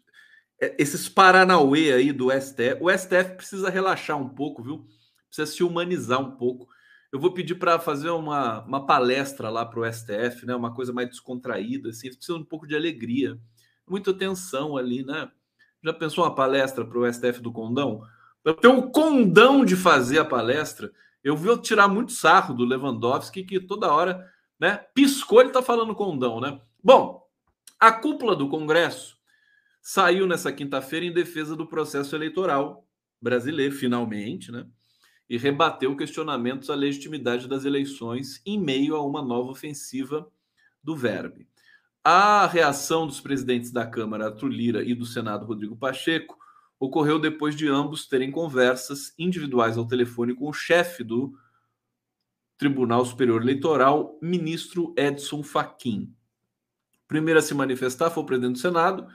é, 0.61 0.77
esses 0.79 1.09
Paranauê 1.09 1.93
aí 1.93 2.13
do 2.13 2.31
STF. 2.31 2.79
O 2.81 2.91
STF 2.91 3.37
precisa 3.37 3.71
relaxar 3.71 4.19
um 4.19 4.29
pouco, 4.29 4.63
viu? 4.63 4.87
Precisa 5.29 5.47
se 5.47 5.63
humanizar 5.63 6.21
um 6.21 6.33
pouco. 6.33 6.69
Eu 7.13 7.21
vou 7.21 7.33
pedir 7.33 7.57
para 7.57 7.79
fazer 7.79 8.11
uma, 8.11 8.65
uma 8.65 8.87
palestra 8.87 9.51
lá 9.51 9.67
para 9.67 9.81
o 9.81 9.93
STF, 9.93 10.47
né? 10.47 10.55
Uma 10.55 10.75
coisa 10.75 10.93
mais 10.93 11.09
descontraída, 11.09 11.91
assim. 11.91 12.07
Eles 12.07 12.17
precisam 12.17 12.39
de 12.39 12.45
um 12.45 12.49
pouco 12.49 12.67
de 12.67 12.75
alegria, 12.75 13.39
muita 13.87 14.15
tensão 14.15 14.77
ali, 14.77 15.05
né? 15.05 15.31
Já 15.85 15.93
pensou 15.93 16.25
uma 16.25 16.35
palestra 16.35 16.85
para 16.85 16.99
o 16.99 17.13
STF 17.13 17.41
do 17.41 17.53
Condão? 17.53 18.03
Eu 18.45 18.55
tenho 18.55 18.75
um 18.75 18.91
condão 18.91 19.65
de 19.65 19.77
fazer 19.77 20.19
a 20.19 20.25
palestra. 20.25 20.91
Eu 21.23 21.37
vou 21.37 21.59
tirar 21.59 21.87
muito 21.87 22.13
sarro 22.13 22.55
do 22.55 22.65
Lewandowski, 22.65 23.45
que 23.45 23.61
toda 23.61 23.93
hora, 23.93 24.27
né? 24.59 24.79
Piscou, 24.95 25.41
ele 25.41 25.51
está 25.51 25.63
falando 25.63 25.95
condão, 25.95 26.41
né? 26.41 26.61
Bom, 26.85 27.25
a 27.79 27.93
cúpula 27.93 28.35
do 28.35 28.49
Congresso 28.49 29.17
saiu 29.81 30.27
nessa 30.27 30.53
quinta-feira 30.53 31.07
em 31.07 31.13
defesa 31.13 31.55
do 31.55 31.65
processo 31.65 32.17
eleitoral 32.17 32.85
brasileiro, 33.21 33.73
finalmente, 33.73 34.51
né? 34.51 34.67
E 35.31 35.39
rebateu 35.39 35.97
questionamentos 35.97 36.71
à 36.71 36.75
legitimidade 36.75 37.47
das 37.47 37.65
eleições 37.65 38.43
em 38.45 38.59
meio 38.59 38.97
a 38.97 39.07
uma 39.07 39.23
nova 39.23 39.53
ofensiva 39.53 40.29
do 40.83 40.97
Verbe. 40.97 41.47
A 42.03 42.49
reação 42.49 43.07
dos 43.07 43.21
presidentes 43.21 43.71
da 43.71 43.87
Câmara, 43.87 44.27
Arthur 44.27 44.49
Lira, 44.49 44.83
e 44.83 44.93
do 44.93 45.07
Senado, 45.07 45.47
Rodrigo 45.47 45.77
Pacheco, 45.77 46.37
ocorreu 46.81 47.21
depois 47.21 47.55
de 47.55 47.69
ambos 47.69 48.09
terem 48.09 48.33
conversas 48.33 49.15
individuais 49.17 49.79
ao 49.79 49.87
telefone 49.87 50.35
com 50.35 50.49
o 50.49 50.53
chefe 50.53 51.05
do 51.05 51.33
Tribunal 52.59 53.05
Superior 53.05 53.41
Eleitoral, 53.41 54.19
ministro 54.21 54.93
Edson 54.99 55.45
Fachin 55.45 56.13
primeiro 57.13 57.39
a 57.39 57.43
se 57.43 57.53
manifestar 57.53 58.09
foi 58.09 58.23
o 58.23 58.27
presidente 58.27 58.55
do 58.55 58.59
Senado. 58.59 59.07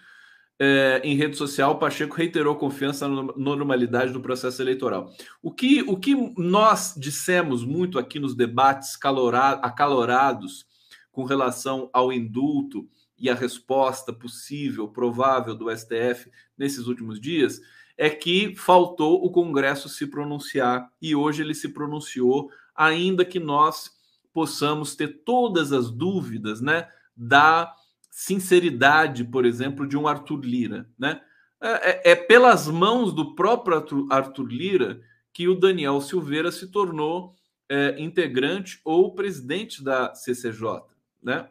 É, 0.60 1.02
em 1.04 1.16
rede 1.16 1.36
social, 1.36 1.80
Pacheco 1.80 2.16
reiterou 2.16 2.56
confiança 2.56 3.08
na 3.08 3.24
normalidade 3.36 4.14
do 4.14 4.22
processo 4.22 4.62
eleitoral. 4.62 5.12
O 5.42 5.52
que, 5.52 5.82
o 5.82 5.98
que 5.98 6.16
nós 6.38 6.94
dissemos 6.96 7.66
muito 7.66 7.98
aqui 7.98 8.20
nos 8.20 8.36
debates 8.36 8.96
calora, 8.96 9.54
acalorados 9.64 10.68
com 11.12 11.24
relação 11.24 11.90
ao 11.92 12.14
indulto 12.14 12.88
e 13.18 13.32
a 13.32 13.34
resposta 13.34 14.14
possível, 14.14 14.88
provável 14.88 15.56
do 15.56 15.76
STF 15.76 16.30
nesses 16.56 16.86
últimos 16.86 17.20
dias, 17.20 17.60
é 17.98 18.12
que 18.12 18.56
faltou 18.56 19.26
o 19.26 19.32
Congresso 19.32 19.90
se 19.90 20.06
pronunciar 20.06 20.88
e 21.02 21.16
hoje 21.16 21.42
ele 21.42 21.56
se 21.56 21.70
pronunciou, 21.70 22.52
ainda 22.76 23.26
que 23.26 23.40
nós 23.40 23.90
possamos 24.32 24.96
ter 24.96 25.24
todas 25.26 25.74
as 25.74 25.90
dúvidas, 25.90 26.62
né, 26.62 26.88
da 27.16 27.74
sinceridade, 28.18 29.24
por 29.24 29.46
exemplo, 29.46 29.86
de 29.86 29.96
um 29.96 30.08
Arthur 30.08 30.44
Lira, 30.44 30.90
né? 30.98 31.22
É, 31.62 32.10
é, 32.10 32.12
é 32.14 32.16
pelas 32.16 32.68
mãos 32.68 33.14
do 33.14 33.36
próprio 33.36 33.78
Arthur, 33.78 34.08
Arthur, 34.10 34.48
Lira 34.48 35.02
que 35.32 35.48
o 35.48 35.54
Daniel 35.54 36.02
Silveira 36.02 36.52
se 36.52 36.72
tornou 36.72 37.36
é, 37.70 37.96
integrante 38.02 38.82
ou 38.84 39.14
presidente 39.14 39.84
da 39.84 40.16
CCJ, 40.16 40.82
né? 41.22 41.48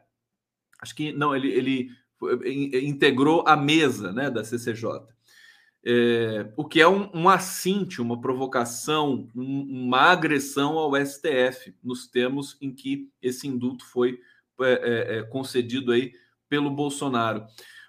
Acho 0.83 0.97
que 0.97 1.13
não, 1.13 1.37
ele, 1.37 1.53
ele 1.53 1.91
integrou 2.85 3.45
a 3.47 3.57
mesa, 3.57 4.13
né, 4.13 4.29
da 4.29 4.43
CCJ. 4.43 5.07
é, 5.85 6.53
o 6.57 6.65
que 6.65 6.81
é 6.81 6.89
um, 6.89 7.09
um 7.15 7.29
assinte, 7.29 8.03
uma 8.03 8.21
provocação, 8.21 9.29
um, 9.37 9.87
uma 9.87 10.01
agressão 10.01 10.77
ao 10.79 10.97
STF, 10.97 11.73
nos 11.81 12.09
termos 12.09 12.57
em 12.61 12.75
que 12.75 13.09
esse 13.23 13.47
indulto 13.47 13.85
foi 13.87 14.19
é, 14.61 14.73
é, 14.73 15.19
é, 15.19 15.23
concedido 15.23 15.93
aí 15.93 16.13
pelo 16.49 16.71
Bolsonaro. 16.71 17.45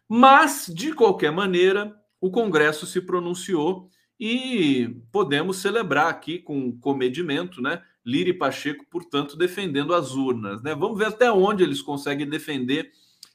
Mas, 0.07 0.71
de 0.73 0.93
qualquer 0.93 1.31
maneira, 1.31 1.95
o 2.19 2.31
Congresso 2.31 2.85
se 2.85 3.01
pronunciou 3.01 3.89
e 4.19 5.01
podemos 5.11 5.57
celebrar 5.57 6.07
aqui 6.07 6.39
com 6.39 6.77
comedimento, 6.79 7.61
né? 7.61 7.83
Lira 8.05 8.29
e 8.29 8.33
Pacheco, 8.33 8.85
portanto, 8.89 9.37
defendendo 9.37 9.93
as 9.93 10.13
urnas, 10.13 10.61
né? 10.63 10.73
Vamos 10.73 10.97
ver 10.97 11.07
até 11.07 11.31
onde 11.31 11.63
eles 11.63 11.81
conseguem 11.81 12.27
defender 12.27 12.91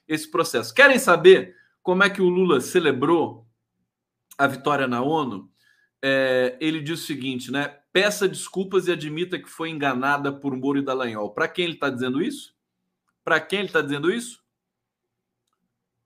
esse 0.08 0.30
processo. 0.30 0.74
Querem 0.74 0.98
saber 0.98 1.54
como 1.82 2.02
é 2.02 2.10
que 2.10 2.22
o 2.22 2.28
Lula 2.28 2.60
celebrou 2.60 3.46
a 4.38 4.46
vitória 4.46 4.88
na 4.88 5.02
ONU? 5.02 5.50
É, 6.02 6.56
ele 6.60 6.80
diz 6.80 7.00
o 7.00 7.06
seguinte, 7.06 7.52
né? 7.52 7.78
Peça 7.92 8.26
desculpas 8.26 8.88
e 8.88 8.92
admita 8.92 9.38
que 9.38 9.48
foi 9.48 9.70
enganada 9.70 10.32
por 10.32 10.56
Moro 10.56 10.78
e 10.78 10.82
Dallagnol. 10.82 11.32
Para 11.32 11.46
quem 11.46 11.66
ele 11.66 11.74
está 11.74 11.90
dizendo 11.90 12.22
isso? 12.22 12.54
Para 13.22 13.40
quem 13.40 13.60
ele 13.60 13.68
está 13.68 13.82
dizendo 13.82 14.10
isso? 14.10 14.41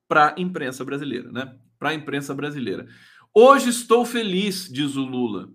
Para 0.08 0.34
a 0.34 0.40
imprensa 0.40 0.84
brasileira, 0.84 1.30
né? 1.30 1.56
Para 1.78 1.90
a 1.90 1.94
imprensa 1.94 2.34
brasileira. 2.34 2.86
Hoje 3.34 3.70
estou 3.70 4.04
feliz, 4.04 4.68
diz 4.70 4.96
o 4.96 5.04
Lula. 5.04 5.50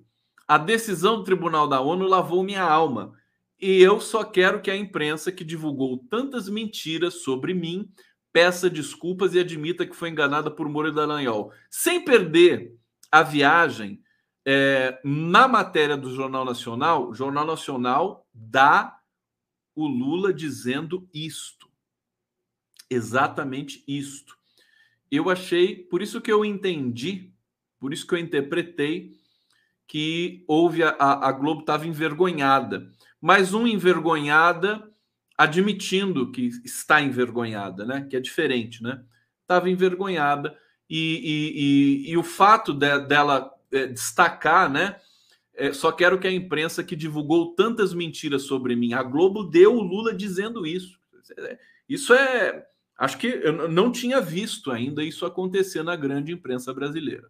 A 0.47 0.57
decisão 0.57 1.17
do 1.17 1.23
Tribunal 1.23 1.67
da 1.67 1.79
ONU 1.79 2.05
lavou 2.05 2.43
minha 2.43 2.63
alma. 2.63 3.13
E 3.59 3.81
eu 3.81 4.01
só 4.01 4.23
quero 4.23 4.61
que 4.61 4.71
a 4.71 4.75
imprensa 4.75 5.31
que 5.31 5.43
divulgou 5.43 5.97
tantas 6.09 6.49
mentiras 6.49 7.23
sobre 7.23 7.53
mim 7.53 7.91
peça 8.33 8.69
desculpas 8.69 9.33
e 9.33 9.39
admita 9.39 9.85
que 9.85 9.95
foi 9.95 10.09
enganada 10.09 10.49
por 10.49 10.67
e 10.87 10.91
Dallagnol. 10.91 11.51
Sem 11.69 12.03
perder 12.03 12.75
a 13.11 13.21
viagem, 13.23 14.01
é, 14.45 14.99
na 15.03 15.47
matéria 15.47 15.97
do 15.97 16.13
Jornal 16.13 16.45
Nacional, 16.45 17.09
o 17.09 17.13
Jornal 17.13 17.45
Nacional 17.45 18.27
dá 18.33 18.97
o 19.75 19.87
Lula 19.87 20.33
dizendo 20.33 21.07
isto. 21.13 21.69
Exatamente 22.89 23.83
isto. 23.87 24.37
Eu 25.11 25.29
achei, 25.29 25.75
por 25.75 26.01
isso 26.01 26.21
que 26.21 26.31
eu 26.31 26.45
entendi 26.45 27.31
por 27.81 27.91
isso 27.91 28.05
que 28.05 28.13
eu 28.13 28.19
interpretei 28.19 29.19
que 29.87 30.45
houve 30.47 30.83
a, 30.83 30.95
a 30.99 31.31
Globo 31.31 31.61
estava 31.61 31.87
envergonhada, 31.87 32.87
mas 33.19 33.55
um 33.55 33.65
envergonhada 33.65 34.87
admitindo 35.35 36.31
que 36.31 36.49
está 36.63 37.01
envergonhada, 37.01 37.83
né? 37.83 38.05
Que 38.07 38.15
é 38.15 38.19
diferente, 38.19 38.83
né? 38.83 39.03
Estava 39.41 39.67
envergonhada 39.67 40.55
e, 40.87 42.05
e, 42.05 42.09
e, 42.09 42.11
e, 42.11 42.17
o 42.17 42.23
fato 42.23 42.71
de, 42.71 42.99
dela 42.99 43.51
é, 43.71 43.87
destacar, 43.87 44.71
né? 44.71 44.97
É, 45.55 45.73
só 45.73 45.91
quero 45.91 46.19
que 46.19 46.27
a 46.27 46.31
imprensa 46.31 46.83
que 46.83 46.95
divulgou 46.95 47.55
tantas 47.55 47.93
mentiras 47.95 48.43
sobre 48.43 48.75
mim, 48.75 48.93
a 48.93 49.01
Globo 49.01 49.43
deu 49.43 49.75
o 49.75 49.81
Lula 49.81 50.13
dizendo 50.13 50.67
isso. 50.67 50.99
Isso 51.89 52.13
é, 52.13 52.65
acho 53.01 53.17
que 53.17 53.25
eu 53.25 53.67
não 53.67 53.91
tinha 53.91 54.21
visto 54.21 54.69
ainda 54.69 55.03
isso 55.03 55.25
acontecer 55.25 55.81
na 55.81 55.95
grande 55.95 56.31
imprensa 56.31 56.71
brasileira. 56.71 57.27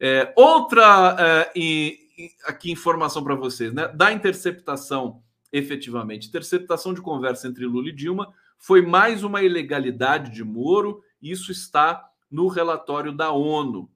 É, 0.00 0.32
outra 0.34 1.14
é, 1.18 1.52
e, 1.54 1.98
e, 2.16 2.30
aqui 2.46 2.72
informação 2.72 3.22
para 3.22 3.34
vocês, 3.34 3.70
né? 3.74 3.86
Da 3.88 4.10
interceptação, 4.10 5.22
efetivamente, 5.52 6.28
interceptação 6.28 6.94
de 6.94 7.02
conversa 7.02 7.46
entre 7.46 7.66
Lula 7.66 7.90
e 7.90 7.92
Dilma 7.92 8.32
foi 8.58 8.80
mais 8.80 9.22
uma 9.22 9.42
ilegalidade 9.42 10.32
de 10.32 10.42
Moro. 10.42 11.02
Isso 11.20 11.52
está 11.52 12.02
no 12.30 12.48
relatório 12.48 13.12
da 13.12 13.30
ONU. 13.30 13.90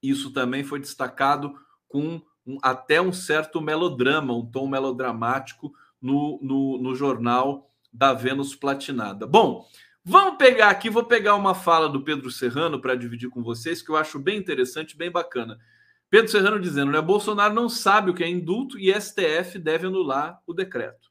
Isso 0.00 0.32
também 0.32 0.62
foi 0.62 0.78
destacado 0.78 1.52
com 1.88 2.22
um, 2.46 2.58
até 2.62 3.02
um 3.02 3.12
certo 3.12 3.60
melodrama, 3.60 4.32
um 4.32 4.46
tom 4.46 4.68
melodramático 4.68 5.74
no, 6.00 6.38
no, 6.40 6.78
no 6.78 6.94
jornal 6.94 7.68
da 7.92 8.12
Vênus 8.12 8.54
Platinada. 8.54 9.26
Bom, 9.26 9.66
Vamos 10.10 10.38
pegar 10.38 10.70
aqui, 10.70 10.88
vou 10.88 11.04
pegar 11.04 11.34
uma 11.34 11.54
fala 11.54 11.86
do 11.86 12.02
Pedro 12.02 12.30
Serrano 12.30 12.80
para 12.80 12.94
dividir 12.94 13.28
com 13.28 13.42
vocês, 13.42 13.82
que 13.82 13.90
eu 13.90 13.96
acho 13.96 14.18
bem 14.18 14.38
interessante, 14.38 14.96
bem 14.96 15.10
bacana. 15.10 15.60
Pedro 16.08 16.30
Serrano 16.30 16.58
dizendo, 16.58 16.90
né? 16.90 16.98
Bolsonaro 16.98 17.52
não 17.52 17.68
sabe 17.68 18.10
o 18.10 18.14
que 18.14 18.24
é 18.24 18.28
indulto 18.28 18.78
e 18.78 18.90
STF 18.90 19.58
deve 19.58 19.86
anular 19.86 20.40
o 20.46 20.54
decreto. 20.54 21.10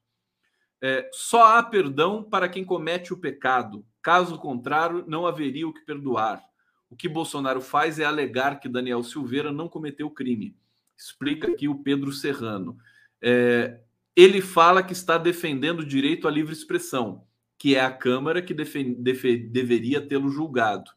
É, 0.82 1.08
só 1.14 1.58
há 1.58 1.62
perdão 1.62 2.24
para 2.24 2.50
quem 2.50 2.66
comete 2.66 3.14
o 3.14 3.18
pecado. 3.18 3.86
Caso 4.02 4.40
contrário, 4.40 5.06
não 5.08 5.28
haveria 5.28 5.68
o 5.68 5.74
que 5.74 5.86
perdoar. 5.86 6.42
O 6.90 6.96
que 6.96 7.08
Bolsonaro 7.08 7.62
faz 7.62 8.00
é 8.00 8.04
alegar 8.04 8.60
que 8.60 8.68
Daniel 8.68 9.04
Silveira 9.04 9.52
não 9.52 9.70
cometeu 9.70 10.10
crime. 10.10 10.58
Explica 10.98 11.52
aqui 11.52 11.68
o 11.68 11.84
Pedro 11.84 12.12
Serrano. 12.12 12.76
É, 13.22 13.80
ele 14.16 14.42
fala 14.42 14.82
que 14.82 14.94
está 14.94 15.20
defendendo 15.20 15.82
o 15.82 15.86
direito 15.86 16.28
à 16.28 16.32
livre 16.32 16.52
expressão 16.52 17.27
que 17.58 17.76
é 17.76 17.82
a 17.82 17.92
Câmara 17.92 18.42
que 18.42 18.54
deveria 18.54 20.06
tê-lo 20.06 20.30
julgado. 20.30 20.92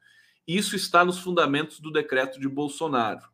Isso 0.47 0.77
está 0.77 1.05
nos 1.05 1.19
fundamentos 1.19 1.81
do 1.81 1.91
decreto 1.91 2.39
de 2.41 2.49
Bolsonaro. 2.49 3.29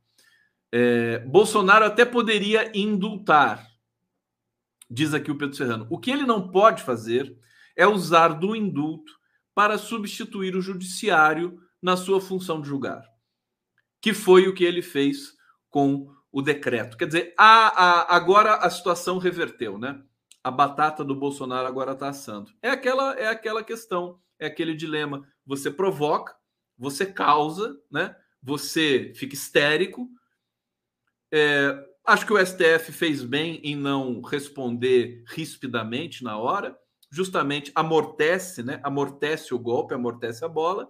É, 0.71 1.21
Bolsonaro 1.21 1.85
até 1.85 2.05
poderia 2.05 2.71
indultar, 2.77 3.67
diz 4.91 5.15
aqui 5.15 5.31
o 5.31 5.39
Pedro 5.39 5.57
Serrano. 5.57 5.87
O 5.91 5.99
que 5.99 6.11
ele 6.11 6.25
não 6.25 6.51
pode 6.51 6.83
fazer 6.83 7.37
é 7.75 7.87
usar 7.87 8.29
do 8.29 8.55
indulto 8.55 9.13
para 9.55 9.79
substituir 9.79 10.55
o 10.55 10.61
judiciário 10.61 11.59
na 11.81 11.97
sua 11.97 12.21
função 12.21 12.61
de 12.61 12.69
julgar, 12.69 13.03
que 14.01 14.13
foi 14.13 14.49
o 14.49 14.55
que 14.55 14.65
ele 14.65 14.83
fez 14.83 15.35
com 15.71 16.13
o 16.31 16.43
decreto. 16.43 16.97
Quer 16.97 17.07
dizer, 17.07 17.35
a, 17.39 17.69
a, 17.69 18.17
agora 18.17 18.57
a 18.57 18.69
situação 18.69 19.19
reverteu, 19.19 19.79
né? 19.79 20.03
A 20.47 20.51
batata 20.53 21.03
do 21.03 21.13
Bolsonaro 21.13 21.67
agora 21.67 21.91
está 21.91 22.09
assando. 22.09 22.53
É 22.63 22.71
aquela, 22.71 23.19
é 23.19 23.27
aquela 23.27 23.65
questão, 23.65 24.21
é 24.39 24.47
aquele 24.47 24.77
dilema. 24.77 25.27
Você 25.45 25.73
provoca, 25.73 26.37
você 26.79 27.05
causa, 27.05 27.77
né? 27.91 28.15
Você 28.41 29.13
fica 29.17 29.35
histérico. 29.35 30.09
É, 31.33 31.77
acho 32.07 32.25
que 32.25 32.33
o 32.33 32.39
STF 32.39 32.93
fez 32.93 33.25
bem 33.25 33.61
em 33.65 33.75
não 33.75 34.23
responder 34.23 35.25
rispidamente 35.27 36.23
na 36.23 36.39
hora, 36.39 36.79
justamente 37.11 37.73
amortece, 37.75 38.63
né? 38.63 38.79
Amortece 38.85 39.53
o 39.53 39.59
golpe, 39.59 39.95
amortece 39.95 40.45
a 40.45 40.49
bola. 40.49 40.89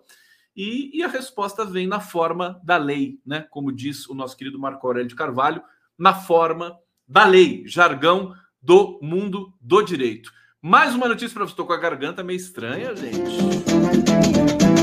E, 0.54 0.98
e, 0.98 1.02
a 1.02 1.08
resposta 1.08 1.64
vem 1.64 1.86
na 1.86 2.00
forma 2.00 2.60
da 2.62 2.76
lei, 2.76 3.22
né? 3.24 3.46
Como 3.48 3.72
diz 3.72 4.06
o 4.06 4.14
nosso 4.14 4.36
querido 4.36 4.58
Marco 4.58 4.86
Aurélio 4.86 5.08
de 5.08 5.16
Carvalho, 5.16 5.62
na 5.96 6.12
forma 6.12 6.78
da 7.08 7.24
lei, 7.24 7.62
jargão 7.66 8.34
do 8.62 8.98
mundo 9.02 9.52
do 9.60 9.82
direito. 9.82 10.32
Mais 10.60 10.94
uma 10.94 11.08
notícia 11.08 11.34
para 11.34 11.44
você. 11.44 11.52
Estou 11.52 11.66
com 11.66 11.72
a 11.72 11.78
garganta 11.78 12.24
meio 12.24 12.36
estranha, 12.36 12.94
gente. 12.96 13.20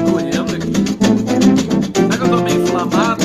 Doendo 0.05 0.55
aqui. 0.55 0.73
Será 1.95 2.15
que 2.15 2.21
eu 2.21 2.25
estou 2.25 2.43
meio 2.43 2.63
inflamado? 2.63 3.23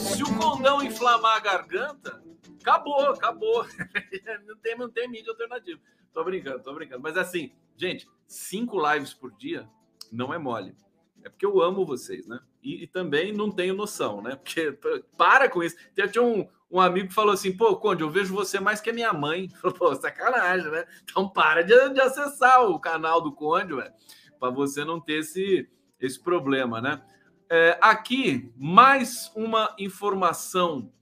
Se 0.00 0.22
o 0.22 0.38
condão 0.38 0.82
inflamar 0.82 1.36
a 1.36 1.40
garganta, 1.40 2.22
acabou, 2.60 3.06
acabou. 3.06 3.66
não, 4.46 4.56
tem, 4.58 4.78
não 4.78 4.90
tem 4.90 5.08
mídia 5.08 5.32
alternativa. 5.32 5.80
Tô 6.12 6.22
brincando, 6.22 6.62
tô 6.62 6.74
brincando. 6.74 7.02
Mas 7.02 7.16
assim, 7.16 7.52
gente, 7.76 8.08
cinco 8.26 8.80
lives 8.92 9.12
por 9.12 9.32
dia 9.32 9.68
não 10.12 10.32
é 10.32 10.38
mole. 10.38 10.76
É 11.24 11.28
porque 11.28 11.46
eu 11.46 11.60
amo 11.60 11.84
vocês, 11.84 12.26
né? 12.26 12.40
E, 12.62 12.84
e 12.84 12.86
também 12.86 13.32
não 13.32 13.50
tenho 13.50 13.74
noção, 13.74 14.22
né? 14.22 14.36
Porque 14.36 14.78
para 15.16 15.48
com 15.48 15.62
isso. 15.62 15.76
Tinha 16.10 16.22
um, 16.22 16.48
um 16.70 16.80
amigo 16.80 17.12
falou 17.12 17.32
assim: 17.32 17.56
pô, 17.56 17.76
Conde, 17.76 18.02
eu 18.02 18.10
vejo 18.10 18.34
você 18.34 18.60
mais 18.60 18.80
que 18.80 18.90
a 18.90 18.92
minha 18.92 19.12
mãe. 19.12 19.48
Falou, 19.60 19.76
pô, 19.76 19.94
sacanagem, 19.94 20.70
né? 20.70 20.84
Então 21.02 21.28
para 21.28 21.62
de, 21.62 21.88
de 21.90 22.00
acessar 22.00 22.64
o 22.64 22.78
canal 22.78 23.20
do 23.20 23.32
Conde, 23.32 23.74
velho, 23.74 23.92
para 24.38 24.50
você 24.50 24.84
não 24.84 25.00
ter 25.00 25.20
esse, 25.20 25.68
esse 25.98 26.20
problema, 26.22 26.80
né? 26.80 27.02
É, 27.50 27.76
aqui, 27.80 28.52
mais 28.56 29.32
uma 29.34 29.74
informação 29.78 30.92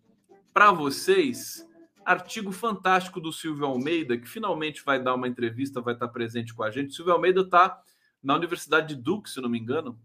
para 0.52 0.72
vocês. 0.72 1.66
Artigo 2.04 2.50
fantástico 2.50 3.20
do 3.20 3.30
Silvio 3.30 3.66
Almeida, 3.66 4.16
que 4.16 4.26
finalmente 4.26 4.82
vai 4.82 4.98
dar 5.02 5.14
uma 5.14 5.28
entrevista, 5.28 5.82
vai 5.82 5.92
estar 5.92 6.08
presente 6.08 6.54
com 6.54 6.62
a 6.62 6.70
gente. 6.70 6.88
O 6.88 6.94
Silvio 6.94 7.12
Almeida 7.12 7.42
está 7.42 7.82
na 8.22 8.34
Universidade 8.34 8.94
de 8.94 9.02
Duke, 9.02 9.28
se 9.28 9.42
não 9.42 9.48
me 9.50 9.58
engano, 9.58 10.00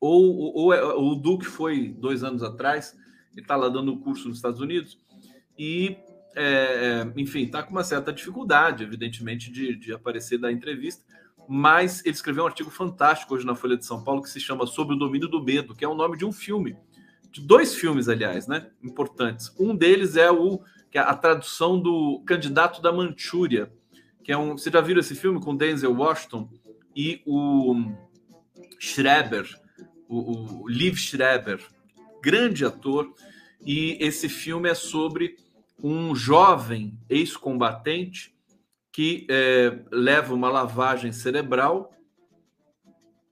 ou, 0.00 0.36
ou, 0.36 0.54
ou 0.54 0.72
é, 0.72 0.80
o 0.80 1.16
Duke 1.16 1.44
foi 1.44 1.88
dois 1.88 2.22
anos 2.22 2.44
atrás 2.44 2.96
ele 3.32 3.42
está 3.42 3.56
lá 3.56 3.68
dando 3.68 3.96
curso 3.98 4.28
nos 4.28 4.38
Estados 4.38 4.60
Unidos 4.60 4.98
e, 5.58 5.96
é, 6.34 7.04
é 7.14 7.20
enfim, 7.20 7.44
está 7.44 7.62
com 7.62 7.70
uma 7.70 7.84
certa 7.84 8.12
dificuldade, 8.12 8.84
evidentemente, 8.84 9.50
de, 9.50 9.76
de 9.76 9.92
aparecer 9.92 10.38
da 10.38 10.50
entrevista. 10.50 11.04
Mas 11.48 12.04
ele 12.04 12.14
escreveu 12.14 12.44
um 12.44 12.46
artigo 12.46 12.70
fantástico 12.70 13.34
hoje 13.34 13.46
na 13.46 13.54
Folha 13.54 13.76
de 13.76 13.86
São 13.86 14.04
Paulo 14.04 14.22
que 14.22 14.28
se 14.28 14.38
chama 14.38 14.66
Sobre 14.66 14.94
o 14.94 14.98
Domínio 14.98 15.28
do 15.28 15.42
Medo, 15.42 15.74
que 15.74 15.84
é 15.84 15.88
o 15.88 15.94
nome 15.94 16.18
de 16.18 16.24
um 16.24 16.32
filme, 16.32 16.76
de 17.30 17.40
dois 17.40 17.74
filmes, 17.74 18.08
aliás, 18.08 18.46
né? 18.46 18.70
Importantes. 18.82 19.54
Um 19.58 19.74
deles 19.74 20.16
é 20.16 20.30
o 20.30 20.60
que 20.90 20.98
é 20.98 21.00
a 21.00 21.14
tradução 21.14 21.80
do 21.80 22.22
Candidato 22.26 22.82
da 22.82 22.92
Manchúria, 22.92 23.72
que 24.22 24.30
é 24.30 24.36
um. 24.36 24.58
Você 24.58 24.70
já 24.70 24.80
viram 24.80 25.00
esse 25.00 25.14
filme 25.14 25.40
com 25.40 25.56
Denzel 25.56 25.94
Washington 25.94 26.50
e 26.94 27.22
o 27.26 27.74
Schreber? 28.78 29.48
o, 30.08 30.62
o 30.62 30.68
Liv 30.68 30.96
Schreiber, 30.96 31.60
grande 32.22 32.64
ator, 32.64 33.12
e 33.64 33.96
esse 34.00 34.28
filme 34.28 34.68
é 34.68 34.74
sobre 34.74 35.36
um 35.82 36.14
jovem 36.14 36.98
ex-combatente 37.08 38.34
que 38.92 39.26
é, 39.30 39.80
leva 39.92 40.34
uma 40.34 40.50
lavagem 40.50 41.12
cerebral 41.12 41.92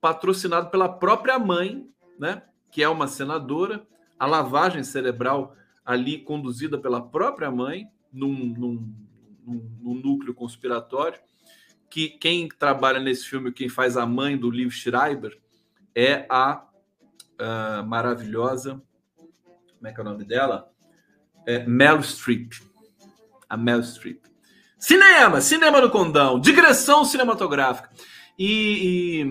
patrocinado 0.00 0.70
pela 0.70 0.88
própria 0.88 1.38
mãe, 1.38 1.88
né, 2.18 2.42
que 2.70 2.82
é 2.82 2.88
uma 2.88 3.08
senadora, 3.08 3.86
a 4.18 4.26
lavagem 4.26 4.84
cerebral 4.84 5.56
ali 5.84 6.18
conduzida 6.18 6.78
pela 6.78 7.00
própria 7.00 7.50
mãe 7.50 7.88
num, 8.12 8.32
num, 8.32 8.94
num, 9.44 9.78
num 9.80 9.94
núcleo 9.94 10.34
conspiratório, 10.34 11.18
que 11.90 12.08
quem 12.08 12.48
trabalha 12.48 13.00
nesse 13.00 13.24
filme, 13.24 13.52
quem 13.52 13.68
faz 13.68 13.96
a 13.96 14.06
mãe 14.06 14.36
do 14.36 14.50
Liv 14.50 14.70
Schreiber, 14.70 15.38
é 15.94 16.26
a, 16.28 16.65
a 17.38 17.82
maravilhosa, 17.82 18.82
como 19.76 19.88
é 19.88 19.92
que 19.92 20.00
é 20.00 20.02
o 20.02 20.06
nome 20.06 20.24
dela? 20.24 20.70
É 21.46 21.64
Meryl 21.66 22.02
Streep. 22.02 22.52
A 23.48 23.56
Meryl 23.56 23.82
Streep. 23.82 24.24
Cinema, 24.78 25.40
cinema 25.40 25.80
no 25.80 25.90
condão, 25.90 26.40
digressão 26.40 27.04
cinematográfica. 27.04 27.90
E, 28.38 29.24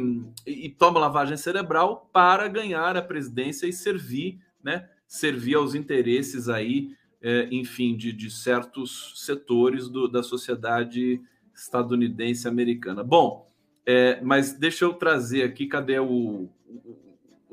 e, 0.47 0.65
e, 0.65 0.69
toma 0.69 0.99
lavagem 0.99 1.37
cerebral 1.37 2.09
para 2.11 2.47
ganhar 2.47 2.97
a 2.97 3.01
presidência 3.01 3.67
e 3.67 3.73
servir, 3.73 4.39
né? 4.63 4.89
Servir 5.07 5.55
aos 5.55 5.75
interesses 5.75 6.49
aí, 6.49 6.89
é, 7.21 7.47
enfim, 7.51 7.95
de, 7.95 8.11
de 8.11 8.31
certos 8.31 9.13
setores 9.23 9.87
do, 9.87 10.07
da 10.07 10.23
sociedade 10.23 11.21
estadunidense 11.53 12.47
americana. 12.47 13.03
Bom, 13.03 13.47
é, 13.85 14.19
mas 14.21 14.53
deixa 14.53 14.85
eu 14.85 14.93
trazer 14.93 15.43
aqui, 15.43 15.67
cadê 15.67 15.99
o, 15.99 16.49
o, 16.67 17.04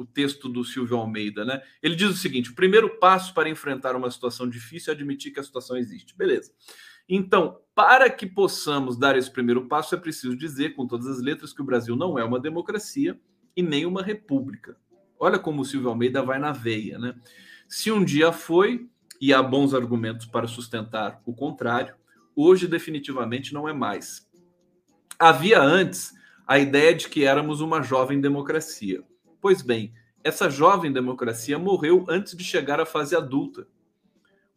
o, 0.02 0.06
texto 0.06 0.48
do 0.48 0.64
Silvio 0.64 0.96
Almeida, 0.96 1.44
né? 1.44 1.62
Ele 1.82 1.94
diz 1.94 2.10
o 2.10 2.16
seguinte: 2.16 2.50
o 2.50 2.54
primeiro 2.54 2.98
passo 2.98 3.32
para 3.34 3.48
enfrentar 3.48 3.96
uma 3.96 4.10
situação 4.10 4.48
difícil 4.48 4.92
é 4.92 4.96
admitir 4.96 5.32
que 5.32 5.40
a 5.40 5.42
situação 5.42 5.76
existe. 5.76 6.16
Beleza. 6.16 6.52
Então, 7.08 7.58
para 7.74 8.08
que 8.08 8.26
possamos 8.26 8.96
dar 8.96 9.16
esse 9.16 9.30
primeiro 9.30 9.66
passo, 9.66 9.94
é 9.94 9.98
preciso 9.98 10.36
dizer 10.36 10.74
com 10.74 10.86
todas 10.86 11.06
as 11.06 11.20
letras 11.20 11.52
que 11.52 11.60
o 11.62 11.64
Brasil 11.64 11.96
não 11.96 12.18
é 12.18 12.24
uma 12.24 12.40
democracia 12.40 13.18
e 13.56 13.62
nem 13.62 13.84
uma 13.86 14.02
república. 14.02 14.76
Olha 15.18 15.38
como 15.38 15.62
o 15.62 15.64
Silvio 15.64 15.88
Almeida 15.88 16.22
vai 16.22 16.38
na 16.38 16.52
veia, 16.52 16.98
né? 16.98 17.14
Se 17.68 17.90
um 17.90 18.04
dia 18.04 18.32
foi, 18.32 18.88
e 19.20 19.32
há 19.32 19.42
bons 19.42 19.72
argumentos 19.72 20.26
para 20.26 20.48
sustentar 20.48 21.22
o 21.24 21.32
contrário, 21.32 21.94
hoje 22.34 22.66
definitivamente 22.66 23.54
não 23.54 23.68
é 23.68 23.72
mais. 23.72 24.28
Havia 25.18 25.62
antes 25.62 26.12
a 26.46 26.58
ideia 26.58 26.94
de 26.94 27.08
que 27.08 27.24
éramos 27.24 27.60
uma 27.60 27.82
jovem 27.82 28.20
democracia. 28.20 29.04
Pois 29.42 29.60
bem, 29.60 29.92
essa 30.22 30.48
jovem 30.48 30.92
democracia 30.92 31.58
morreu 31.58 32.06
antes 32.08 32.36
de 32.36 32.44
chegar 32.44 32.78
à 32.78 32.86
fase 32.86 33.16
adulta, 33.16 33.66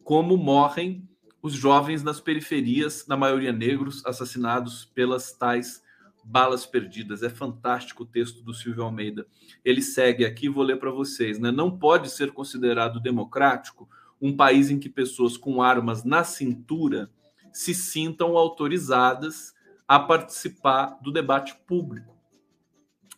como 0.04 0.36
morrem 0.36 1.08
os 1.42 1.54
jovens 1.54 2.04
nas 2.04 2.20
periferias, 2.20 3.04
na 3.08 3.16
maioria 3.16 3.52
negros, 3.52 4.06
assassinados 4.06 4.84
pelas 4.84 5.32
tais 5.32 5.82
balas 6.24 6.64
perdidas. 6.64 7.24
É 7.24 7.28
fantástico 7.28 8.04
o 8.04 8.06
texto 8.06 8.44
do 8.44 8.54
Silvio 8.54 8.84
Almeida. 8.84 9.26
Ele 9.64 9.82
segue 9.82 10.24
aqui, 10.24 10.48
vou 10.48 10.62
ler 10.62 10.78
para 10.78 10.92
vocês. 10.92 11.36
Né? 11.40 11.50
Não 11.50 11.76
pode 11.76 12.08
ser 12.08 12.30
considerado 12.30 13.00
democrático 13.00 13.88
um 14.22 14.36
país 14.36 14.70
em 14.70 14.78
que 14.78 14.88
pessoas 14.88 15.36
com 15.36 15.60
armas 15.60 16.04
na 16.04 16.22
cintura 16.22 17.10
se 17.52 17.74
sintam 17.74 18.36
autorizadas 18.36 19.52
a 19.88 19.98
participar 19.98 20.96
do 21.02 21.10
debate 21.10 21.56
público. 21.66 22.15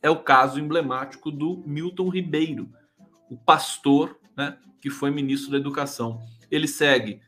É 0.03 0.09
o 0.09 0.23
caso 0.23 0.61
emblemático 0.61 1.31
do 1.31 1.63
Milton 1.67 2.09
Ribeiro, 2.09 2.71
o 3.31 3.37
pastor 3.37 4.19
né, 4.37 4.57
que 4.81 4.91
foi 4.91 5.11
ministro 5.11 5.51
da 5.51 5.59
Educação. 5.59 6.23
Ele 6.51 6.69
segue. 6.69 7.21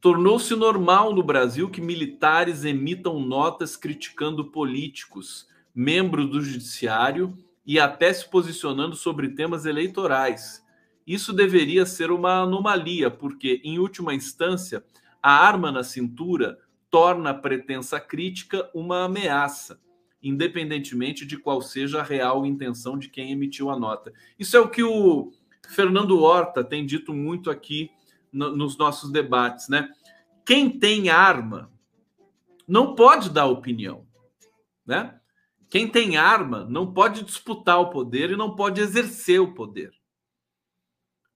Tornou-se 0.00 0.54
normal 0.54 1.14
no 1.14 1.22
Brasil 1.22 1.70
que 1.70 1.80
militares 1.80 2.64
emitam 2.64 3.20
notas 3.20 3.76
criticando 3.76 4.50
políticos, 4.50 5.48
membros 5.74 6.28
do 6.28 6.42
judiciário 6.42 7.36
e 7.64 7.78
até 7.78 8.12
se 8.12 8.28
posicionando 8.28 8.96
sobre 8.96 9.30
temas 9.30 9.64
eleitorais. 9.64 10.62
Isso 11.06 11.32
deveria 11.32 11.86
ser 11.86 12.10
uma 12.10 12.42
anomalia, 12.42 13.10
porque, 13.10 13.60
em 13.64 13.78
última 13.78 14.14
instância, 14.14 14.84
a 15.22 15.30
arma 15.30 15.72
na 15.72 15.82
cintura 15.82 16.58
torna 16.90 17.30
a 17.30 17.34
pretensa 17.34 17.98
crítica 17.98 18.68
uma 18.74 19.04
ameaça, 19.04 19.80
independentemente 20.22 21.26
de 21.26 21.36
qual 21.36 21.60
seja 21.60 22.00
a 22.00 22.04
real 22.04 22.46
intenção 22.46 22.98
de 22.98 23.08
quem 23.08 23.32
emitiu 23.32 23.70
a 23.70 23.78
nota. 23.78 24.12
Isso 24.38 24.56
é 24.56 24.60
o 24.60 24.68
que 24.68 24.82
o 24.82 25.32
Fernando 25.68 26.20
Horta 26.20 26.62
tem 26.62 26.86
dito 26.86 27.12
muito 27.12 27.50
aqui 27.50 27.90
no, 28.32 28.56
nos 28.56 28.76
nossos 28.78 29.10
debates, 29.10 29.68
né? 29.68 29.90
Quem 30.44 30.78
tem 30.78 31.08
arma 31.08 31.70
não 32.66 32.94
pode 32.94 33.30
dar 33.30 33.46
opinião, 33.46 34.06
né? 34.86 35.18
Quem 35.68 35.88
tem 35.88 36.16
arma 36.16 36.66
não 36.68 36.92
pode 36.92 37.24
disputar 37.24 37.80
o 37.80 37.90
poder 37.90 38.30
e 38.30 38.36
não 38.36 38.54
pode 38.54 38.80
exercer 38.80 39.40
o 39.40 39.54
poder. 39.54 39.90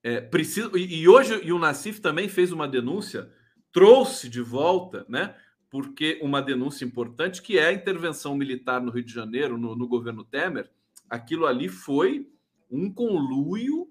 É, 0.02 0.20
preciso, 0.20 0.76
e, 0.76 1.00
e 1.00 1.08
hoje 1.08 1.40
e 1.42 1.52
o 1.52 1.58
Nassif 1.58 2.00
também 2.00 2.28
fez 2.28 2.52
uma 2.52 2.68
denúncia 2.68 3.32
trouxe 3.72 4.30
de 4.30 4.40
volta, 4.40 5.04
né? 5.06 5.34
Porque 5.76 6.18
uma 6.22 6.40
denúncia 6.40 6.86
importante 6.86 7.42
que 7.42 7.58
é 7.58 7.66
a 7.66 7.72
intervenção 7.72 8.34
militar 8.34 8.80
no 8.80 8.90
Rio 8.90 9.04
de 9.04 9.12
Janeiro, 9.12 9.58
no, 9.58 9.76
no 9.76 9.86
governo 9.86 10.24
Temer, 10.24 10.70
aquilo 11.06 11.44
ali 11.44 11.68
foi 11.68 12.26
um 12.70 12.90
conluio 12.90 13.86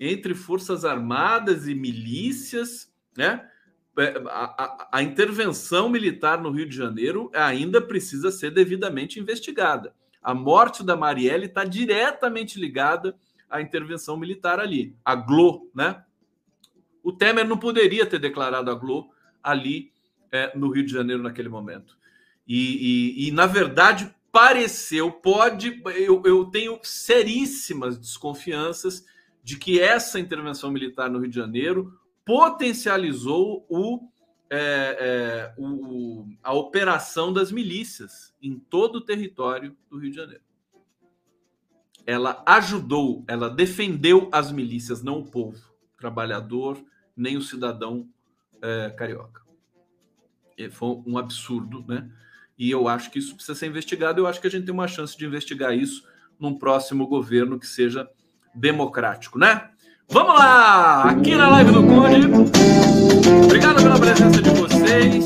entre 0.00 0.34
forças 0.34 0.86
armadas 0.86 1.68
e 1.68 1.74
milícias, 1.74 2.90
né? 3.14 3.46
É, 3.98 4.16
a, 4.26 4.30
a, 4.30 4.88
a, 4.90 5.02
intervenção 5.02 5.90
militar 5.90 6.40
no 6.40 6.50
Rio 6.50 6.66
de 6.66 6.74
Janeiro 6.74 7.30
ainda 7.34 7.78
precisa 7.78 8.30
ser 8.30 8.50
devidamente 8.50 9.20
investigada. 9.20 9.94
A 10.22 10.32
morte 10.32 10.82
da 10.82 10.96
Marielle 10.96 11.44
está 11.44 11.62
diretamente 11.62 12.58
ligada 12.58 13.14
à 13.50 13.60
intervenção 13.60 14.16
militar 14.16 14.60
ali, 14.60 14.96
a 15.04 15.14
Glo, 15.14 15.70
né? 15.74 16.02
O 17.02 17.12
Temer 17.12 17.46
não 17.46 17.58
poderia 17.58 18.06
ter 18.06 18.18
declarado 18.18 18.70
a 18.70 18.74
Glo 18.74 19.10
ali 19.42 19.92
é, 20.30 20.56
no 20.56 20.70
Rio 20.70 20.84
de 20.84 20.92
Janeiro 20.92 21.22
naquele 21.22 21.48
momento. 21.48 21.96
E, 22.46 23.24
e, 23.26 23.28
e 23.28 23.30
na 23.30 23.46
verdade, 23.46 24.14
pareceu, 24.32 25.10
pode, 25.10 25.82
eu, 25.96 26.22
eu 26.24 26.44
tenho 26.46 26.78
seríssimas 26.82 27.98
desconfianças 27.98 29.04
de 29.42 29.56
que 29.56 29.80
essa 29.80 30.20
intervenção 30.20 30.70
militar 30.70 31.10
no 31.10 31.18
Rio 31.18 31.30
de 31.30 31.36
Janeiro 31.36 31.98
potencializou 32.24 33.66
o, 33.68 34.08
é, 34.50 34.96
é, 35.00 35.54
o, 35.58 36.26
a 36.42 36.52
operação 36.52 37.32
das 37.32 37.50
milícias 37.50 38.34
em 38.42 38.58
todo 38.58 38.96
o 38.96 39.00
território 39.00 39.76
do 39.90 39.98
Rio 39.98 40.10
de 40.10 40.16
Janeiro. 40.16 40.42
Ela 42.06 42.42
ajudou, 42.46 43.24
ela 43.26 43.50
defendeu 43.50 44.28
as 44.32 44.52
milícias, 44.52 45.02
não 45.02 45.20
o 45.20 45.30
povo 45.30 45.58
trabalhador, 45.98 46.82
nem 47.16 47.36
o 47.36 47.42
cidadão 47.42 48.08
é, 48.62 48.90
carioca. 48.90 49.47
E 50.58 50.68
foi 50.68 51.00
um 51.06 51.16
absurdo, 51.16 51.84
né? 51.86 52.08
E 52.58 52.68
eu 52.68 52.88
acho 52.88 53.10
que 53.12 53.20
isso 53.20 53.36
precisa 53.36 53.56
ser 53.56 53.68
investigado. 53.68 54.20
Eu 54.20 54.26
acho 54.26 54.40
que 54.40 54.48
a 54.48 54.50
gente 54.50 54.64
tem 54.64 54.74
uma 54.74 54.88
chance 54.88 55.16
de 55.16 55.24
investigar 55.24 55.72
isso 55.72 56.02
num 56.38 56.58
próximo 56.58 57.06
governo 57.06 57.58
que 57.60 57.66
seja 57.66 58.10
democrático, 58.52 59.38
né? 59.38 59.70
Vamos 60.08 60.34
lá! 60.34 61.10
Aqui 61.10 61.36
na 61.36 61.48
live 61.50 61.70
do 61.70 61.86
Conde. 61.86 62.26
Obrigado 63.44 63.82
pela 63.82 64.00
presença 64.00 64.42
de 64.42 64.50
vocês. 64.50 65.24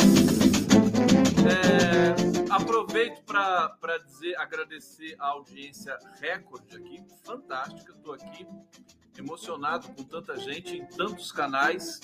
É, 1.47 2.53
aproveito 2.53 3.23
para 3.25 3.99
dizer, 4.05 4.37
agradecer 4.37 5.17
a 5.19 5.29
audiência 5.29 5.97
recorde 6.21 6.77
aqui, 6.77 7.01
fantástica. 7.25 7.93
Estou 7.93 8.13
aqui 8.13 8.47
emocionado 9.19 9.89
com 9.89 10.03
tanta 10.03 10.37
gente 10.39 10.77
em 10.77 10.87
tantos 10.87 11.31
canais, 11.31 12.01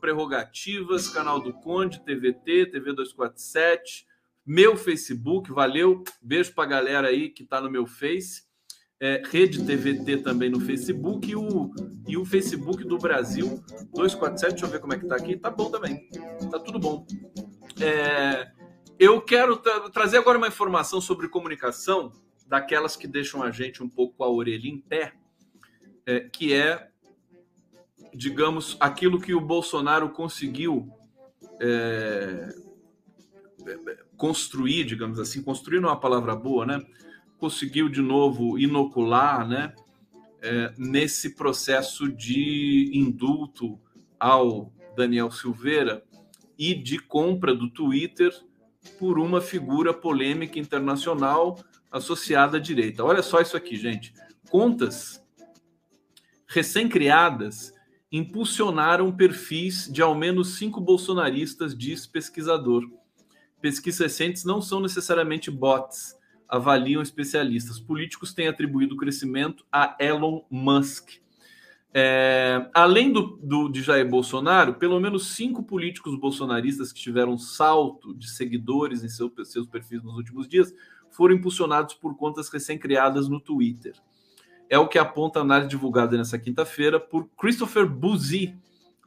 prerrogativas, 0.00 1.08
canal 1.08 1.40
do 1.40 1.52
Conde, 1.52 2.00
TVT, 2.00 2.66
TV 2.66 2.92
247, 2.92 4.06
meu 4.46 4.76
Facebook, 4.76 5.52
valeu, 5.52 6.02
beijo 6.20 6.54
para 6.54 6.64
a 6.64 6.66
galera 6.66 7.08
aí 7.08 7.28
que 7.28 7.42
está 7.42 7.60
no 7.60 7.70
meu 7.70 7.86
Face, 7.86 8.44
é, 8.98 9.22
Rede 9.24 9.64
TVT 9.64 10.18
também 10.18 10.50
no 10.50 10.60
Facebook 10.60 11.30
e 11.30 11.36
o, 11.36 11.72
e 12.06 12.16
o 12.16 12.24
Facebook 12.24 12.84
do 12.84 12.98
Brasil 12.98 13.62
247, 13.94 14.50
deixa 14.50 14.66
eu 14.66 14.70
ver 14.70 14.80
como 14.80 14.92
é 14.92 14.98
que 14.98 15.06
tá 15.06 15.16
aqui, 15.16 15.36
tá 15.36 15.50
bom 15.50 15.70
também, 15.70 16.08
tá 16.50 16.58
tudo 16.58 16.78
bom. 16.78 17.06
É, 17.80 18.50
eu 18.98 19.20
quero 19.22 19.56
tra 19.56 19.88
trazer 19.88 20.18
agora 20.18 20.36
uma 20.36 20.48
informação 20.48 21.00
sobre 21.00 21.28
comunicação, 21.28 22.12
daquelas 22.46 22.96
que 22.96 23.06
deixam 23.06 23.42
a 23.42 23.50
gente 23.50 23.82
um 23.82 23.88
pouco 23.88 24.22
a 24.24 24.28
orelha 24.28 24.68
em 24.68 24.78
pé, 24.78 25.14
é, 26.10 26.20
que 26.20 26.52
é, 26.52 26.88
digamos, 28.14 28.76
aquilo 28.80 29.20
que 29.20 29.34
o 29.34 29.40
Bolsonaro 29.40 30.10
conseguiu 30.10 30.88
é, 31.60 32.48
construir, 34.16 34.84
digamos 34.84 35.18
assim, 35.18 35.42
construir 35.42 35.80
não 35.80 35.88
é 35.88 35.92
uma 35.92 36.00
palavra 36.00 36.34
boa, 36.34 36.66
né? 36.66 36.82
Conseguiu 37.38 37.88
de 37.88 38.02
novo 38.02 38.58
inocular, 38.58 39.48
né? 39.48 39.74
é, 40.42 40.72
nesse 40.76 41.34
processo 41.34 42.10
de 42.10 42.90
indulto 42.94 43.78
ao 44.18 44.72
Daniel 44.96 45.30
Silveira 45.30 46.02
e 46.58 46.74
de 46.74 46.98
compra 46.98 47.54
do 47.54 47.70
Twitter 47.70 48.32
por 48.98 49.18
uma 49.18 49.40
figura 49.40 49.92
polêmica 49.92 50.58
internacional 50.58 51.58
associada 51.90 52.56
à 52.56 52.60
direita. 52.60 53.04
Olha 53.04 53.22
só 53.22 53.40
isso 53.40 53.56
aqui, 53.56 53.76
gente. 53.76 54.12
Contas 54.48 55.19
recém-criadas 56.50 57.72
impulsionaram 58.10 59.12
perfis 59.12 59.88
de 59.90 60.02
ao 60.02 60.16
menos 60.16 60.56
cinco 60.56 60.80
bolsonaristas, 60.80 61.78
diz 61.78 62.08
pesquisador. 62.08 62.82
Pesquisas 63.60 64.00
recentes 64.00 64.44
não 64.44 64.60
são 64.60 64.80
necessariamente 64.80 65.48
bots, 65.48 66.16
avaliam 66.48 67.00
especialistas. 67.00 67.78
Políticos 67.78 68.34
têm 68.34 68.48
atribuído 68.48 68.96
o 68.96 68.98
crescimento 68.98 69.64
a 69.70 69.96
Elon 70.00 70.42
Musk. 70.50 71.20
É, 71.94 72.68
além 72.74 73.12
do, 73.12 73.38
do, 73.40 73.68
de 73.68 73.80
Jair 73.80 74.08
Bolsonaro, 74.08 74.74
pelo 74.74 74.98
menos 74.98 75.28
cinco 75.28 75.62
políticos 75.62 76.18
bolsonaristas 76.18 76.92
que 76.92 77.00
tiveram 77.00 77.38
salto 77.38 78.12
de 78.12 78.28
seguidores 78.28 79.04
em 79.04 79.08
seu, 79.08 79.32
seus 79.44 79.68
perfis 79.68 80.02
nos 80.02 80.16
últimos 80.16 80.48
dias 80.48 80.74
foram 81.10 81.36
impulsionados 81.36 81.94
por 81.94 82.16
contas 82.16 82.48
recém-criadas 82.48 83.28
no 83.28 83.40
Twitter. 83.40 83.94
É 84.70 84.78
o 84.78 84.86
que 84.86 85.00
aponta 85.00 85.40
a 85.40 85.42
análise 85.42 85.68
divulgada 85.68 86.16
nessa 86.16 86.38
quinta-feira 86.38 87.00
por 87.00 87.28
Christopher 87.36 87.84
Buzzi, 87.84 88.56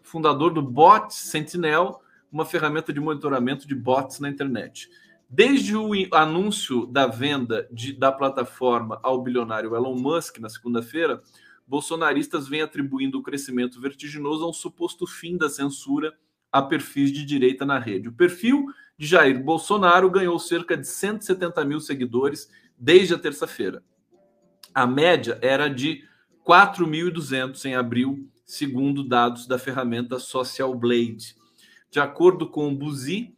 fundador 0.02 0.54
do 0.54 0.62
Bot 0.62 1.16
Sentinel, 1.16 2.02
uma 2.30 2.44
ferramenta 2.44 2.92
de 2.92 3.00
monitoramento 3.00 3.66
de 3.66 3.74
bots 3.74 4.20
na 4.20 4.28
internet. 4.28 4.90
Desde 5.30 5.74
o 5.78 5.94
anúncio 6.12 6.86
da 6.88 7.08
venda 7.08 7.66
de, 7.72 7.94
da 7.94 8.12
plataforma 8.12 9.00
ao 9.02 9.22
bilionário 9.24 9.74
Elon 9.74 9.96
Musk 9.96 10.38
na 10.40 10.50
segunda-feira, 10.50 11.22
bolsonaristas 11.66 12.46
vêm 12.46 12.62
atribuindo 12.62 13.20
o 13.20 13.24
crescimento 13.24 13.80
vertiginoso 13.80 14.44
a 14.44 14.50
um 14.50 14.54
suposto 14.54 15.08
fim 15.08 15.38
da 15.38 15.48
censura 15.48 16.14
a 16.52 16.62
perfis 16.62 17.10
de 17.10 17.24
direita 17.24 17.66
na 17.66 17.80
rede. 17.80 18.10
O 18.10 18.14
perfil 18.14 18.66
de 18.98 19.08
Jair 19.08 19.42
Bolsonaro 19.42 20.10
ganhou 20.12 20.38
cerca 20.38 20.76
de 20.76 20.86
170 20.86 21.64
mil 21.64 21.80
seguidores 21.80 22.50
desde 22.78 23.14
a 23.14 23.18
terça-feira. 23.18 23.82
A 24.74 24.88
média 24.88 25.38
era 25.42 25.70
de 25.70 26.06
4.200 26.46 27.66
em 27.66 27.76
abril, 27.76 28.26
segundo 28.46 29.04
dados 29.04 29.46
da 29.48 29.60
ferramenta 29.60 30.20
Social 30.20 30.74
Blade. 30.76 31.36
De 31.92 32.00
acordo 32.00 32.48
com 32.50 32.70
o 32.70 32.76
Buzi, 32.76 33.36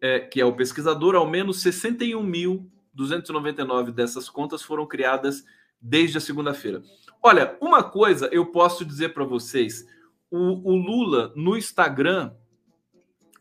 é, 0.00 0.20
que 0.20 0.40
é 0.40 0.44
o 0.44 0.54
pesquisador, 0.54 1.14
ao 1.14 1.28
menos 1.28 1.62
61.299 1.64 3.90
dessas 3.90 4.28
contas 4.28 4.62
foram 4.62 4.86
criadas 4.86 5.44
desde 5.80 6.18
a 6.18 6.20
segunda-feira. 6.20 6.82
Olha, 7.22 7.56
uma 7.60 7.82
coisa 7.82 8.28
eu 8.30 8.44
posso 8.46 8.84
dizer 8.84 9.14
para 9.14 9.24
vocês: 9.24 9.86
o, 10.30 10.70
o, 10.70 10.76
Lula 10.76 11.32
no 11.34 11.56
Instagram, 11.56 12.32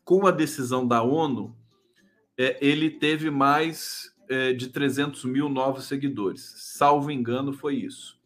com 0.04 0.26
a 0.26 0.32
decisão 0.32 0.88
da 0.88 1.04
ONU, 1.04 1.56
é, 2.38 2.58
ele 2.66 2.90
teve 2.90 3.30
mais 3.30 4.15
é, 4.30 4.54
de 4.54 4.70
300 4.70 5.24
mil 5.26 5.50
novos 5.50 5.86
seguidores. 5.86 6.54
Salvo 6.58 7.12
engano, 7.12 7.54
foi 7.54 7.76
isso. 7.76 8.20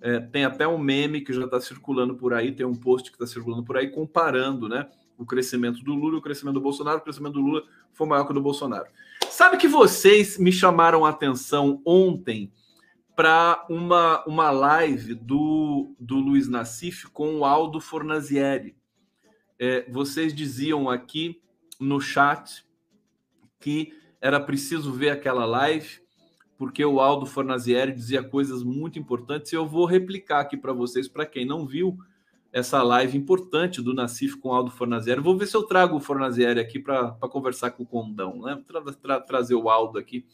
É, 0.00 0.18
tem 0.18 0.44
até 0.44 0.66
um 0.66 0.78
meme 0.78 1.20
que 1.20 1.32
já 1.32 1.44
está 1.44 1.60
circulando 1.60 2.16
por 2.16 2.34
aí, 2.34 2.52
tem 2.52 2.66
um 2.66 2.74
post 2.74 3.10
que 3.10 3.16
está 3.16 3.26
circulando 3.26 3.62
por 3.62 3.76
aí 3.76 3.88
comparando, 3.88 4.68
né? 4.68 4.88
O 5.16 5.24
crescimento 5.24 5.82
do 5.84 5.94
Lula 5.94 6.18
o 6.18 6.22
crescimento 6.22 6.54
do 6.54 6.60
Bolsonaro. 6.60 6.98
O 6.98 7.02
crescimento 7.02 7.34
do 7.34 7.40
Lula 7.40 7.62
foi 7.92 8.06
maior 8.06 8.24
que 8.24 8.32
o 8.32 8.34
do 8.34 8.42
Bolsonaro. 8.42 8.86
Sabe 9.30 9.56
que 9.56 9.68
vocês 9.68 10.38
me 10.38 10.50
chamaram 10.50 11.04
a 11.04 11.10
atenção 11.10 11.80
ontem 11.86 12.52
para 13.14 13.64
uma, 13.68 14.24
uma 14.24 14.50
live 14.50 15.14
do, 15.14 15.94
do 16.00 16.16
Luiz 16.16 16.48
Nassif 16.48 17.08
com 17.10 17.36
o 17.36 17.44
Aldo 17.44 17.80
Fornazieri. 17.80 18.74
É, 19.58 19.88
vocês 19.88 20.34
diziam 20.34 20.90
aqui 20.90 21.40
no 21.78 22.00
chat 22.00 22.64
que 23.60 23.94
era 24.22 24.40
preciso 24.40 24.92
ver 24.92 25.10
aquela 25.10 25.44
live, 25.44 26.00
porque 26.56 26.82
o 26.84 27.00
Aldo 27.00 27.26
Fornazieri 27.26 27.92
dizia 27.92 28.22
coisas 28.22 28.62
muito 28.62 28.98
importantes 28.98 29.52
e 29.52 29.56
eu 29.56 29.66
vou 29.66 29.84
replicar 29.84 30.40
aqui 30.40 30.56
para 30.56 30.72
vocês, 30.72 31.08
para 31.08 31.26
quem 31.26 31.44
não 31.44 31.66
viu 31.66 31.98
essa 32.50 32.82
live 32.82 33.18
importante 33.18 33.82
do 33.82 33.92
Nassif 33.92 34.36
com 34.36 34.48
o 34.48 34.52
Aldo 34.52 34.70
Fornazieri. 34.70 35.20
Vou 35.20 35.36
ver 35.36 35.46
se 35.46 35.56
eu 35.56 35.64
trago 35.64 35.96
o 35.96 36.00
Fornazieri 36.00 36.60
aqui 36.60 36.78
para 36.78 37.12
conversar 37.30 37.72
com 37.72 37.82
o 37.82 37.86
Condão, 37.86 38.40
né? 38.42 38.62
Tra, 38.66 38.80
tra, 38.94 39.20
trazer 39.20 39.56
o 39.56 39.68
Aldo 39.68 39.98
aqui 39.98 40.24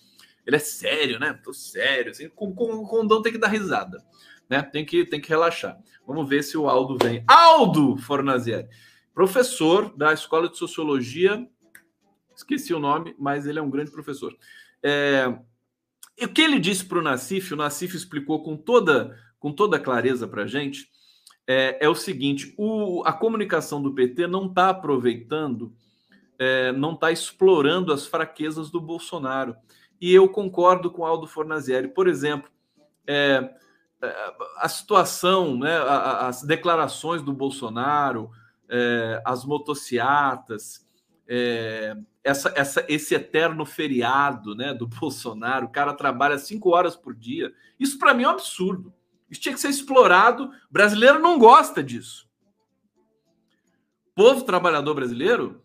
ele 0.49 0.57
é 0.57 0.61
sério, 0.61 1.21
né? 1.21 1.39
Tô 1.45 1.53
sério. 1.53 2.11
Assim, 2.11 2.31
com, 2.31 2.55
com, 2.55 2.73
o 2.73 2.89
condão 2.89 3.21
tem 3.21 3.31
que 3.31 3.39
dar 3.39 3.49
risada, 3.49 4.03
né? 4.49 4.63
Tem 4.63 4.83
que, 4.83 5.05
tem 5.05 5.21
que 5.21 5.29
relaxar. 5.29 5.79
Vamos 6.07 6.27
ver 6.27 6.43
se 6.43 6.57
o 6.57 6.67
Aldo 6.67 6.97
vem. 6.97 7.23
Aldo 7.27 7.99
Fornazieri, 7.99 8.67
professor 9.13 9.95
da 9.95 10.11
Escola 10.11 10.49
de 10.49 10.57
Sociologia, 10.57 11.47
esqueci 12.39 12.73
o 12.73 12.79
nome, 12.79 13.15
mas 13.19 13.47
ele 13.47 13.59
é 13.59 13.63
um 13.63 13.71
grande 13.71 13.91
professor. 13.91 14.37
É, 14.83 15.37
o 16.23 16.29
que 16.29 16.41
ele 16.41 16.59
disse 16.59 16.85
para 16.85 16.99
o 16.99 17.03
Nassif, 17.03 17.53
o 17.53 17.57
Nassif 17.57 17.97
explicou 17.97 18.43
com 18.43 18.57
toda, 18.57 19.19
com 19.39 19.53
toda 19.53 19.79
clareza 19.79 20.27
para 20.27 20.45
a 20.45 20.47
gente, 20.47 20.89
é, 21.47 21.85
é, 21.85 21.89
o 21.89 21.95
seguinte: 21.95 22.55
o, 22.57 23.03
a 23.05 23.13
comunicação 23.13 23.83
do 23.83 23.95
PT 23.95 24.27
não 24.27 24.47
está 24.47 24.71
aproveitando, 24.71 25.73
é, 26.39 26.73
não 26.73 26.93
está 26.95 27.11
explorando 27.11 27.93
as 27.93 28.07
fraquezas 28.07 28.71
do 28.71 28.81
Bolsonaro 28.81 29.57
e 30.01 30.15
eu 30.15 30.29
concordo 30.29 30.91
com 30.91 31.05
Aldo 31.05 31.27
Fornazieri. 31.27 31.89
Por 31.89 32.07
exemplo, 32.07 32.49
é, 33.07 33.51
é 34.01 34.33
a 34.59 34.69
situação, 34.69 35.59
né, 35.59 35.77
as 35.79 36.43
declarações 36.43 37.21
do 37.21 37.33
Bolsonaro, 37.33 38.31
é, 38.69 39.21
as 39.25 39.45
motociatas, 39.45 40.88
é, 41.29 41.97
essa, 42.25 42.53
essa, 42.57 42.85
esse 42.89 43.15
eterno 43.15 43.65
feriado 43.65 44.55
né, 44.55 44.73
do 44.73 44.87
Bolsonaro, 44.89 45.67
o 45.67 45.71
cara 45.71 45.93
trabalha 45.93 46.39
cinco 46.39 46.71
horas 46.71 46.97
por 46.97 47.15
dia. 47.15 47.53
Isso 47.79 47.99
para 47.99 48.15
mim 48.15 48.25
é 48.25 48.29
um 48.29 48.33
absurdo. 48.33 48.93
Isso 49.31 49.41
tinha 49.41 49.55
que 49.55 49.61
ser 49.61 49.69
explorado. 49.69 50.45
O 50.45 50.73
brasileiro 50.73 51.19
não 51.19 51.39
gosta 51.39 51.83
disso. 51.83 52.29
O 54.11 54.15
povo 54.15 54.43
trabalhador 54.43 54.95
brasileiro 54.95 55.63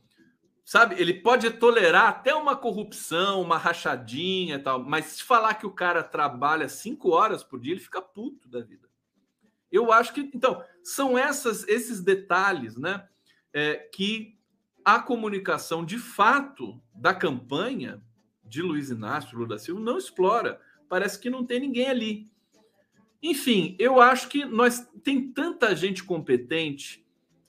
sabe? 0.64 0.96
Ele 1.00 1.14
pode 1.14 1.50
tolerar 1.52 2.08
até 2.08 2.34
uma 2.34 2.56
corrupção, 2.56 3.42
uma 3.42 3.58
rachadinha 3.58 4.56
e 4.56 4.60
tal, 4.60 4.84
mas 4.84 5.06
se 5.06 5.24
falar 5.24 5.56
que 5.56 5.66
o 5.66 5.72
cara 5.72 6.04
trabalha 6.04 6.70
cinco 6.70 7.10
horas 7.12 7.44
por 7.44 7.60
dia, 7.60 7.74
ele 7.74 7.82
fica 7.82 8.02
puto 8.02 8.48
da 8.48 8.62
vida. 8.62 8.88
Eu 9.72 9.92
acho 9.92 10.14
que, 10.14 10.32
então, 10.34 10.64
são 10.84 11.18
essas, 11.18 11.68
esses 11.68 12.02
detalhes, 12.02 12.78
né, 12.78 13.08
é, 13.52 13.76
que 13.76 14.33
a 14.84 15.00
comunicação 15.00 15.86
de 15.86 15.98
fato 15.98 16.80
da 16.94 17.14
campanha 17.14 18.02
de 18.44 18.62
Luiz 18.62 18.90
Inácio 18.90 19.38
Lula 19.38 19.50
da 19.50 19.58
Silva 19.60 19.82
não 19.82 19.98
explora. 19.98 20.60
Parece 20.90 21.20
que 21.20 21.30
não 21.30 21.46
tem 21.46 21.60
ninguém 21.60 21.88
ali. 21.88 22.32
Enfim, 23.22 23.76
eu 23.80 24.02
acho 24.02 24.28
que 24.28 24.44
nós 24.44 24.88
tem 25.02 25.32
tanta 25.32 25.76
gente 25.76 26.04
competente 26.04 27.06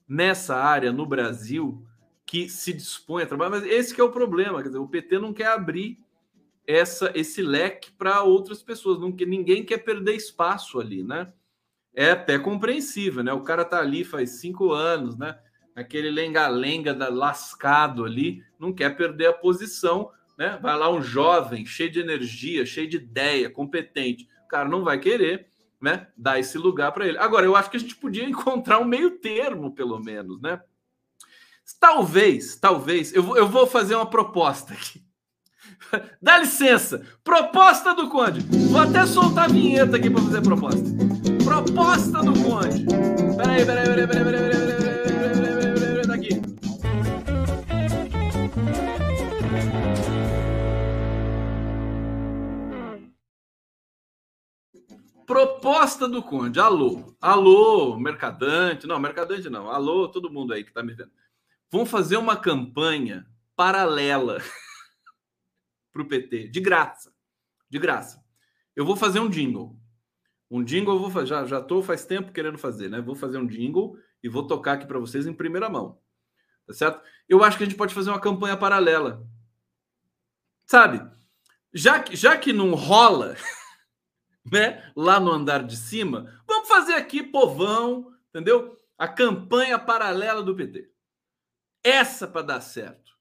nessa 0.09 0.57
área 0.57 0.93
no 0.93 1.05
Brasil 1.05 1.85
que 2.25 2.49
se 2.49 2.73
dispõe 2.73 3.25
a 3.25 3.27
trabalhar, 3.27 3.51
mas 3.51 3.65
esse 3.65 4.01
é 4.01 4.05
o 4.05 4.11
problema, 4.11 4.63
quer 4.63 4.69
dizer, 4.69 4.79
o 4.79 4.89
PT 4.89 5.19
não 5.19 5.33
quer 5.33 5.49
abrir 5.49 5.99
essa 6.67 7.13
esse 7.15 7.43
leque 7.43 7.93
para 7.93 8.23
outras 8.23 8.63
pessoas, 8.63 8.99
não 8.99 9.13
que 9.13 9.27
ninguém 9.27 9.65
quer 9.65 9.79
perder 9.79 10.15
espaço 10.15 10.81
ali, 10.81 11.03
né? 11.03 11.33
É 11.93 12.13
até 12.13 12.39
compreensível, 12.39 13.23
né? 13.23 13.33
O 13.33 13.43
cara 13.43 13.65
tá 13.65 13.79
ali 13.79 14.05
faz 14.05 14.41
cinco 14.41 14.73
anos, 14.73 15.17
né? 15.17 15.39
Aquele 15.75 16.11
lenga-lenga 16.11 16.97
lascado 17.11 18.05
ali, 18.05 18.43
não 18.59 18.73
quer 18.73 18.97
perder 18.97 19.27
a 19.27 19.33
posição, 19.33 20.11
né? 20.39 20.59
Vai 20.63 20.77
lá 20.77 20.91
um 20.91 21.03
jovem, 21.03 21.67
cheio 21.67 21.91
de 21.91 22.01
energia, 22.01 22.65
cheio 22.65 22.89
de 22.89 22.97
ideia, 22.97 23.51
competente. 23.51 24.29
O 24.45 24.49
cara 24.49 24.69
não 24.69 24.85
vai 24.85 24.99
querer, 24.99 25.49
né? 25.81 26.09
Dar 26.17 26.39
esse 26.39 26.57
lugar 26.59 26.93
para 26.93 27.07
ele. 27.07 27.19
Agora, 27.19 27.45
eu 27.45 27.57
acho 27.57 27.71
que 27.71 27.77
a 27.77 27.81
gente 27.81 27.97
podia 27.97 28.25
encontrar 28.29 28.79
um 28.79 28.85
meio 28.85 29.19
termo, 29.19 29.75
pelo 29.75 29.99
menos, 29.99 30.41
né? 30.41 30.61
Talvez, 31.81 32.57
talvez, 32.57 33.15
eu 33.15 33.23
vou, 33.23 33.37
eu 33.37 33.49
vou 33.49 33.67
fazer 33.67 33.95
uma 33.95 34.07
proposta 34.07 34.75
aqui. 34.75 35.03
Dá 36.21 36.39
licença, 36.39 37.03
proposta 37.23 37.95
do 37.95 38.09
Conde. 38.09 38.41
Vou 38.69 38.81
até 38.81 39.07
soltar 39.07 39.45
a 39.45 39.53
vinheta 39.53 39.97
aqui 39.97 40.11
para 40.11 40.23
fazer 40.23 40.43
proposta. 40.43 40.85
Proposta 41.43 42.23
do 42.23 42.33
Conde. 42.43 42.85
Peraí, 43.37 43.65
peraí, 43.65 43.85
peraí, 43.87 44.07
peraí, 44.07 44.25
peraí, 44.25 44.41
peraí, 44.41 44.67
peraí, 44.67 44.84
Proposta 55.45 56.09
do 56.09 56.23
Conde. 56.23 56.59
Alô, 56.59 57.15
alô, 57.21 57.99
mercadante. 57.99 58.87
Não, 58.87 58.99
mercadante 58.99 59.51
não. 59.51 59.69
Alô, 59.69 60.09
todo 60.09 60.33
mundo 60.33 60.55
aí 60.55 60.65
que 60.65 60.73
tá 60.73 60.83
me 60.83 60.95
vendo. 60.95 61.11
Vão 61.71 61.85
fazer 61.85 62.17
uma 62.17 62.35
campanha 62.35 63.27
paralela 63.55 64.43
para 65.93 66.01
o 66.01 66.09
PT, 66.09 66.49
de 66.49 66.61
graça. 66.61 67.13
De 67.69 67.79
graça. 67.79 68.25
Eu 68.75 68.87
vou 68.87 68.97
fazer 68.97 69.21
um 69.21 69.29
jingle. 69.29 69.79
Um 70.51 70.65
jingle 70.65 70.95
eu 70.95 71.01
vou 71.01 71.11
fazer, 71.11 71.27
já, 71.27 71.45
já 71.45 71.61
tô 71.61 71.83
faz 71.83 72.07
tempo 72.07 72.33
querendo 72.33 72.57
fazer, 72.57 72.89
né? 72.89 73.03
Vou 73.03 73.15
fazer 73.15 73.37
um 73.37 73.47
jingle 73.47 73.99
e 74.23 74.31
vou 74.31 74.47
tocar 74.47 74.73
aqui 74.73 74.87
para 74.87 74.99
vocês 74.99 75.27
em 75.27 75.35
primeira 75.35 75.69
mão. 75.69 76.01
Tá 76.67 76.73
certo? 76.73 77.03
Eu 77.29 77.45
acho 77.45 77.59
que 77.59 77.65
a 77.65 77.67
gente 77.67 77.77
pode 77.77 77.93
fazer 77.93 78.09
uma 78.09 78.21
campanha 78.21 78.57
paralela. 78.57 79.23
Sabe? 80.65 81.07
Já 81.71 82.03
que, 82.03 82.17
já 82.17 82.35
que 82.35 82.51
não 82.51 82.75
rola, 82.75 83.37
né, 84.51 84.93
lá 84.95 85.19
no 85.19 85.31
andar 85.31 85.65
de 85.65 85.77
cima, 85.77 86.33
vamos 86.47 86.69
fazer 86.69 86.95
aqui 86.95 87.23
povão, 87.23 88.13
entendeu? 88.29 88.79
A 88.99 89.09
campanha 89.09 89.79
paralela 89.79 90.43
do 90.43 90.55
PT. 90.55 90.91
Essa 91.83 92.27
para 92.27 92.43
dar 92.43 92.61
certo. 92.61 93.13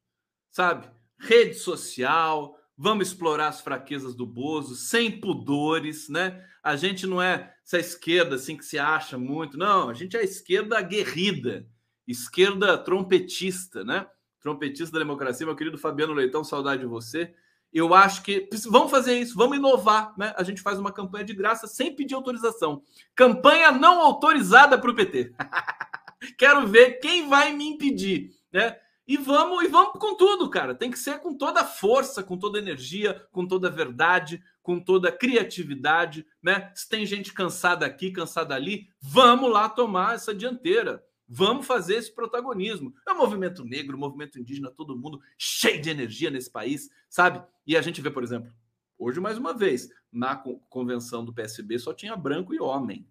Sabe? 0.52 0.88
Rede 1.18 1.56
social, 1.56 2.58
vamos 2.78 3.08
explorar 3.08 3.48
as 3.48 3.62
fraquezas 3.62 4.14
do 4.16 4.26
Bozo 4.26 4.76
sem 4.76 5.20
pudores, 5.20 6.10
né? 6.10 6.46
A 6.62 6.76
gente 6.76 7.08
não 7.08 7.22
é 7.22 7.56
essa 7.66 7.80
esquerda 7.80 8.36
assim 8.36 8.58
que 8.58 8.66
se 8.66 8.78
acha 8.78 9.18
muito, 9.18 9.58
não, 9.58 9.90
a 9.90 9.94
gente 9.94 10.16
é 10.16 10.20
a 10.20 10.24
esquerda 10.24 10.78
aguerrida, 10.78 11.68
esquerda 12.08 12.78
trompetista, 12.78 13.84
né? 13.84 14.08
Trompetista 14.40 14.94
da 14.94 15.00
democracia, 15.00 15.46
meu 15.46 15.56
querido 15.56 15.78
Fabiano 15.78 16.14
Leitão, 16.14 16.44
saudade 16.44 16.82
de 16.82 16.88
você. 16.88 17.34
Eu 17.74 17.94
acho 17.94 18.22
que 18.22 18.48
vamos 18.70 18.92
fazer 18.92 19.20
isso, 19.20 19.36
vamos 19.36 19.58
inovar, 19.58 20.14
né? 20.16 20.34
A 20.38 20.44
gente 20.44 20.62
faz 20.62 20.78
uma 20.78 20.92
campanha 20.92 21.26
de 21.26 21.34
graça 21.34 21.66
sem 21.66 21.96
pedir 21.96 22.14
autorização. 22.14 22.84
Campanha 23.16 23.72
não 23.72 24.00
autorizada 24.00 24.78
para 24.78 24.92
o 24.92 24.96
PT. 24.96 25.34
Quero 26.38 26.68
ver 26.68 27.00
quem 27.00 27.28
vai 27.28 27.52
me 27.52 27.68
impedir, 27.68 28.32
né? 28.52 28.78
E 29.08 29.18
vamos, 29.18 29.64
e 29.64 29.68
vamos 29.68 30.00
com 30.00 30.16
tudo, 30.16 30.50
cara. 30.50 30.76
Tem 30.76 30.90
que 30.90 31.00
ser 31.00 31.20
com 31.20 31.36
toda 31.36 31.62
a 31.62 31.66
força, 31.66 32.24
com 32.24 32.38
toda 32.38 32.58
a 32.58 32.62
energia, 32.62 33.26
com 33.32 33.46
toda 33.46 33.68
a 33.68 33.72
verdade, 33.72 34.42
com 34.62 34.80
toda 34.80 35.10
a 35.10 35.12
criatividade, 35.12 36.26
né? 36.42 36.72
Se 36.74 36.88
tem 36.88 37.06
gente 37.06 37.34
cansada 37.34 37.86
aqui, 37.86 38.12
cansada 38.12 38.56
ali, 38.56 38.88
vamos 39.02 39.52
lá 39.52 39.68
tomar 39.68 40.16
essa 40.16 40.34
dianteira. 40.34 41.04
Vamos 41.36 41.66
fazer 41.66 41.96
esse 41.96 42.14
protagonismo. 42.14 42.94
É 43.08 43.12
o 43.12 43.18
movimento 43.18 43.66
negro, 43.66 43.98
o 43.98 44.00
movimento 44.00 44.40
indígena, 44.40 44.70
todo 44.70 44.96
mundo 44.96 45.20
cheio 45.36 45.82
de 45.82 45.90
energia 45.90 46.30
nesse 46.30 46.52
país, 46.52 46.92
sabe? 47.10 47.44
E 47.66 47.76
a 47.76 47.82
gente 47.82 48.00
vê, 48.02 48.12
por 48.12 48.24
exemplo, 48.24 48.54
hoje 49.00 49.20
mais 49.20 49.36
uma 49.36 49.52
vez, 49.52 49.90
na 50.12 50.36
convenção 50.70 51.26
do 51.26 51.34
PSB 51.34 51.80
só 51.80 51.92
tinha 51.92 52.16
branco 52.16 52.54
e 52.54 52.60
homem. 52.60 53.08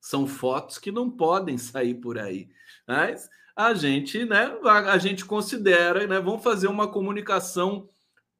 São 0.00 0.26
fotos 0.26 0.78
que 0.78 0.90
não 0.90 1.10
podem 1.10 1.58
sair 1.58 1.92
por 1.92 2.18
aí. 2.18 2.48
Mas 2.88 3.28
a 3.54 3.74
gente, 3.74 4.24
né, 4.24 4.56
a, 4.64 4.96
gente 4.96 5.26
considera, 5.26 6.06
né, 6.06 6.18
vamos 6.18 6.42
fazer 6.42 6.68
uma 6.68 6.88
comunicação 6.88 7.86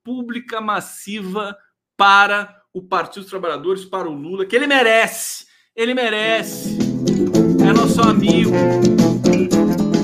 pública 0.03 0.59
massiva 0.59 1.55
para 1.99 2.63
o 2.73 2.83
Partido 2.83 3.25
dos 3.25 3.31
Trabalhadores, 3.31 3.85
para 3.85 4.09
o 4.09 4.15
Lula, 4.15 4.47
que 4.47 4.57
ele 4.57 4.67
merece, 4.67 5.47
ele 5.77 5.93
merece, 5.93 6.84
nosso 7.95 8.09
amigo, 8.09 8.51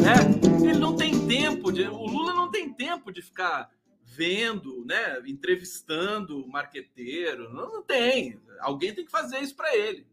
né? 0.01 0.68
Ele 0.68 0.78
não 0.78 0.95
tem 0.95 1.26
tempo 1.26 1.72
de, 1.72 1.88
o 1.88 2.07
Lula 2.07 2.32
não 2.34 2.49
tem 2.49 2.72
tempo 2.72 3.11
de 3.11 3.20
ficar 3.20 3.68
vendo, 4.05 4.84
né, 4.84 5.20
entrevistando 5.26 6.47
marqueteiro, 6.47 7.53
não, 7.53 7.68
não 7.68 7.82
tem. 7.82 8.41
Alguém 8.61 8.95
tem 8.95 9.05
que 9.05 9.11
fazer 9.11 9.41
isso 9.41 9.57
para 9.57 9.76
ele, 9.76 10.07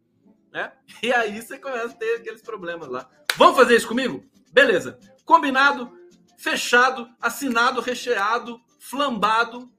né? 0.52 0.72
E 1.04 1.14
aí 1.14 1.40
você 1.40 1.60
começa 1.60 1.94
a 1.94 1.98
ter 1.98 2.16
aqueles 2.16 2.42
problemas 2.42 2.88
lá. 2.88 3.08
Vamos 3.36 3.56
fazer 3.56 3.76
isso 3.76 3.88
comigo? 3.88 4.24
Beleza. 4.52 4.98
Combinado, 5.24 5.92
fechado, 6.36 7.08
assinado, 7.22 7.80
recheado, 7.80 8.60
flambado 8.80 9.72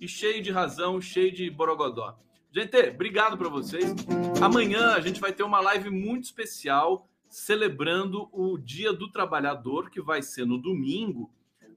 e 0.00 0.08
cheio 0.08 0.42
de 0.42 0.50
razão, 0.50 1.00
cheio 1.00 1.30
de 1.30 1.48
borogodó. 1.48 2.18
Gente, 2.52 2.76
obrigado 2.88 3.38
para 3.38 3.48
vocês. 3.48 3.94
Amanhã 4.42 4.94
a 4.94 5.00
gente 5.00 5.20
vai 5.20 5.32
ter 5.32 5.44
uma 5.44 5.60
live 5.60 5.90
muito 5.90 6.24
especial 6.24 7.06
celebrando 7.30 8.28
o 8.32 8.58
Dia 8.58 8.92
do 8.92 9.10
Trabalhador, 9.10 9.88
que 9.88 10.02
vai 10.02 10.20
ser 10.20 10.44
no 10.44 10.58
domingo. 10.58 11.30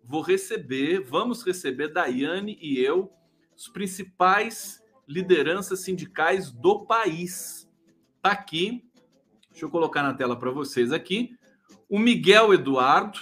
Vou 0.04 0.22
receber, 0.22 1.00
vamos 1.00 1.44
receber 1.44 1.94
Daiane 1.94 2.58
e 2.60 2.80
eu, 2.80 3.10
os 3.56 3.70
principais 3.70 4.84
lideranças 5.08 5.82
sindicais 5.82 6.52
do 6.52 6.86
país. 6.86 7.70
Tá 8.22 8.32
aqui. 8.32 8.84
Deixa 9.52 9.66
eu 9.66 9.70
colocar 9.70 10.02
na 10.02 10.14
tela 10.14 10.38
para 10.38 10.50
vocês 10.50 10.92
aqui 10.92 11.38
o 11.88 12.00
Miguel 12.00 12.54
Eduardo. 12.54 13.20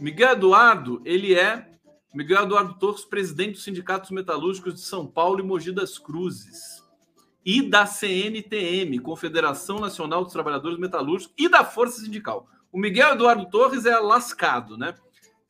Miguel 0.00 0.32
Eduardo, 0.32 1.02
ele 1.04 1.34
é 1.34 1.70
Miguel 2.14 2.44
Eduardo 2.44 2.78
Torres, 2.78 3.04
presidente 3.04 3.52
dos 3.52 3.64
Sindicatos 3.64 4.10
Metalúrgicos 4.10 4.74
de 4.74 4.80
São 4.80 5.06
Paulo 5.06 5.40
e 5.40 5.42
Mogi 5.42 5.70
das 5.70 5.98
Cruzes. 5.98 6.79
E 7.44 7.62
da 7.62 7.86
CNTM, 7.86 8.98
Confederação 8.98 9.78
Nacional 9.78 10.24
dos 10.24 10.32
Trabalhadores 10.32 10.78
Metalúrgicos, 10.78 11.34
e 11.38 11.48
da 11.48 11.64
Força 11.64 12.00
Sindical. 12.00 12.48
O 12.72 12.78
Miguel 12.78 13.14
Eduardo 13.14 13.48
Torres 13.50 13.86
é 13.86 13.98
lascado, 13.98 14.76
né? 14.76 14.94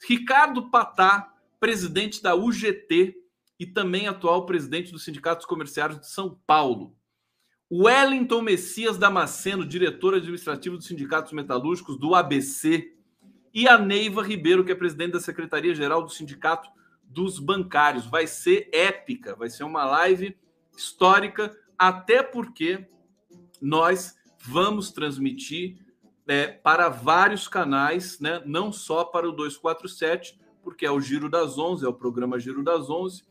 Ricardo 0.08 0.70
Patá, 0.70 1.34
presidente 1.58 2.22
da 2.22 2.34
UGT 2.34 3.14
e 3.58 3.66
também 3.66 4.08
atual 4.08 4.46
presidente 4.46 4.90
dos 4.90 5.04
Sindicatos 5.04 5.44
Comerciários 5.44 6.00
de 6.00 6.08
São 6.08 6.40
Paulo. 6.46 6.96
Wellington 7.70 8.40
Messias 8.40 8.96
Damasceno, 8.96 9.66
diretor 9.66 10.14
administrativo 10.14 10.76
dos 10.76 10.86
Sindicatos 10.86 11.32
Metalúrgicos 11.32 11.98
do 11.98 12.14
ABC, 12.14 12.96
e 13.52 13.68
a 13.68 13.76
Neiva 13.76 14.22
Ribeiro, 14.22 14.64
que 14.64 14.72
é 14.72 14.74
presidente 14.74 15.12
da 15.12 15.20
Secretaria-Geral 15.20 16.02
do 16.02 16.10
Sindicato 16.10 16.70
dos 17.02 17.38
Bancários. 17.38 18.06
Vai 18.06 18.26
ser 18.26 18.68
épica, 18.72 19.36
vai 19.36 19.50
ser 19.50 19.64
uma 19.64 19.84
live 19.84 20.36
histórica, 20.76 21.56
até 21.80 22.22
porque 22.22 22.86
nós 23.58 24.14
vamos 24.44 24.92
transmitir 24.92 25.78
é, 26.28 26.46
para 26.46 26.90
vários 26.90 27.48
canais, 27.48 28.20
né? 28.20 28.42
não 28.44 28.70
só 28.70 29.02
para 29.02 29.26
o 29.26 29.32
247, 29.32 30.38
porque 30.62 30.84
é 30.84 30.90
o 30.90 31.00
Giro 31.00 31.30
das 31.30 31.56
11, 31.56 31.86
é 31.86 31.88
o 31.88 31.94
programa 31.94 32.38
Giro 32.38 32.62
das 32.62 32.90
11, 32.90 33.24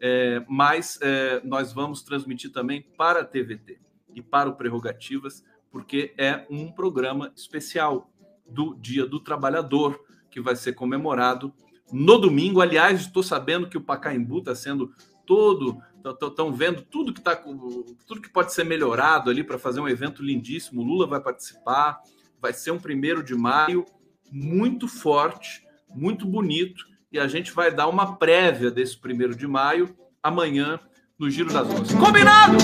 é, 0.00 0.42
mas 0.48 0.98
é, 1.02 1.42
nós 1.44 1.74
vamos 1.74 2.02
transmitir 2.02 2.50
também 2.50 2.80
para 2.96 3.20
a 3.20 3.24
TVT 3.24 3.78
e 4.14 4.22
para 4.22 4.48
o 4.48 4.56
Prerrogativas, 4.56 5.44
porque 5.70 6.14
é 6.16 6.46
um 6.48 6.72
programa 6.72 7.30
especial 7.36 8.10
do 8.48 8.74
Dia 8.76 9.04
do 9.04 9.20
Trabalhador, 9.20 10.00
que 10.30 10.40
vai 10.40 10.56
ser 10.56 10.72
comemorado 10.72 11.52
no 11.92 12.16
domingo. 12.16 12.62
Aliás, 12.62 13.02
estou 13.02 13.22
sabendo 13.22 13.68
que 13.68 13.76
o 13.76 13.82
Pacaembu 13.82 14.38
está 14.38 14.54
sendo 14.54 14.90
todo. 15.30 15.80
Estão 16.20 16.52
vendo 16.52 16.82
tudo 16.82 17.14
que 17.14 17.20
tá 17.20 17.36
tudo 17.36 18.20
que 18.20 18.28
pode 18.28 18.52
ser 18.52 18.64
melhorado 18.64 19.30
ali 19.30 19.44
para 19.44 19.60
fazer 19.60 19.78
um 19.78 19.88
evento 19.88 20.24
lindíssimo. 20.24 20.82
Lula 20.82 21.06
vai 21.06 21.20
participar, 21.20 22.00
vai 22.42 22.52
ser 22.52 22.72
um 22.72 22.80
primeiro 22.80 23.22
de 23.22 23.36
maio 23.36 23.86
muito 24.32 24.88
forte, 24.88 25.64
muito 25.94 26.26
bonito 26.26 26.84
e 27.12 27.18
a 27.18 27.28
gente 27.28 27.52
vai 27.52 27.72
dar 27.72 27.86
uma 27.86 28.16
prévia 28.16 28.72
desse 28.72 28.98
primeiro 28.98 29.36
de 29.36 29.46
maio 29.46 29.94
amanhã 30.20 30.80
no 31.16 31.30
Giro 31.30 31.52
das 31.52 31.68
Onze. 31.68 31.96
Combinado? 31.96 32.56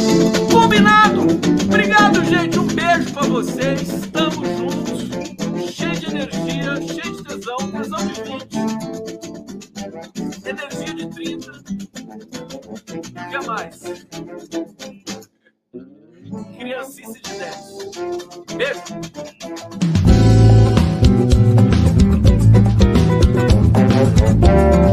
Combinado! 0.51 1.21
Obrigado, 1.69 2.25
gente. 2.25 2.59
Um 2.59 2.67
beijo 2.67 3.13
para 3.15 3.29
vocês. 3.29 3.83
Estamos 3.83 4.49
juntos. 4.59 5.73
Cheio 5.73 5.93
de 5.93 6.07
energia, 6.07 6.75
cheio 6.83 7.17
de 7.17 7.23
tesão, 7.23 7.57
tesão 7.71 8.07
de 8.09 8.23
20. 8.23 8.57
Energia 10.49 10.95
de 10.95 11.11
30 11.11 11.76
mais. 13.43 13.81
Criancice 16.59 17.21
de 17.23 17.31
10. 17.39 18.57
Beijo. 18.57 18.83
thank 24.47 24.86